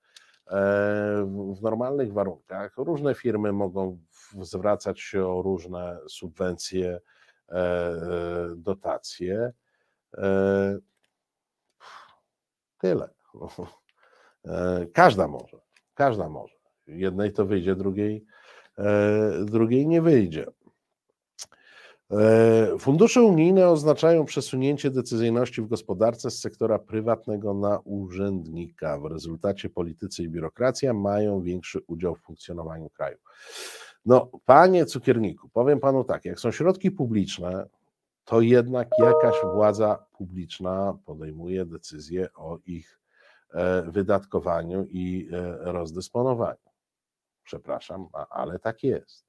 [1.54, 3.98] w normalnych warunkach różne firmy mogą
[4.40, 7.00] zwracać się o różne subwencje,
[7.48, 7.98] e, e,
[8.56, 9.52] dotacje.
[10.16, 10.78] E,
[12.78, 13.08] tyle.
[14.92, 15.60] Każda może,
[15.94, 16.54] każda może.
[16.86, 18.24] Jednej to wyjdzie, drugiej,
[19.44, 20.46] drugiej nie wyjdzie.
[22.78, 28.98] Fundusze unijne oznaczają przesunięcie decyzyjności w gospodarce z sektora prywatnego na urzędnika.
[28.98, 33.16] W rezultacie politycy i biurokracja mają większy udział w funkcjonowaniu kraju.
[34.06, 37.66] No, panie cukierniku, powiem panu tak, jak są środki publiczne,
[38.24, 43.00] to jednak jakaś władza publiczna podejmuje decyzję o ich
[43.54, 46.70] e, wydatkowaniu i e, rozdysponowaniu.
[47.44, 49.26] Przepraszam, ale tak jest.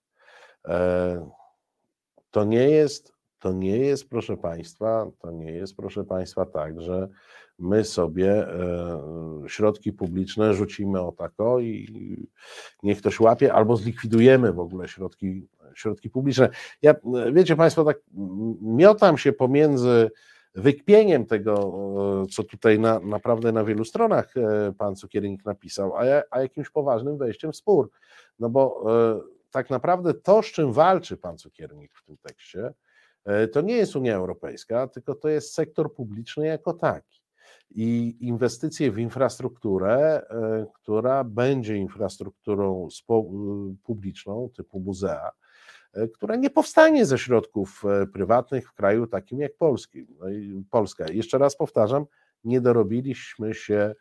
[2.32, 6.82] E, to nie jest, to nie jest, proszę Państwa, to nie jest, proszę Państwa, tak,
[6.82, 7.10] że
[7.60, 9.02] my sobie e,
[9.48, 12.28] środki publiczne rzucimy o tako i
[12.84, 16.50] niech ktoś łapie, albo zlikwidujemy w ogóle środki, środki publiczne.
[16.82, 16.96] Ja,
[17.34, 18.00] wiecie Państwo, tak
[18.62, 20.12] miotam się pomiędzy
[20.56, 21.74] wykpieniem tego,
[22.24, 26.02] e, co tutaj na, naprawdę na wielu stronach e, pan Cukiernik napisał, a,
[26.32, 27.90] a jakimś poważnym wejściem w spór.
[28.40, 28.86] No bo
[29.52, 32.74] tak naprawdę to, z czym walczy pan Cukiernik w tym tekście,
[33.52, 37.22] to nie jest Unia Europejska, tylko to jest sektor publiczny jako taki
[37.76, 42.88] i inwestycje w infrastrukturę, e, która będzie infrastrukturą
[43.84, 45.32] publiczną typu muzea,
[45.94, 50.06] e, która nie powstanie ze środków e, prywatnych w kraju takim jak Polski.
[50.20, 50.28] No
[50.70, 51.06] Polska.
[51.12, 52.06] Jeszcze raz powtarzam,
[52.44, 53.96] nie dorobiliśmy się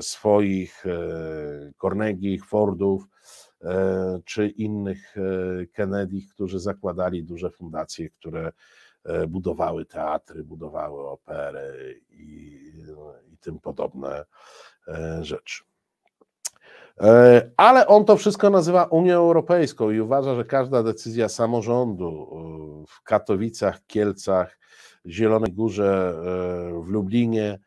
[0.00, 0.84] swoich
[1.82, 3.04] Carnegie, Fordów
[4.24, 5.14] czy innych
[5.72, 8.52] Kennedy, którzy zakładali duże fundacje, które
[9.04, 12.60] E, budowały teatry, budowały opery i,
[13.32, 14.24] i tym podobne
[14.88, 15.64] e, rzeczy.
[17.00, 22.28] E, ale on to wszystko nazywa Unią Europejską i uważa, że każda decyzja samorządu
[22.88, 24.58] w Katowicach, Kielcach,
[25.06, 26.14] Zielonej Górze,
[26.82, 27.58] w Lublinie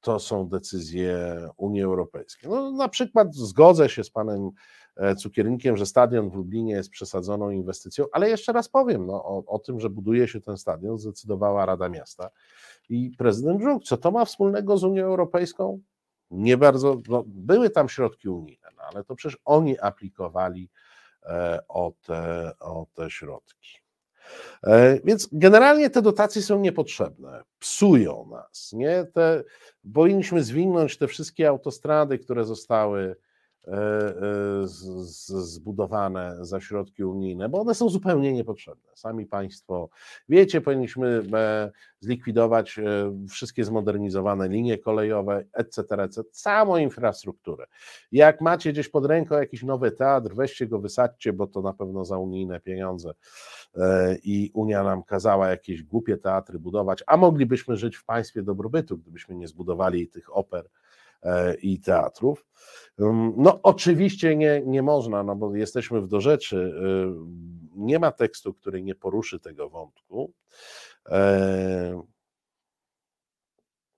[0.00, 2.50] to są decyzje Unii Europejskiej.
[2.50, 4.50] No, na przykład zgodzę się z panem
[4.98, 9.44] E, cukiernikiem, że stadion w Lublinie jest przesadzoną inwestycją, ale jeszcze raz powiem, no, o,
[9.46, 12.30] o tym, że buduje się ten stadion, zdecydowała Rada Miasta
[12.88, 13.84] i prezydent Żuk.
[13.84, 15.80] Co to ma wspólnego z Unią Europejską?
[16.30, 20.70] Nie bardzo, no, były tam środki unijne, no, ale to przecież oni aplikowali
[21.22, 23.78] e, o, te, o te środki.
[24.64, 28.72] E, więc generalnie te dotacje są niepotrzebne, psują nas.
[28.72, 29.06] Nie?
[29.14, 29.44] Te,
[29.94, 33.16] powinniśmy zwinąć te wszystkie autostrady, które zostały
[35.18, 38.90] zbudowane za środki unijne, bo one są zupełnie niepotrzebne.
[38.94, 39.88] Sami Państwo
[40.28, 41.70] wiecie, powinniśmy e,
[42.00, 42.80] zlikwidować
[43.30, 47.66] wszystkie zmodernizowane linie kolejowe, etc., etc., całą infrastrukturę.
[48.12, 52.04] Jak macie gdzieś pod ręką jakiś nowy teatr, weźcie go, wysadźcie, bo to na pewno
[52.04, 53.12] za unijne pieniądze
[54.22, 59.34] i Unia nam kazała jakieś głupie teatry budować, a moglibyśmy żyć w państwie dobrobytu, gdybyśmy
[59.34, 60.68] nie zbudowali tych oper
[61.62, 62.46] i teatrów.
[63.36, 66.56] No, oczywiście nie, nie można, no bo jesteśmy w dorzeczy.
[66.56, 70.32] Y, nie ma tekstu, który nie poruszy tego wątku.
[71.08, 72.02] E,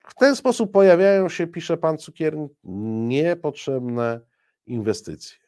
[0.09, 2.53] w ten sposób pojawiają się, pisze pan Cukiernik,
[3.09, 4.21] niepotrzebne
[4.67, 5.39] inwestycje.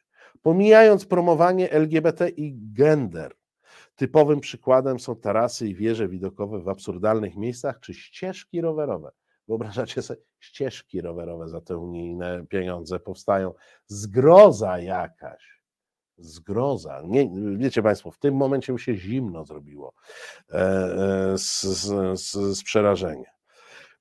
[0.41, 3.35] Pomijając promowanie LGBT i gender,
[3.95, 9.11] typowym przykładem są tarasy i wieże widokowe w absurdalnych miejscach czy ścieżki rowerowe.
[9.47, 13.53] Wyobrażacie sobie, ścieżki rowerowe za te unijne pieniądze powstają.
[13.87, 15.63] Zgroza jakaś.
[16.17, 17.01] Zgroza.
[17.05, 19.93] Nie, wiecie Państwo, w tym momencie mi się zimno zrobiło
[20.49, 23.31] e, e, z, z, z przerażenia.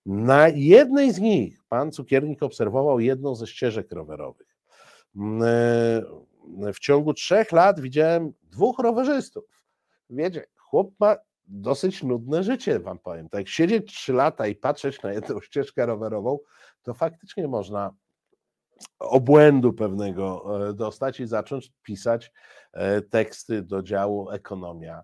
[0.06, 4.56] Na jednej z nich pan cukiernik obserwował jedną ze ścieżek rowerowych.
[5.16, 9.44] Mm, e, w ciągu trzech lat widziałem dwóch rowerzystów.
[10.10, 11.16] Wiecie, chłop ma
[11.52, 13.28] dosyć nudne życie, wam powiem.
[13.28, 16.38] Tak, siedzieć trzy lata i patrzeć na jedną ścieżkę rowerową,
[16.82, 17.94] to faktycznie można
[18.98, 22.32] obłędu pewnego e, dostać i zacząć pisać
[22.72, 25.02] e, teksty do działu ekonomia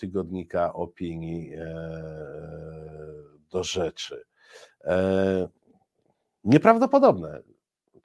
[0.00, 1.52] tygodnika opinii
[3.50, 4.24] do rzeczy.
[6.44, 7.42] Nieprawdopodobne.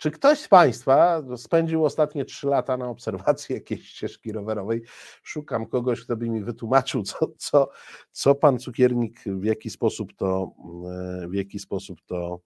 [0.04, 4.84] Czy ktoś z Państwa spędził ostatnie trzy lata na obserwacji jakiejś ścieżki rowerowej?
[5.24, 7.70] Szukam kogoś, kto by mi wytłumaczył, co, co,
[8.12, 10.52] co pan cukiernik, w jaki sposób to,
[11.24, 12.40] e, w jaki sposób to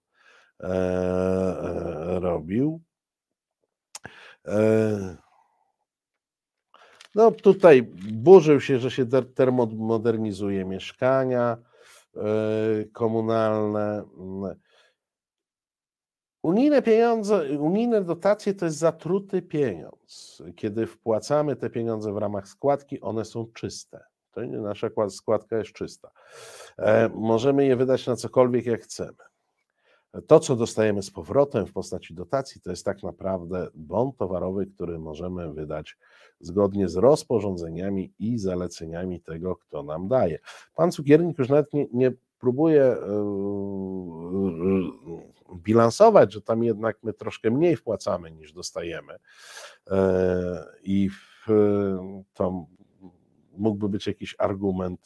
[0.60, 2.80] e, e, robił.
[4.46, 5.16] E,
[7.14, 7.82] no tutaj
[8.12, 11.56] burzył się, że się termodernizuje mieszkania
[12.16, 12.20] e,
[12.92, 14.04] komunalne.
[16.42, 20.42] Unijne pieniądze, unijne dotacje to jest zatruty pieniądz.
[20.56, 24.04] Kiedy wpłacamy te pieniądze w ramach składki, one są czyste.
[24.30, 26.10] To nasza składka jest czysta.
[26.78, 29.28] E, możemy je wydać na cokolwiek jak chcemy.
[30.26, 34.98] To, co dostajemy z powrotem w postaci dotacji, to jest tak naprawdę bon towarowy, który
[34.98, 35.96] możemy wydać
[36.40, 40.38] zgodnie z rozporządzeniami i zaleceniami tego, kto nam daje.
[40.74, 42.96] Pan cukiernik już nawet nie, nie próbuje e,
[45.56, 49.16] bilansować, że tam jednak my troszkę mniej wpłacamy niż dostajemy.
[49.90, 51.10] E, I
[52.34, 52.66] to
[53.52, 55.00] mógłby być jakiś argument,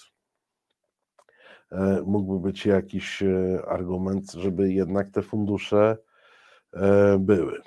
[1.73, 5.97] e, mógłby być jakiś e, argument, żeby jednak te fundusze
[7.19, 7.61] były.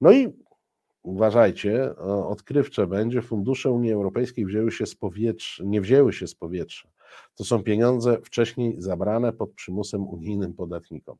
[0.00, 0.32] No i
[1.02, 6.88] uważajcie, odkrywcze będzie, fundusze Unii Europejskiej wzięły się z powietrza, nie wzięły się z powietrza.
[7.34, 11.16] To są pieniądze wcześniej zabrane pod przymusem unijnym podatnikom.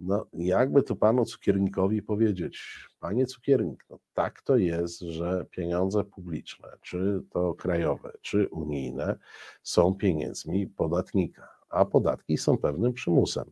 [0.00, 6.68] No, jakby tu panu cukiernikowi powiedzieć, panie cukiernik, no tak to jest, że pieniądze publiczne,
[6.82, 9.18] czy to krajowe, czy unijne,
[9.62, 13.50] są pieniędzmi podatnika, a podatki są pewnym przymusem.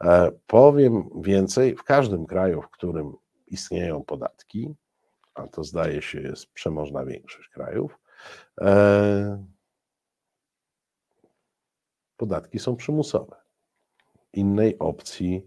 [0.00, 3.12] E, powiem więcej, w każdym kraju, w którym
[3.46, 4.74] istnieją podatki,
[5.34, 7.98] a to zdaje się jest przemożna większość krajów,
[8.60, 9.44] e,
[12.16, 13.45] podatki są przymusowe.
[14.36, 15.46] Innej opcji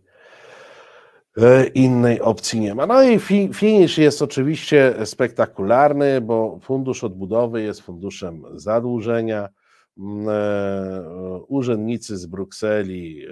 [1.38, 2.86] e, innej opcji nie ma.
[2.86, 3.20] No i
[3.54, 9.50] finisz jest oczywiście spektakularny, bo Fundusz Odbudowy jest funduszem zadłużenia.
[9.98, 13.30] Mm, e, urzędnicy z Brukseli e,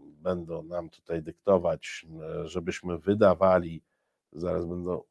[0.00, 2.06] będą nam tutaj dyktować,
[2.44, 3.82] żebyśmy wydawali,
[4.32, 5.02] zaraz będą,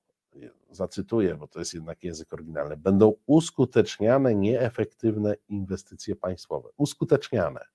[0.71, 6.69] zacytuję, bo to jest jednak język oryginalny, będą uskuteczniane nieefektywne inwestycje państwowe.
[6.77, 7.65] Uskuteczniane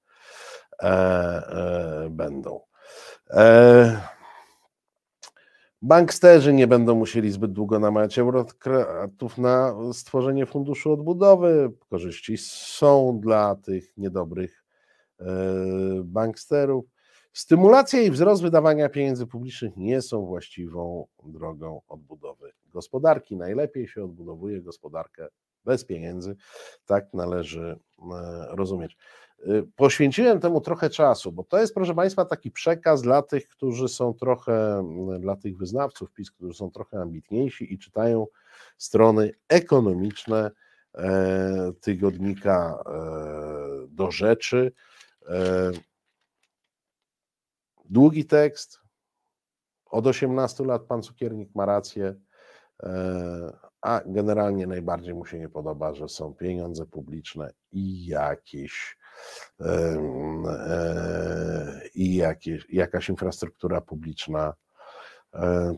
[2.11, 2.61] będą.
[3.31, 4.01] E,
[5.83, 11.73] banksterzy nie będą musieli zbyt długo namawiać eurokratów na stworzenie funduszu odbudowy.
[11.91, 14.65] Korzyści są dla tych niedobrych
[15.21, 15.25] e,
[16.05, 16.85] banksterów.
[17.33, 23.37] Stymulacja i wzrost wydawania pieniędzy publicznych nie są właściwą drogą odbudowy gospodarki.
[23.37, 25.29] Najlepiej się odbudowuje gospodarkę
[25.65, 26.37] bez pieniędzy.
[26.87, 27.79] Tak należy
[28.13, 28.97] e, rozumieć.
[29.47, 33.89] Y, poświęciłem temu trochę czasu, bo to jest, proszę Państwa, taki przekaz dla tych, którzy
[33.89, 38.27] są trochę, mm, dla tych wyznawców PiS, którzy są trochę ambitniejsi i czytają
[38.79, 40.51] strony ekonomiczne
[40.95, 44.73] e, tygodnika e, do rzeczy.
[45.29, 45.71] E,
[47.85, 48.81] długi tekst,
[49.87, 52.15] od 18 lat pan cukiernik ma rację,
[53.81, 58.98] a generalnie najbardziej mu się nie podoba, że są pieniądze publiczne i jakieś
[61.95, 64.55] i jakieś, jakaś infrastruktura publiczna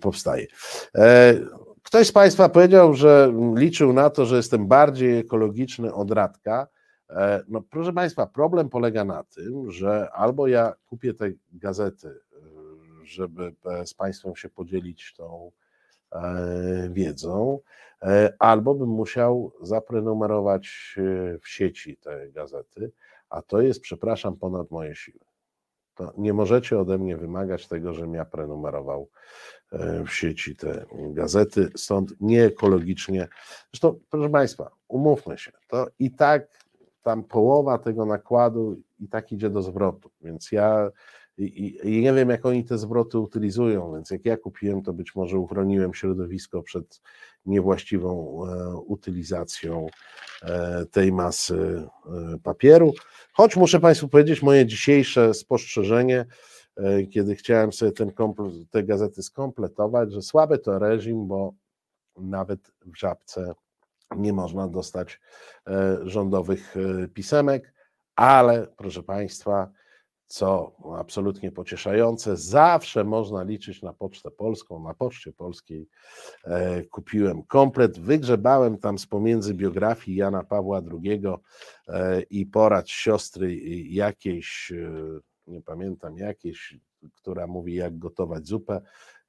[0.01, 0.47] powstaje.
[0.95, 1.35] E,
[1.83, 6.67] ktoś z Państwa powiedział, że liczył na to, że jestem bardziej ekologiczny od Radka.
[7.11, 12.21] E, no, proszę Państwa, problem polega na tym, że albo ja kupię te gazety,
[13.03, 13.55] żeby
[13.85, 15.53] z Państwem się podzielić tą
[16.91, 17.59] wiedzą,
[18.39, 20.97] albo bym musiał zaprenumerować
[21.43, 22.93] w sieci te gazety,
[23.31, 25.21] a to jest, przepraszam, ponad moje siły.
[25.95, 29.11] To nie możecie ode mnie wymagać tego, żebym ja prenumerował
[29.73, 33.29] e, w sieci te gazety, stąd nieekologicznie.
[33.73, 36.49] Zresztą, proszę Państwa, umówmy się, to i tak
[37.03, 40.91] tam połowa tego nakładu i tak idzie do zwrotu, więc ja
[41.45, 45.15] i, i, nie wiem, jak oni te zwroty utylizują, więc jak ja kupiłem, to być
[45.15, 47.03] może uchroniłem środowisko przed
[47.47, 49.87] niewłaściwą e, utylizacją
[50.43, 52.93] e, tej masy e, papieru.
[53.33, 56.27] Choć muszę Państwu powiedzieć, moje dzisiejsze spostrzeżenie,
[56.77, 58.13] e, kiedy chciałem sobie ten
[58.71, 61.55] te gazety skompletować, że słaby to reżim, bo
[62.17, 63.55] nawet w żabce
[64.17, 65.21] nie można dostać
[65.67, 67.75] e, rządowych e, pisemek,
[68.17, 69.71] ale proszę Państwa,
[70.31, 72.37] co absolutnie pocieszające.
[72.37, 74.83] Zawsze można liczyć na Pocztę Polską.
[74.83, 75.89] Na Poczcie Polskiej
[76.45, 77.99] e, kupiłem komplet.
[77.99, 81.23] Wygrzebałem tam z pomiędzy biografii Jana Pawła II
[81.89, 86.79] e, i porad siostry jakiejś, e, nie pamiętam jakiejś,
[87.15, 88.81] która mówi jak gotować zupę.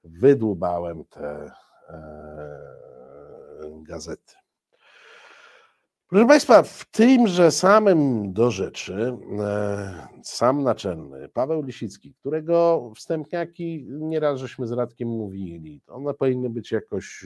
[0.03, 1.51] Wydłubałem te
[3.83, 4.40] gazety.
[6.11, 14.39] Proszę Państwa, w tymże samym do rzeczy e, sam naczelny Paweł Lisicki, którego wstępniaki nieraz
[14.39, 17.25] żeśmy z Radkiem mówili, one powinny być jakoś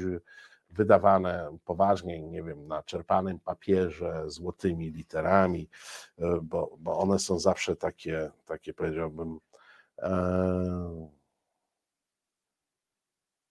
[0.69, 5.69] wydawane poważnie, nie wiem, na czerpanym papierze, złotymi literami,
[6.17, 9.39] e, bo, bo one są zawsze takie, takie powiedziałbym,
[9.99, 11.09] e,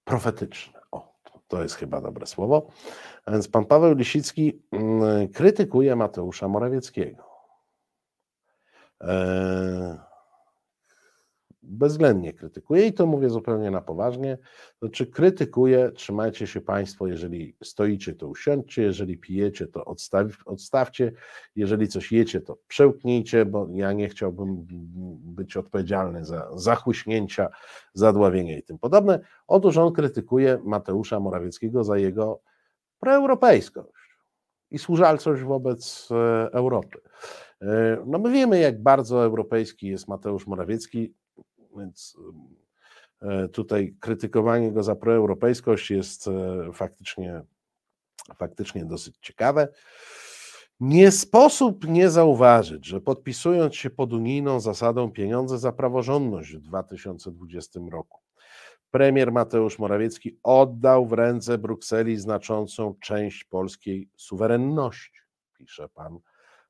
[0.05, 0.81] profetyczne.
[0.90, 1.14] O,
[1.55, 2.67] to jest chyba dobre słowo.
[3.25, 7.25] A więc pan Paweł Lisicki mm, krytykuje Mateusza Morawieckiego.
[9.01, 10.14] E,
[11.66, 14.39] bezwzględnie krytykuje i to mówię zupełnie na poważnie.
[14.78, 21.12] Znaczy, krytykuje, trzymajcie się Państwo, jeżeli stoicie, to usiądźcie, jeżeli pijecie, to odstaw, odstawcie,
[21.57, 24.66] jeżeli coś jecie, to przełknijcie, bo ja nie chciałbym
[25.20, 27.49] być odpowiedzialny za zachłyśnięcia,
[27.95, 29.20] zadławienie i tym podobne.
[29.47, 32.41] Otóż on krytykuje Mateusza Morawieckiego za jego
[33.01, 34.05] proeuropejskość
[34.70, 37.01] i służalczość wobec e, Europy.
[37.62, 41.15] E, no my wiemy, jak bardzo europejski jest Mateusz Morawiecki,
[41.79, 42.17] więc
[43.23, 46.31] e, tutaj krytykowanie go za proeuropejskość jest
[46.73, 47.43] faktycznie,
[48.37, 49.69] faktycznie dosyć ciekawe.
[50.81, 57.81] Nie sposób nie zauważyć, że podpisując się pod unijną zasadą pieniądze za praworządność w 2020
[57.91, 58.21] roku,
[58.91, 65.21] premier Mateusz Morawiecki oddał w ręce Brukseli znaczącą część polskiej suwerenności,
[65.59, 66.19] pisze pan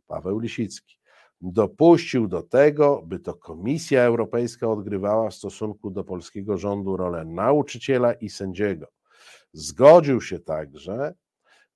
[0.06, 0.98] Paweł Lisicki.
[1.46, 8.12] Dopuścił do tego, by to Komisja Europejska odgrywała w stosunku do polskiego rządu rolę nauczyciela
[8.12, 8.86] i sędziego.
[9.52, 11.14] Zgodził się także,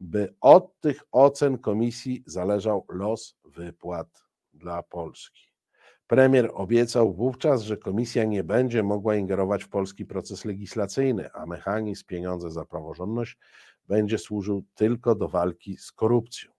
[0.00, 5.42] by od tych ocen komisji zależał los wypłat dla Polski.
[6.06, 12.06] Premier obiecał wówczas, że komisja nie będzie mogła ingerować w polski proces legislacyjny, a mechanizm
[12.06, 13.38] pieniądze za praworządność
[13.88, 16.57] będzie służył tylko do walki z korupcją.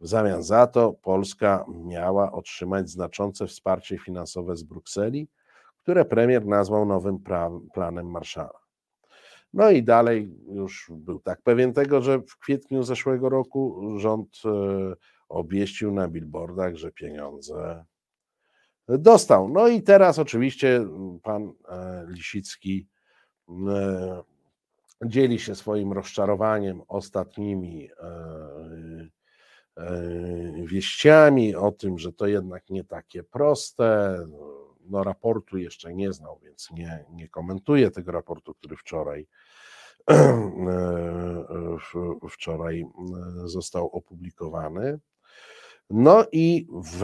[0.00, 5.28] W zamian za to Polska miała otrzymać znaczące wsparcie finansowe z Brukseli,
[5.78, 7.18] które premier nazwał nowym
[7.74, 8.66] planem Marszala.
[9.54, 14.48] No i dalej już był tak pewien tego, że w kwietniu zeszłego roku rząd e,
[15.28, 17.84] obieścił na billboardach, że pieniądze
[18.88, 19.48] dostał.
[19.48, 20.86] No i teraz oczywiście
[21.22, 22.86] pan e, Lisicki
[23.68, 24.22] e,
[25.04, 27.90] dzieli się swoim rozczarowaniem ostatnimi
[30.64, 34.18] wieściami o tym, że to jednak nie takie proste.
[34.80, 39.26] No, raportu jeszcze nie znał, więc nie, nie komentuję tego raportu, który wczoraj
[42.30, 42.86] wczoraj
[43.44, 44.98] został opublikowany.
[45.90, 47.02] No i w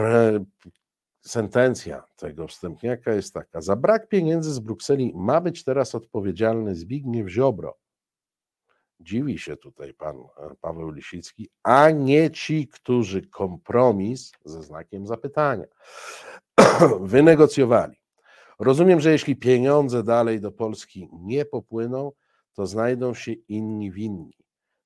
[1.21, 7.29] sentencja tego wstępniaka jest taka: za brak pieniędzy z Brukseli ma być teraz odpowiedzialny Zbigniew
[7.29, 7.77] Ziobro.
[9.03, 15.65] Dziwi się tutaj pan e, Paweł Lisicki, a nie ci, którzy kompromis ze znakiem zapytania
[17.01, 17.95] wynegocjowali.
[18.59, 22.11] Rozumiem, że jeśli pieniądze dalej do Polski nie popłyną,
[22.53, 24.37] to znajdą się inni winni.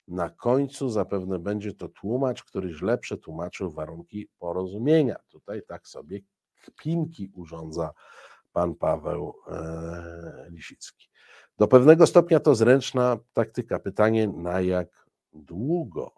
[0.07, 5.15] Na końcu zapewne będzie to tłumacz, który źle przetłumaczył warunki porozumienia.
[5.29, 6.19] Tutaj tak sobie
[6.61, 7.91] kpinki urządza
[8.53, 11.09] pan Paweł e, Lisicki.
[11.57, 13.79] Do pewnego stopnia to zręczna taktyka.
[13.79, 16.11] Pytanie, na jak długo?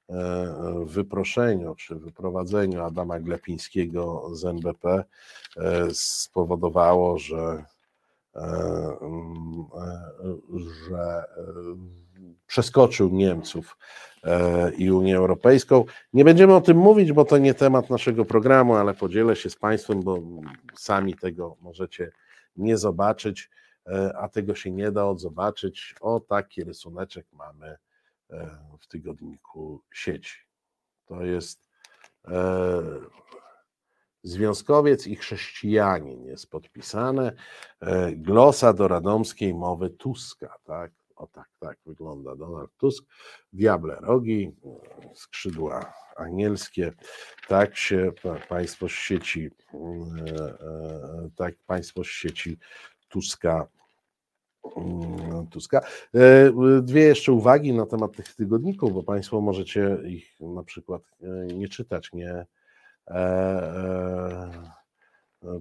[0.09, 5.03] e, wyproszeniu czy wyprowadzeniu Adama Glepińskiego z NBP
[5.93, 7.63] spowodowało, że,
[10.89, 11.23] że
[12.47, 13.77] przeskoczył Niemców
[14.23, 15.85] e, i Unię Europejską.
[16.13, 19.55] Nie będziemy o tym mówić, bo to nie temat naszego programu, ale podzielę się z
[19.55, 20.19] Państwem, bo
[20.75, 22.11] sami tego możecie
[22.55, 23.49] nie zobaczyć,
[23.87, 25.95] e, a tego się nie da odzobaczyć.
[26.01, 27.77] O taki rysuneczek mamy
[28.29, 28.49] e,
[28.79, 30.37] w tygodniku sieci.
[31.05, 31.67] To jest
[34.23, 37.31] związkowiec i chrześcijanin jest podpisane.
[38.15, 40.91] Glosa do radomskiej mowy Tuska, tak?
[41.17, 43.05] O tak, tak wygląda Donald Tusk.
[43.53, 44.51] Diable rogi,
[45.13, 46.93] skrzydła anielskie.
[47.47, 48.11] Tak się
[48.49, 52.57] państwo z sieci, e, e, tak państwo z sieci
[53.09, 53.67] Tuska
[54.77, 55.81] mm, Tuska.
[56.13, 61.01] E, dwie jeszcze uwagi na temat tych tygodników, bo Państwo możecie ich na przykład
[61.53, 62.45] nie czytać, nie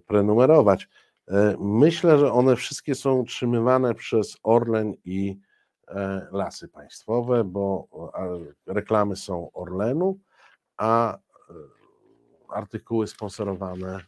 [0.06, 0.88] prenumerować.
[1.58, 5.38] Myślę, że one wszystkie są utrzymywane przez Orlen i
[5.88, 7.88] E, lasy Państwowe, bo
[8.66, 10.18] reklamy są Orlenu,
[10.76, 11.18] a e,
[12.48, 14.00] artykuły sponsorowane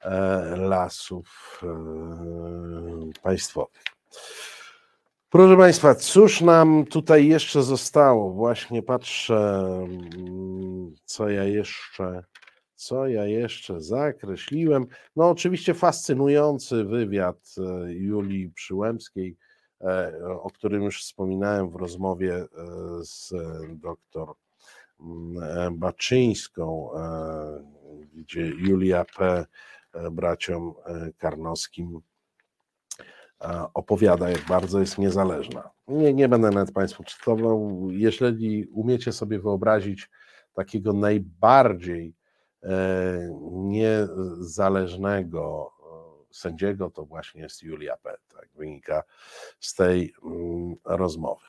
[0.00, 1.60] e, lasów
[3.22, 3.82] państwowych.
[5.30, 8.30] Proszę Państwa, cóż nam tutaj jeszcze zostało?
[8.30, 9.60] Właśnie patrzę,
[10.16, 12.24] mm, co ja jeszcze,
[12.80, 14.86] co ja jeszcze zakreśliłem.
[15.16, 17.54] No, oczywiście fascynujący wywiad
[17.88, 19.36] Julii Przyłębskiej
[19.84, 20.12] E,
[20.42, 22.46] o którym już wspominałem w rozmowie e,
[23.02, 23.32] z
[23.70, 24.34] doktor
[25.00, 26.90] mm, e, Baczyńską,
[28.14, 29.46] gdzie Julia P.
[30.10, 30.74] braciom
[31.18, 32.00] Karnowskim
[33.74, 35.70] opowiada, jak bardzo jest niezależna.
[35.88, 37.88] Nie, nie będę nawet Państwu czytował.
[37.90, 40.10] Jeżeli umiecie sobie wyobrazić
[40.52, 42.14] takiego najbardziej
[43.52, 45.72] niezależnego
[46.30, 48.16] sędziego, to właśnie jest Julia P.
[48.34, 49.02] Tak wynika
[49.60, 51.46] z tej mm, rozmowy.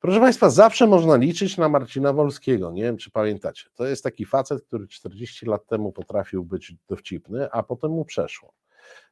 [0.00, 2.70] Proszę Państwa, zawsze można liczyć na Marcina Wolskiego.
[2.70, 3.68] Nie wiem, czy pamiętacie.
[3.74, 8.52] To jest taki facet, który 40 lat temu potrafił być dowcipny, a potem mu przeszło.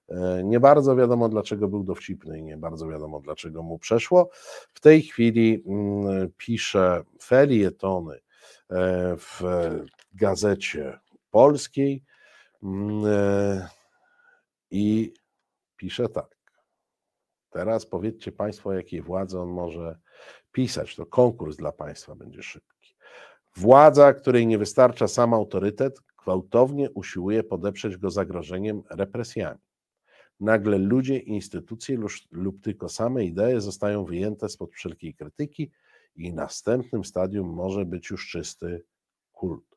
[0.09, 4.31] E, nie bardzo wiadomo, dlaczego był dowcipny i nie bardzo wiadomo, dlaczego mu przeszło.
[4.75, 8.21] W tej chwili mm, pisze felietony
[8.71, 9.43] e, w
[10.15, 10.99] gazecie
[11.31, 12.05] polskiej.
[12.63, 13.69] Mm, e,
[14.71, 15.15] i
[15.77, 16.37] pisze tak.
[17.51, 19.99] Teraz powiedzcie Państwo, jakiej władzy on może
[20.53, 20.97] pisać.
[20.97, 22.95] To konkurs dla Państwa będzie szybki.
[23.57, 29.61] Władza, której nie wystarcza sam autorytet, gwałtownie usiłuje podeprzeć go zagrożeniem represjami.
[30.41, 35.71] Nagle ludzie, instytucje lub, lub tylko same idee zostają wyjęte spod wszelkiej krytyki
[36.17, 38.85] i następnym stadium może być już czysty
[39.33, 39.70] kult.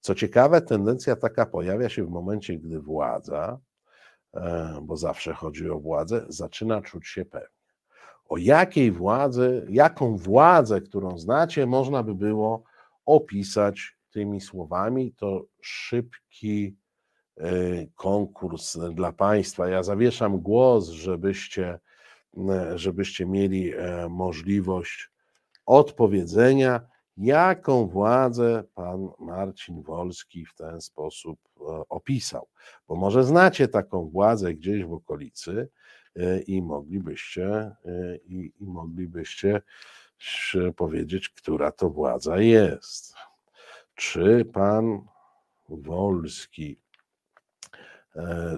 [0.00, 3.60] Co ciekawe, tendencja taka pojawia się w momencie, gdy władza,
[4.34, 7.48] E, bo zawsze chodzi o władzę, zaczyna czuć się pewnie.
[8.28, 12.64] O jakiej władzy, jaką władzę, którą znacie, można by było
[13.06, 16.76] opisać tymi słowami, to szybki
[17.36, 17.50] e,
[17.94, 19.68] konkurs dla Państwa.
[19.68, 21.80] Ja zawieszam głos, żebyście,
[22.50, 23.72] e, żebyście mieli
[24.08, 25.10] możliwość
[25.66, 26.80] odpowiedzenia
[27.20, 32.48] jaką władzę pan Marcin Wolski w ten sposób e, opisał.
[32.88, 35.68] Bo może znacie taką władzę gdzieś w okolicy
[36.16, 37.76] e, i moglibyście, e,
[38.16, 39.62] i, i moglibyście
[40.76, 43.14] powiedzieć, która to władza jest.
[43.94, 45.06] Czy pan
[45.68, 46.80] Wolski,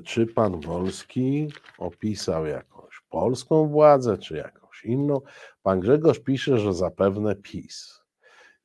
[0.05, 5.21] czy pan Wolski opisał jakąś polską władzę, czy jakąś jakąś inną.
[5.63, 8.02] Pan Grzegorz pisze, że zapewne PiS.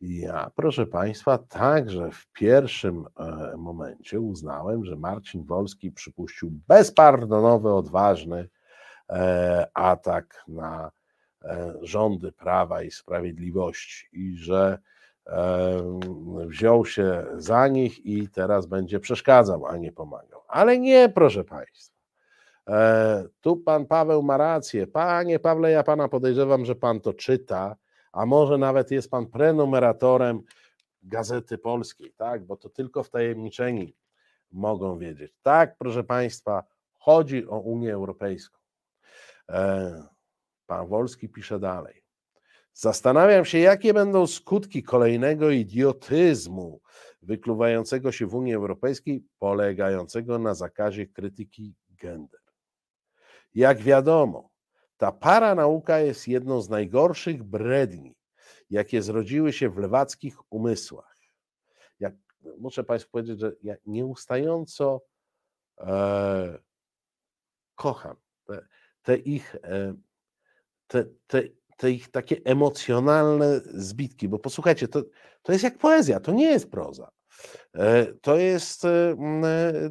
[0.01, 8.49] Ja, proszę Państwa, także w pierwszym e, momencie uznałem, że Marcin Wolski przypuścił bezpardonowy, odważny
[9.09, 10.91] e, atak na
[11.43, 14.77] e, rządy Prawa i Sprawiedliwości i że
[16.45, 20.41] wziął się za nich i teraz będzie przeszkadzał, a nie pomagał.
[20.47, 21.97] Ale nie, proszę Państwa.
[23.41, 24.87] Tu pan Paweł ma rację.
[24.87, 27.75] Panie Pawle, ja pana podejrzewam, że pan to czyta
[28.11, 30.41] a może nawet jest pan prenumeratorem
[31.03, 32.45] Gazety Polskiej, tak?
[32.45, 33.95] Bo to tylko wtajemniczeni
[34.51, 35.33] mogą wiedzieć.
[35.41, 36.63] Tak, proszę Państwa,
[36.93, 38.59] chodzi o Unię Europejską.
[39.49, 40.03] E,
[40.65, 42.03] pan Wolski pisze dalej.
[42.73, 46.81] Zastanawiam się, jakie będą skutki kolejnego idiotyzmu
[47.21, 52.39] wykluwającego się w Unii Europejskiej, polegającego na zakazie krytyki gender.
[53.55, 54.49] Jak wiadomo,
[54.97, 58.15] ta paranauka jest jedną z najgorszych bredni,
[58.69, 61.17] jakie zrodziły się w lewackich umysłach.
[61.99, 62.13] Jak,
[62.57, 65.01] muszę Państwu powiedzieć, że ja nieustająco
[65.79, 66.59] e,
[67.75, 68.15] kocham
[68.45, 68.67] te,
[69.01, 69.93] te ich, e,
[70.87, 71.43] te, te,
[71.77, 75.03] te ich takie emocjonalne zbitki, bo posłuchajcie, to,
[75.41, 77.11] to jest jak poezja, to nie jest proza.
[77.73, 79.15] E, to jest, e,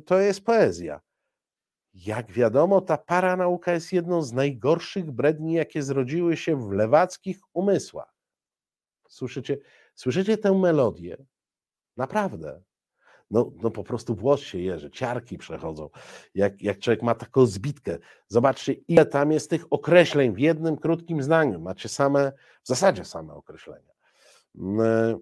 [0.07, 1.01] to jest poezja.
[2.05, 8.15] Jak wiadomo, ta paranauka jest jedną z najgorszych bredni, jakie zrodziły się w lewackich umysłach.
[9.09, 9.59] Słyszycie,
[9.95, 11.17] słyszycie tę melodię?
[11.97, 12.63] Naprawdę.
[13.31, 15.91] No, no po prostu włos się jeży, ciarki przechodzą,
[16.35, 17.99] jak, jak człowiek ma taką zbitkę.
[18.29, 21.61] Zobaczcie, ile tam jest tych określeń w jednym krótkim zdaniu.
[21.61, 22.33] Macie same,
[22.63, 23.93] w zasadzie same określenia.
[24.59, 25.19] Mm,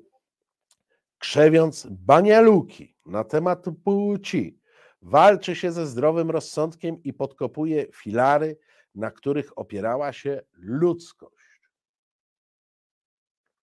[1.19, 4.61] krzewiąc banialuki na temat płci,
[5.05, 8.59] Walczy się ze zdrowym rozsądkiem i podkopuje filary,
[8.95, 11.71] na których opierała się ludzkość.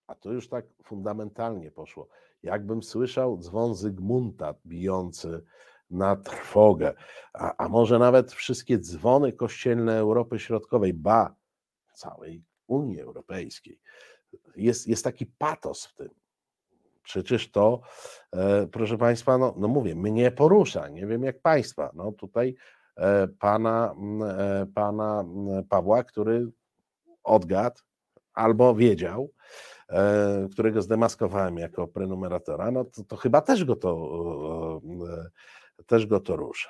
[0.07, 2.07] A to już tak fundamentalnie poszło.
[2.43, 5.43] Jakbym słyszał dzwon Zygmunta bijący
[5.89, 6.93] na trwogę,
[7.33, 11.35] a, a może nawet wszystkie dzwony kościelne Europy Środkowej, ba,
[11.93, 13.79] całej Unii Europejskiej.
[14.55, 16.20] Jest, jest taki patos w tym.
[17.03, 17.81] Przecież to,
[18.33, 21.91] e, proszę Państwa, no, no mówię, mnie porusza, nie wiem jak Państwa.
[21.93, 22.55] No tutaj
[22.97, 23.95] e, pana,
[24.37, 25.25] e, pana
[25.69, 26.47] Pawła, który
[27.23, 27.81] odgadł
[28.33, 29.31] albo wiedział,
[30.51, 34.81] którego zdemaskowałem jako prenumeratora, no to, to chyba też go to,
[35.85, 36.69] też go to rusza.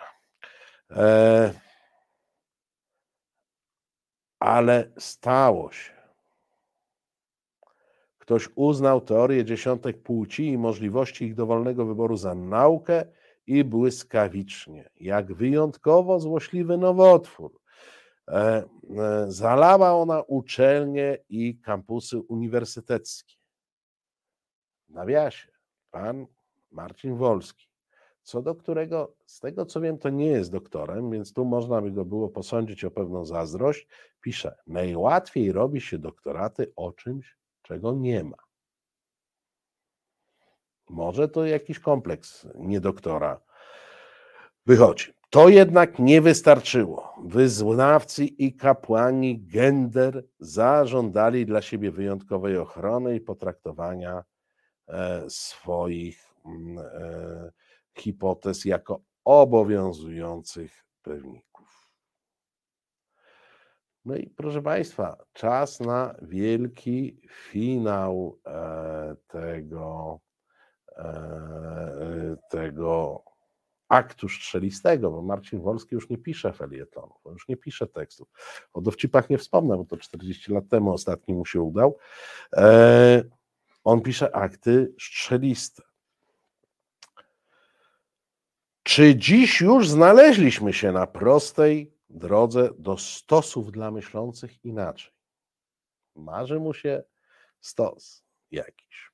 [4.40, 6.01] Ale stało się
[8.32, 13.06] Ktoś uznał teorię dziesiątek płci i możliwości ich dowolnego wyboru za naukę
[13.48, 17.60] i błyskawicznie, jak wyjątkowo złośliwy nowotwór.
[18.28, 23.36] E, e, zalała ona uczelnie i kampusy uniwersyteckie.
[24.90, 25.52] W nawiasie,
[25.90, 26.26] pan
[26.72, 27.68] Marcin Wolski,
[28.24, 31.92] co do którego, z tego co wiem, to nie jest doktorem, więc tu można by
[31.92, 33.88] go było posądzić o pewną zazdrość,
[34.22, 38.38] pisze: Najłatwiej robi się doktoraty o czymś, czego nie ma.
[40.90, 43.42] Może to jakiś kompleks niedoktora
[44.66, 45.14] wychodzi.
[45.30, 47.14] To jednak nie wystarczyło.
[47.26, 54.24] Wyznawcy i kapłani gender zażądali dla siebie wyjątkowej ochrony i potraktowania
[54.88, 57.52] e, swoich mm, e,
[57.98, 61.51] hipotez jako obowiązujących pewników.
[64.06, 70.20] No i proszę Państwa, czas na wielki finał e, tego,
[70.98, 73.24] e, tego
[73.90, 78.28] aktu strzelistego, bo Marcin Wolski już nie pisze felietonów, już nie pisze tekstów.
[78.74, 81.98] O dowcipach nie wspomnę, bo to 40 lat temu ostatni mu się udał.
[82.54, 83.24] E,
[83.84, 85.84] on pisze akty strzeliste.
[88.84, 95.14] Czy dziś już znaleźliśmy się na prostej drodze do stosów dla myślących inaczej.
[96.16, 97.04] Marzy mu się
[97.60, 99.12] stos jakiś.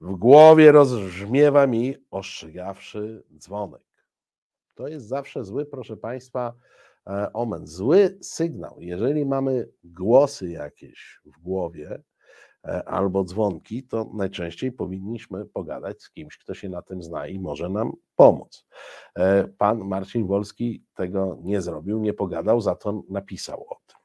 [0.00, 3.86] W głowie rozbrzmiewa mi ostrzegawszy dzwonek.
[4.74, 6.54] To jest zawsze zły, proszę Państwa,
[7.06, 8.76] e, omen, zły sygnał.
[8.80, 12.02] Jeżeli mamy głosy jakieś w głowie,
[12.68, 17.68] albo dzwonki, to najczęściej powinniśmy pogadać z kimś, kto się na tym zna i może
[17.68, 18.66] nam pomóc.
[19.16, 23.98] E, pan Marcin Wolski tego nie zrobił, nie pogadał, za to napisał o tym.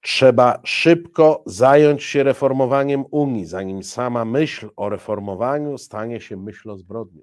[0.00, 7.22] Trzeba szybko zająć się reformowaniem Unii, zanim sama myśl o reformowaniu stanie się myślą zbrodnią.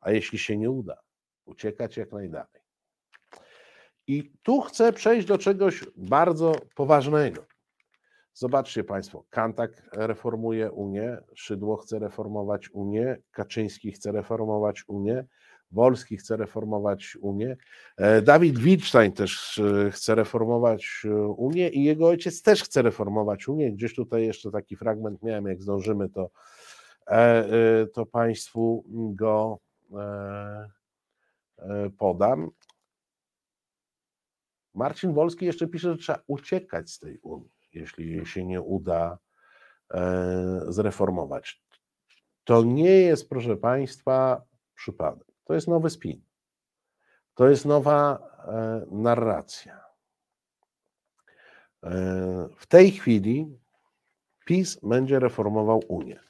[0.00, 0.96] A jeśli się nie uda,
[1.44, 2.62] uciekać jak najdalej.
[4.06, 7.46] I tu chcę przejść do czegoś bardzo poważnego.
[8.38, 15.24] Zobaczcie Państwo, Kantak reformuje Unię, Szydło chce reformować Unię, Kaczyński chce reformować Unię,
[15.70, 17.56] Wolski chce reformować Unię,
[17.96, 23.48] e, Dawid Wittstein też e, chce reformować e, Unię i jego ojciec też chce reformować
[23.48, 23.72] Unię.
[23.72, 26.30] Gdzieś tutaj jeszcze taki fragment miałem, jak zdążymy, to,
[27.94, 28.84] to Państwu
[29.14, 29.58] go
[31.98, 32.50] podam.
[34.74, 39.18] Marcin Wolski jeszcze pisze, że trzeba uciekać z tej Unii, jeśli się nie uda
[40.68, 41.62] zreformować.
[42.44, 44.42] To nie jest, proszę Państwa,
[44.74, 45.26] przypadek.
[45.44, 46.22] To jest nowy spin.
[47.34, 49.80] To jest nowa e, narracja.
[51.82, 51.90] E,
[52.56, 53.58] w tej chwili
[54.44, 56.20] PiS będzie reformował Unię.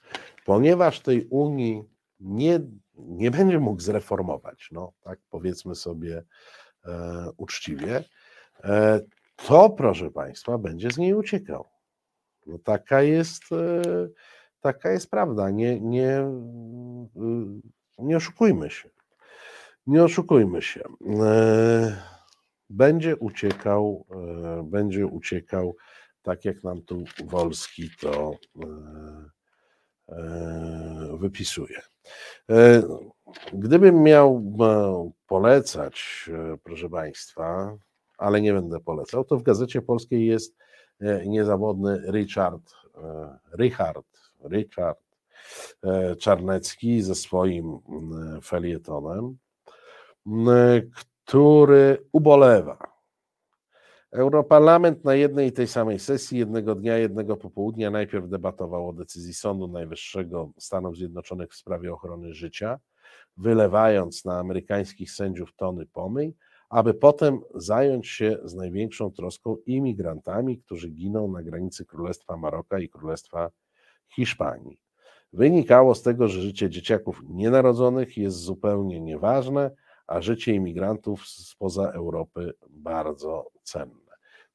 [0.45, 1.85] Ponieważ tej Unii
[2.21, 2.61] nie,
[2.95, 6.25] nie będzie mógł zreformować, no tak powiedzmy sobie
[6.85, 8.05] e, uczciwie,
[8.65, 9.01] e,
[9.37, 11.65] to proszę Państwa, będzie z niej uciekał.
[12.47, 13.83] No taka jest, e,
[14.61, 15.51] taka jest prawda.
[15.51, 16.21] Nie, nie,
[17.99, 18.89] nie oszukujmy się.
[19.87, 20.83] Nie oszukujmy się.
[21.23, 22.03] E,
[22.71, 25.77] będzie uciekał, e, będzie uciekał,
[26.23, 28.35] tak jak nam tu Wolski to
[31.19, 31.81] wypisuje.
[33.53, 34.43] Gdybym miał
[35.27, 36.31] polecać,
[36.63, 37.77] proszę Państwa,
[38.17, 40.57] ale nie będę polecał, to w Gazecie Polskiej jest
[41.27, 42.73] niezawodny Richard,
[43.59, 44.07] Richard,
[44.51, 45.01] Richard
[46.19, 47.79] Czarnecki ze swoim
[48.43, 49.37] felietonem
[51.27, 52.79] który ubolewa.
[54.13, 59.35] Europarlament na jednej i tej samej sesji, jednego dnia, jednego popołudnia, najpierw debatował o decyzji
[59.35, 62.79] Sądu Najwyższego Stanów Zjednoczonych w sprawie ochrony życia,
[63.37, 66.35] wylewając na amerykańskich sędziów tony pomyj,
[66.69, 72.89] aby potem zająć się z największą troską imigrantami, którzy giną na granicy Królestwa Maroka i
[72.89, 73.51] Królestwa
[74.09, 74.81] Hiszpanii.
[75.33, 79.71] Wynikało z tego, że życie dzieciaków nienarodzonych jest zupełnie nieważne,
[80.07, 84.07] a życie imigrantów spoza Europy bardzo cenne.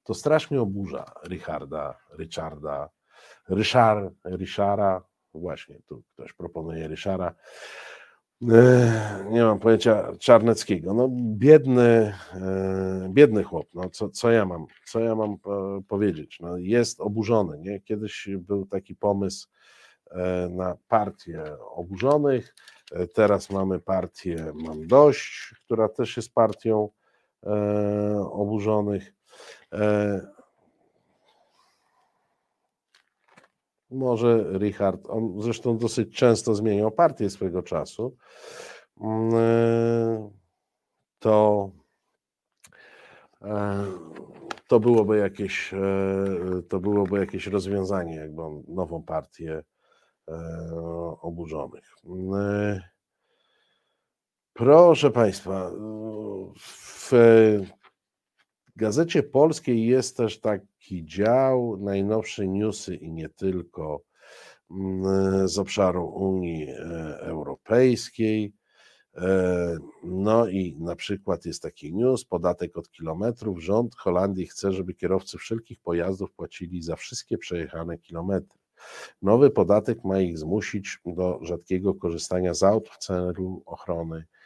[0.03, 2.89] To strasznie oburza Richarda, Richarda,
[3.49, 7.35] Ryszard, Ryszara, właśnie tu ktoś proponuje Ryszara,
[9.29, 10.93] nie mam pojęcia Czarneckiego.
[10.93, 13.67] No, biedny, e, biedny chłop.
[13.73, 15.37] No, co, co ja mam, co ja mam
[15.87, 16.39] powiedzieć?
[16.39, 17.59] No, jest oburzony.
[17.59, 17.79] Nie?
[17.79, 19.47] Kiedyś był taki pomysł
[20.11, 22.55] e, na partię oburzonych.
[22.91, 26.89] E, teraz mamy partię Mam Dość, która też jest partią
[27.43, 27.49] e,
[28.31, 29.13] oburzonych.
[33.91, 38.15] Może Richard, on zresztą dosyć często zmieniał partię swego czasu,
[39.01, 40.29] mm, e,
[41.19, 41.69] to,
[43.41, 43.85] e,
[44.67, 45.81] to byłoby jakieś, e,
[46.69, 49.63] to byłoby jakieś rozwiązanie, jakby on nową partię
[51.21, 51.95] oburzonych.
[52.35, 52.81] E,
[54.53, 55.71] proszę Państwa,
[56.59, 57.11] w
[58.81, 64.01] Gazecie Polskiej jest też taki dział, najnowsze newsy i nie tylko
[64.71, 66.75] mm, z obszaru Unii e,
[67.19, 68.53] Europejskiej.
[70.03, 73.63] No i na przykład jest taki news, podatek od kilometrów.
[73.63, 78.59] Rząd Holandii chce, żeby kierowcy wszelkich pojazdów płacili za wszystkie przejechane kilometry.
[79.21, 84.40] Nowy podatek ma ich zmusić do rzadkiego korzystania z aut w celu ochrony e,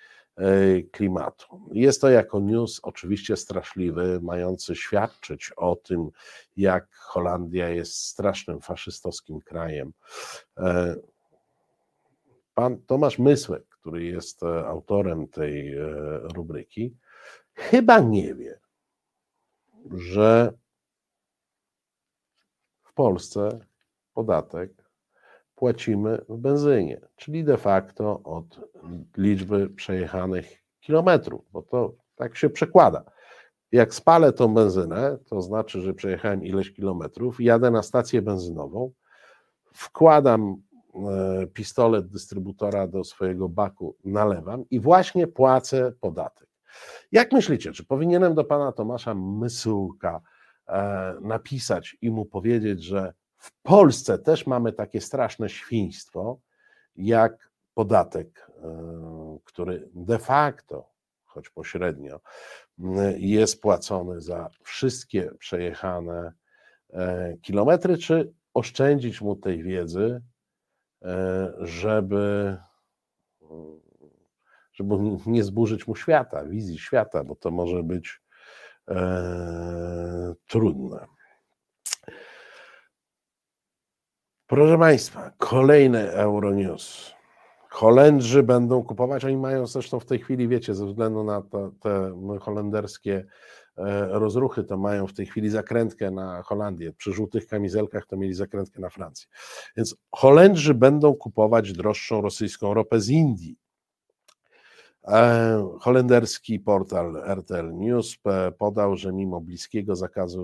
[0.92, 1.62] klimatu.
[1.72, 6.10] Jest to jako news oczywiście straszliwy, mający świadczyć o tym,
[6.58, 9.94] jak Holandia jest strasznym faszystowskim krajem.
[10.58, 10.96] E,
[12.54, 15.76] pan Tomasz Mysłek, który jest e, autorem tej
[16.36, 16.98] rubryki,
[17.54, 18.60] chyba nie wie,
[19.92, 20.54] że
[22.84, 23.60] w Polsce
[24.14, 24.85] podatek
[25.56, 28.60] płacimy w benzynie, czyli de facto od
[29.18, 33.04] liczby przejechanych kilometrów, bo to tak się przekłada.
[33.72, 38.92] Jak spalę tą benzynę, to znaczy, że przejechałem ileś kilometrów, jadę na stację benzynową,
[39.74, 40.56] wkładam
[40.96, 46.48] e, pistolet dystrybutora do swojego baku, nalewam i właśnie płacę podatek.
[47.12, 50.22] Jak myślicie, czy powinienem do pana Tomasza Mysułka
[50.68, 53.14] e, napisać i mu powiedzieć, że
[53.46, 56.40] w Polsce też mamy takie straszne świństwo,
[56.96, 60.90] jak podatek, e, który de facto,
[61.26, 62.20] choć pośrednio,
[63.18, 66.34] jest płacony za wszystkie przejechane
[66.94, 70.22] e, kilometry, czy oszczędzić mu tej wiedzy,
[71.04, 72.58] e, żeby,
[74.74, 74.96] żeby
[75.26, 78.22] nie zburzyć mu świata, wizji świata, bo to może być
[80.48, 81.15] trudne.
[84.48, 87.14] Proszę Państwa, kolejny Euronews.
[87.70, 92.14] Holendrzy będą kupować, oni mają zresztą w tej chwili, wiecie, ze względu na to, te
[92.42, 93.26] holenderskie
[93.78, 96.94] e, rozruchy, to mają w tej chwili zakrętkę na Holandię.
[96.94, 99.28] Przy żółtych kamizelkach to mieli zakrętkę na Francję.
[99.78, 103.58] Więc Holendrzy będą kupować droższą rosyjską ropę z Indii.
[105.08, 108.18] E, holenderski portal RTL News
[108.58, 110.42] podał, że mimo bliskiego zakazu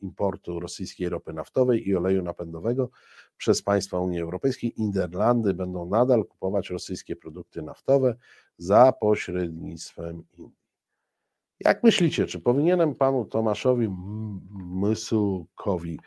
[0.00, 2.90] e, importu rosyjskiej ropy naftowej i oleju napędowego
[3.36, 8.16] przez państwa Unii Europejskiej, Niderlandy będą nadal kupować rosyjskie produkty naftowe
[8.58, 10.64] za pośrednictwem Indii.
[11.60, 13.88] Jak myślicie, czy powinienem panu Tomaszowi
[14.54, 16.00] Mysukowi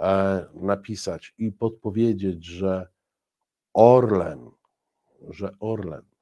[0.00, 2.88] e, napisać i podpowiedzieć, że
[3.74, 4.50] Orlen,
[5.30, 6.12] że Orlen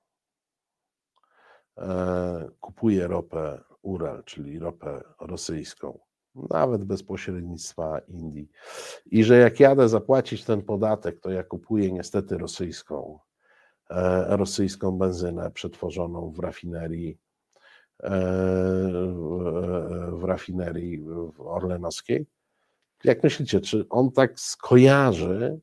[1.80, 5.98] E, kupuje ropę Ural, czyli ropę rosyjską,
[6.34, 8.48] nawet bez pośrednictwa Indii.
[9.06, 13.18] I że jak jadę zapłacić ten podatek, to ja kupuję niestety rosyjską,
[13.90, 17.18] e, rosyjską benzynę przetworzoną w rafinerii
[18.02, 18.10] e,
[20.12, 21.04] w rafinerii
[21.38, 22.26] orlenowskiej.
[23.04, 25.60] Jak myślicie, czy on tak skojarzy,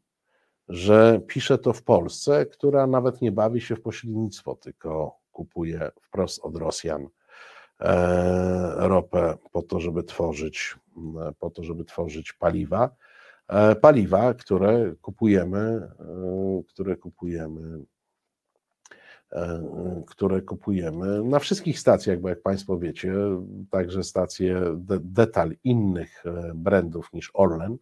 [0.69, 6.39] że pisze to w Polsce, która nawet nie bawi się w pośrednictwo, tylko kupuje wprost
[6.44, 7.07] od Rosjan
[8.76, 10.76] ropę po to, żeby tworzyć,
[11.40, 12.90] po to, żeby tworzyć paliwa.
[13.48, 17.86] E, paliwa, które kupujemy, e, które kupujemy
[20.08, 23.14] które kupujemy na wszystkich stacjach, bo jak Państwo wiecie,
[23.70, 24.62] także stacje
[25.02, 26.24] detal innych
[26.56, 27.80] brandów niż Orlen, E,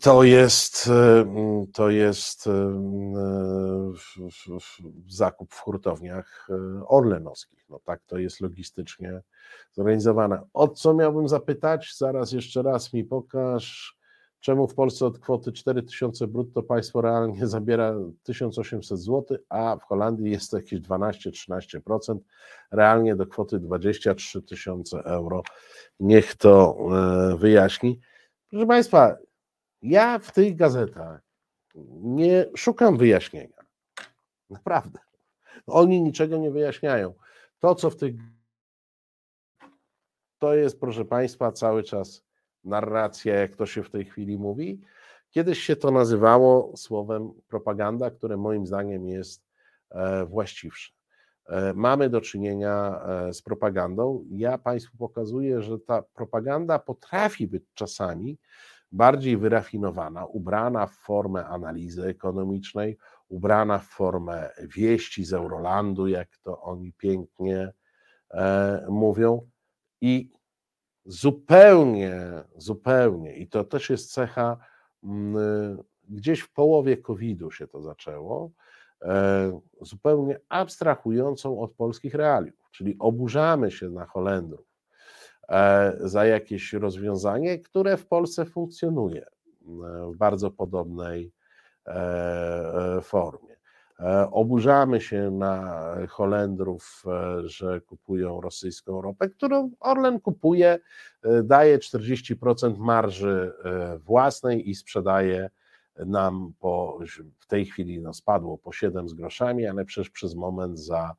[0.00, 1.24] to jest, e,
[1.72, 2.50] to jest e,
[5.08, 6.48] zakup w hurtowniach
[6.86, 7.64] orlenowskich.
[7.68, 9.22] No tak to jest logistycznie
[9.72, 10.40] zorganizowane.
[10.52, 11.96] O co miałbym zapytać?
[11.96, 13.96] Zaraz jeszcze raz mi pokaż,
[14.40, 20.30] czemu w Polsce od kwoty 4000 brutto państwo realnie zabiera 1800 zł, a w Holandii
[20.30, 22.18] jest to jakieś 12-13%,
[22.70, 25.42] realnie do kwoty 23 tysiące euro.
[26.00, 26.76] Niech to
[27.38, 28.00] wyjaśni.
[28.54, 29.16] Proszę Państwa,
[29.82, 31.20] ja w tych gazetach
[32.02, 33.64] nie szukam wyjaśnienia.
[34.50, 34.98] Naprawdę.
[35.66, 37.14] Oni niczego nie wyjaśniają.
[37.58, 38.14] To, co w tych.
[40.38, 42.24] To jest, proszę Państwa, cały czas
[42.64, 44.80] narracja, jak to się w tej chwili mówi.
[45.30, 49.46] Kiedyś się to nazywało słowem propaganda, które moim zdaniem jest
[49.90, 50.92] e, właściwsze.
[51.48, 54.24] E, mamy do czynienia e, z propagandą.
[54.30, 58.38] Ja Państwu pokazuję, że ta propaganda potrafi być czasami
[58.92, 62.98] bardziej wyrafinowana, ubrana w formę analizy ekonomicznej,
[63.28, 67.72] ubrana w formę wieści z Eurolandu, jak to oni pięknie
[68.30, 69.50] e, mówią,
[70.00, 70.30] i
[71.04, 72.20] zupełnie,
[72.56, 74.58] zupełnie, i to też jest cecha,
[75.04, 78.50] mm, gdzieś w połowie COVID-u się to zaczęło,
[79.80, 84.74] zupełnie abstrahującą od polskich realiów, czyli oburzamy się na Holendrów,
[85.48, 89.30] E, za jakieś rozwiązanie, które w Polsce funkcjonuje e,
[90.12, 91.32] w bardzo podobnej
[91.86, 93.54] e, formie.
[94.30, 97.04] Oburzamy się na Holendrów,
[97.44, 100.78] że kupują rosyjską ropę, którą Orlen kupuje,
[101.44, 103.52] daje 40% marży
[103.98, 105.50] własnej i sprzedaje
[106.06, 106.98] nam po,
[107.38, 111.14] w tej chwili no spadło po 7 z groszami, ale przecież przez moment za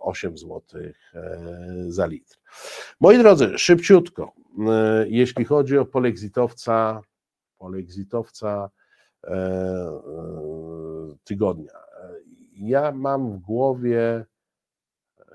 [0.00, 0.92] 8 zł e,
[1.88, 2.36] za litr.
[3.00, 4.32] Moi drodzy, szybciutko,
[4.68, 7.00] e, jeśli chodzi o polexitowca,
[7.58, 8.70] polexitowca
[9.24, 10.00] e,
[11.24, 11.72] tygodnia.
[12.52, 14.24] Ja mam w głowie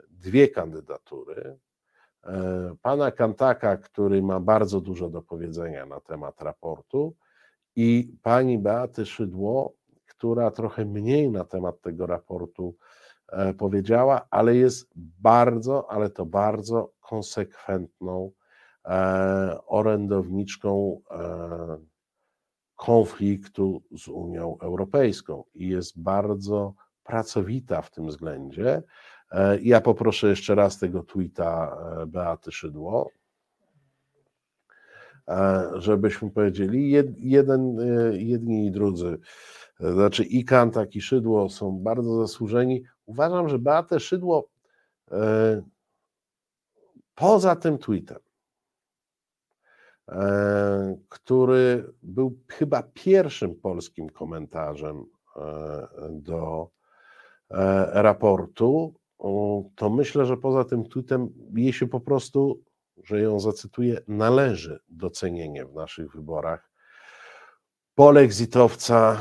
[0.09, 1.57] dwie kandydatury.
[2.81, 7.15] Pana Kantaka, który ma bardzo dużo do powiedzenia na temat raportu,
[7.75, 9.73] i pani Beaty Szydło,
[10.07, 12.75] która trochę mniej na temat tego raportu
[13.27, 14.89] E, powiedziała, ale jest
[15.21, 18.31] bardzo, ale to bardzo konsekwentną
[18.85, 21.77] e, orędowniczką e,
[22.75, 26.73] konfliktu z Unią Europejską i jest bardzo
[27.03, 28.83] pracowita w tym względzie.
[29.61, 31.77] Ja poproszę jeszcze raz tego tweeta
[32.07, 33.11] Beaty Szydło,
[35.75, 37.77] żebyśmy powiedzieli, jeden,
[38.13, 39.17] jedni i drudzy,
[39.79, 44.49] znaczy i Kantak i Szydło są bardzo zasłużeni, uważam, że Beatę Szydło
[45.11, 45.61] e,
[47.15, 48.19] poza tym tweetem,
[50.09, 56.69] e, który był chyba pierwszym polskim komentarzem e, do
[57.93, 58.93] raportu,
[59.75, 62.63] to myślę, że poza tym tweetem jej się po prostu,
[63.03, 66.75] że ją zacytuję, należy docenienie w naszych wyborach
[67.95, 69.17] polexitowca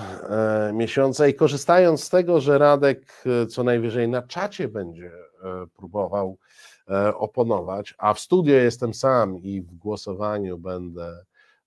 [0.68, 1.26] e, miesiąca.
[1.26, 6.38] I korzystając z tego, że Radek e, co najwyżej na czacie będzie e, próbował
[7.14, 11.24] oponować, a w studio jestem sam i w głosowaniu będę,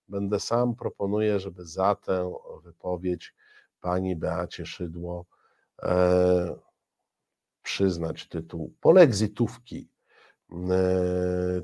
[0.07, 2.33] będę sam, proponuję, żeby za tę
[2.63, 3.33] wypowiedź
[3.81, 5.25] pani Beacie Szydło
[7.77, 9.89] przyznać tytuł polexitówki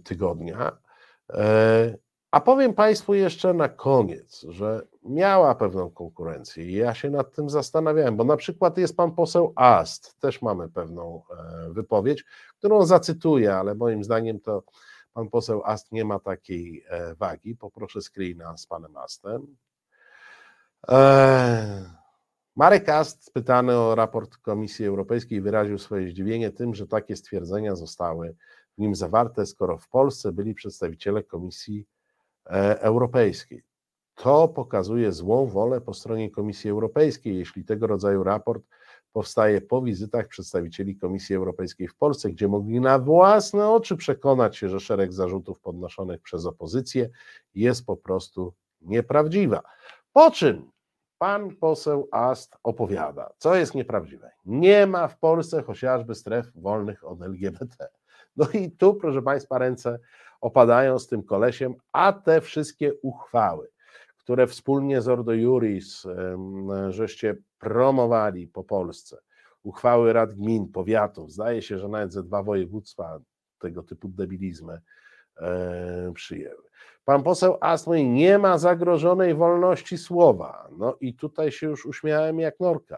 [0.03, 0.77] tygodnia.
[2.31, 7.49] A powiem Państwu jeszcze na koniec, że miała pewną konkurencję i ja się nad tym
[7.49, 12.26] zastanawiałem, bo na przykład jest pan poseł Ast, też mamy pewną e, wypowiedź,
[12.57, 14.64] którą zacytuję, ale moim zdaniem to
[15.14, 17.56] pan poseł Ast nie ma takiej e, wagi.
[17.56, 19.48] Poproszę screena z panem Astem.
[20.90, 22.03] E,
[22.56, 28.36] Marek Ast, pytany o raport Komisji Europejskiej, wyraził swoje zdziwienie tym, że takie stwierdzenia zostały
[28.78, 31.88] w nim zawarte, skoro w Polsce byli przedstawiciele Komisji
[32.80, 33.64] Europejskiej.
[34.16, 38.64] To pokazuje złą wolę po stronie Komisji Europejskiej, jeśli tego rodzaju raport
[39.14, 44.70] powstaje po wizytach przedstawicieli Komisji Europejskiej w Polsce, gdzie mogli na własne oczy przekonać się,
[44.70, 47.10] że szereg zarzutów podnoszonych przez opozycję
[47.56, 49.62] jest po prostu nieprawdziwa.
[50.14, 50.73] Po czym
[51.18, 54.31] pan poseł Ast opowiada, co jest nieprawdziwe.
[54.45, 57.88] Nie ma w Polsce chociażby stref wolnych od LGBT.
[58.38, 59.99] No i tu, proszę Państwa, ręce
[60.41, 63.69] opadają z tym kolesiem, a te wszystkie uchwały,
[64.18, 66.03] które wspólnie z Ordo Juris
[66.90, 69.18] żeście promowali po Polsce,
[69.64, 73.19] uchwały rad gmin, powiatów, zdaje się, że nawet ze dwa województwa
[73.60, 74.81] tego typu debilizmy
[76.14, 76.62] przyjęły.
[77.06, 80.68] Pan poseł Astmoj nie ma zagrożonej wolności słowa.
[80.78, 82.98] No i tutaj się już uśmiałem jak norka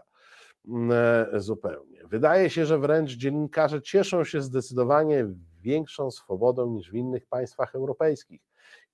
[0.90, 2.04] e, zupełnie.
[2.04, 5.26] Wydaje się, że wręcz dziennikarze cieszą się zdecydowanie
[5.60, 8.40] większą swobodą niż w innych państwach europejskich.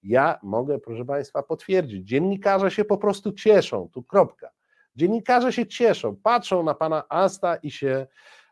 [0.03, 2.09] Ja mogę, proszę Państwa, potwierdzić.
[2.09, 4.51] Dziennikarze się po prostu cieszą, tu kropka.
[4.97, 8.07] Dziennikarze się cieszą, patrzą na pana Asta i się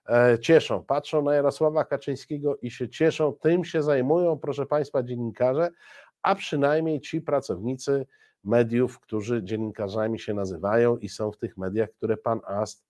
[0.09, 5.70] e, cieszą, patrzą na Jarosława Kaczyńskiego i się cieszą, tym się zajmują, proszę Państwa, dziennikarze,
[6.22, 8.06] a przynajmniej ci pracownicy
[8.44, 12.84] mediów, którzy dziennikarzami się nazywają i są w tych mediach, które pan Ast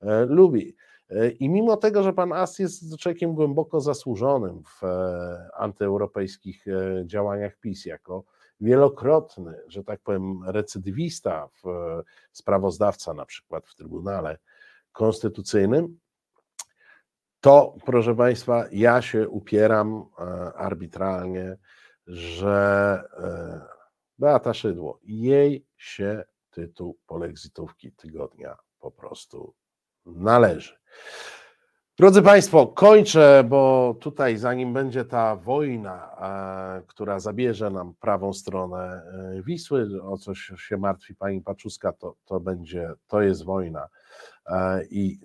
[0.00, 0.76] e, lubi.
[1.10, 6.64] E, I mimo tego, że pan Ast jest człowiekiem głęboko zasłużonym w e, antyeuropejskich
[7.04, 8.24] działaniach PiS, jako
[8.60, 11.48] wielokrotny, że tak powiem, recydywista,
[12.32, 14.38] sprawozdawca na przykład w Trybunale
[14.92, 15.98] Konstytucyjnym,
[17.40, 20.06] to proszę Państwa, ja się upieram
[20.56, 21.56] arbitralnie,
[22.06, 23.04] że
[24.18, 29.54] Beata Szydło, jej się tytuł polexitówki tygodnia po prostu
[30.06, 30.76] należy.
[31.98, 36.16] Drodzy Państwo, kończę, bo tutaj zanim będzie ta wojna,
[36.78, 42.16] e, która zabierze nam prawą stronę e, Wisły, o coś się martwi pani Paczuska, to,
[42.24, 43.88] to będzie, to jest wojna.
[44.46, 45.20] E, I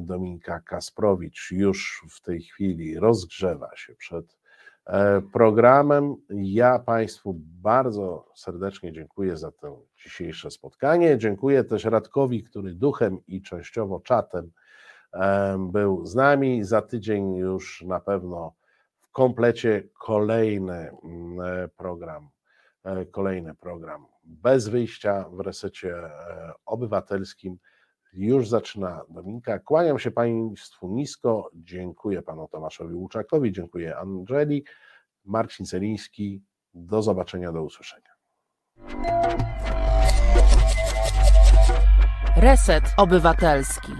[0.00, 4.36] Dominika Kasprowicz już w tej chwili rozgrzewa się przed
[5.32, 6.16] programem.
[6.30, 11.18] Ja Państwu bardzo serdecznie dziękuję za to dzisiejsze spotkanie.
[11.18, 14.50] Dziękuję też Radkowi, który duchem i częściowo czatem
[15.58, 16.64] był z nami.
[16.64, 18.54] Za tydzień już na pewno
[19.00, 22.28] w komplecie kolejny mm, e, program,
[22.84, 27.58] e, kolejny program bez wyjścia w resecie e, obywatelskim.
[28.14, 29.58] Już zaczyna Dominika.
[29.58, 31.50] Kłaniam się Państwu nisko.
[31.54, 34.64] Dziękuję Panu Tomaszowi Łuczakowi, dziękuję Angeli,
[35.24, 36.42] Marcin Celiński.
[36.74, 38.10] Do zobaczenia, do usłyszenia.
[42.36, 43.92] Reset Obywatelski.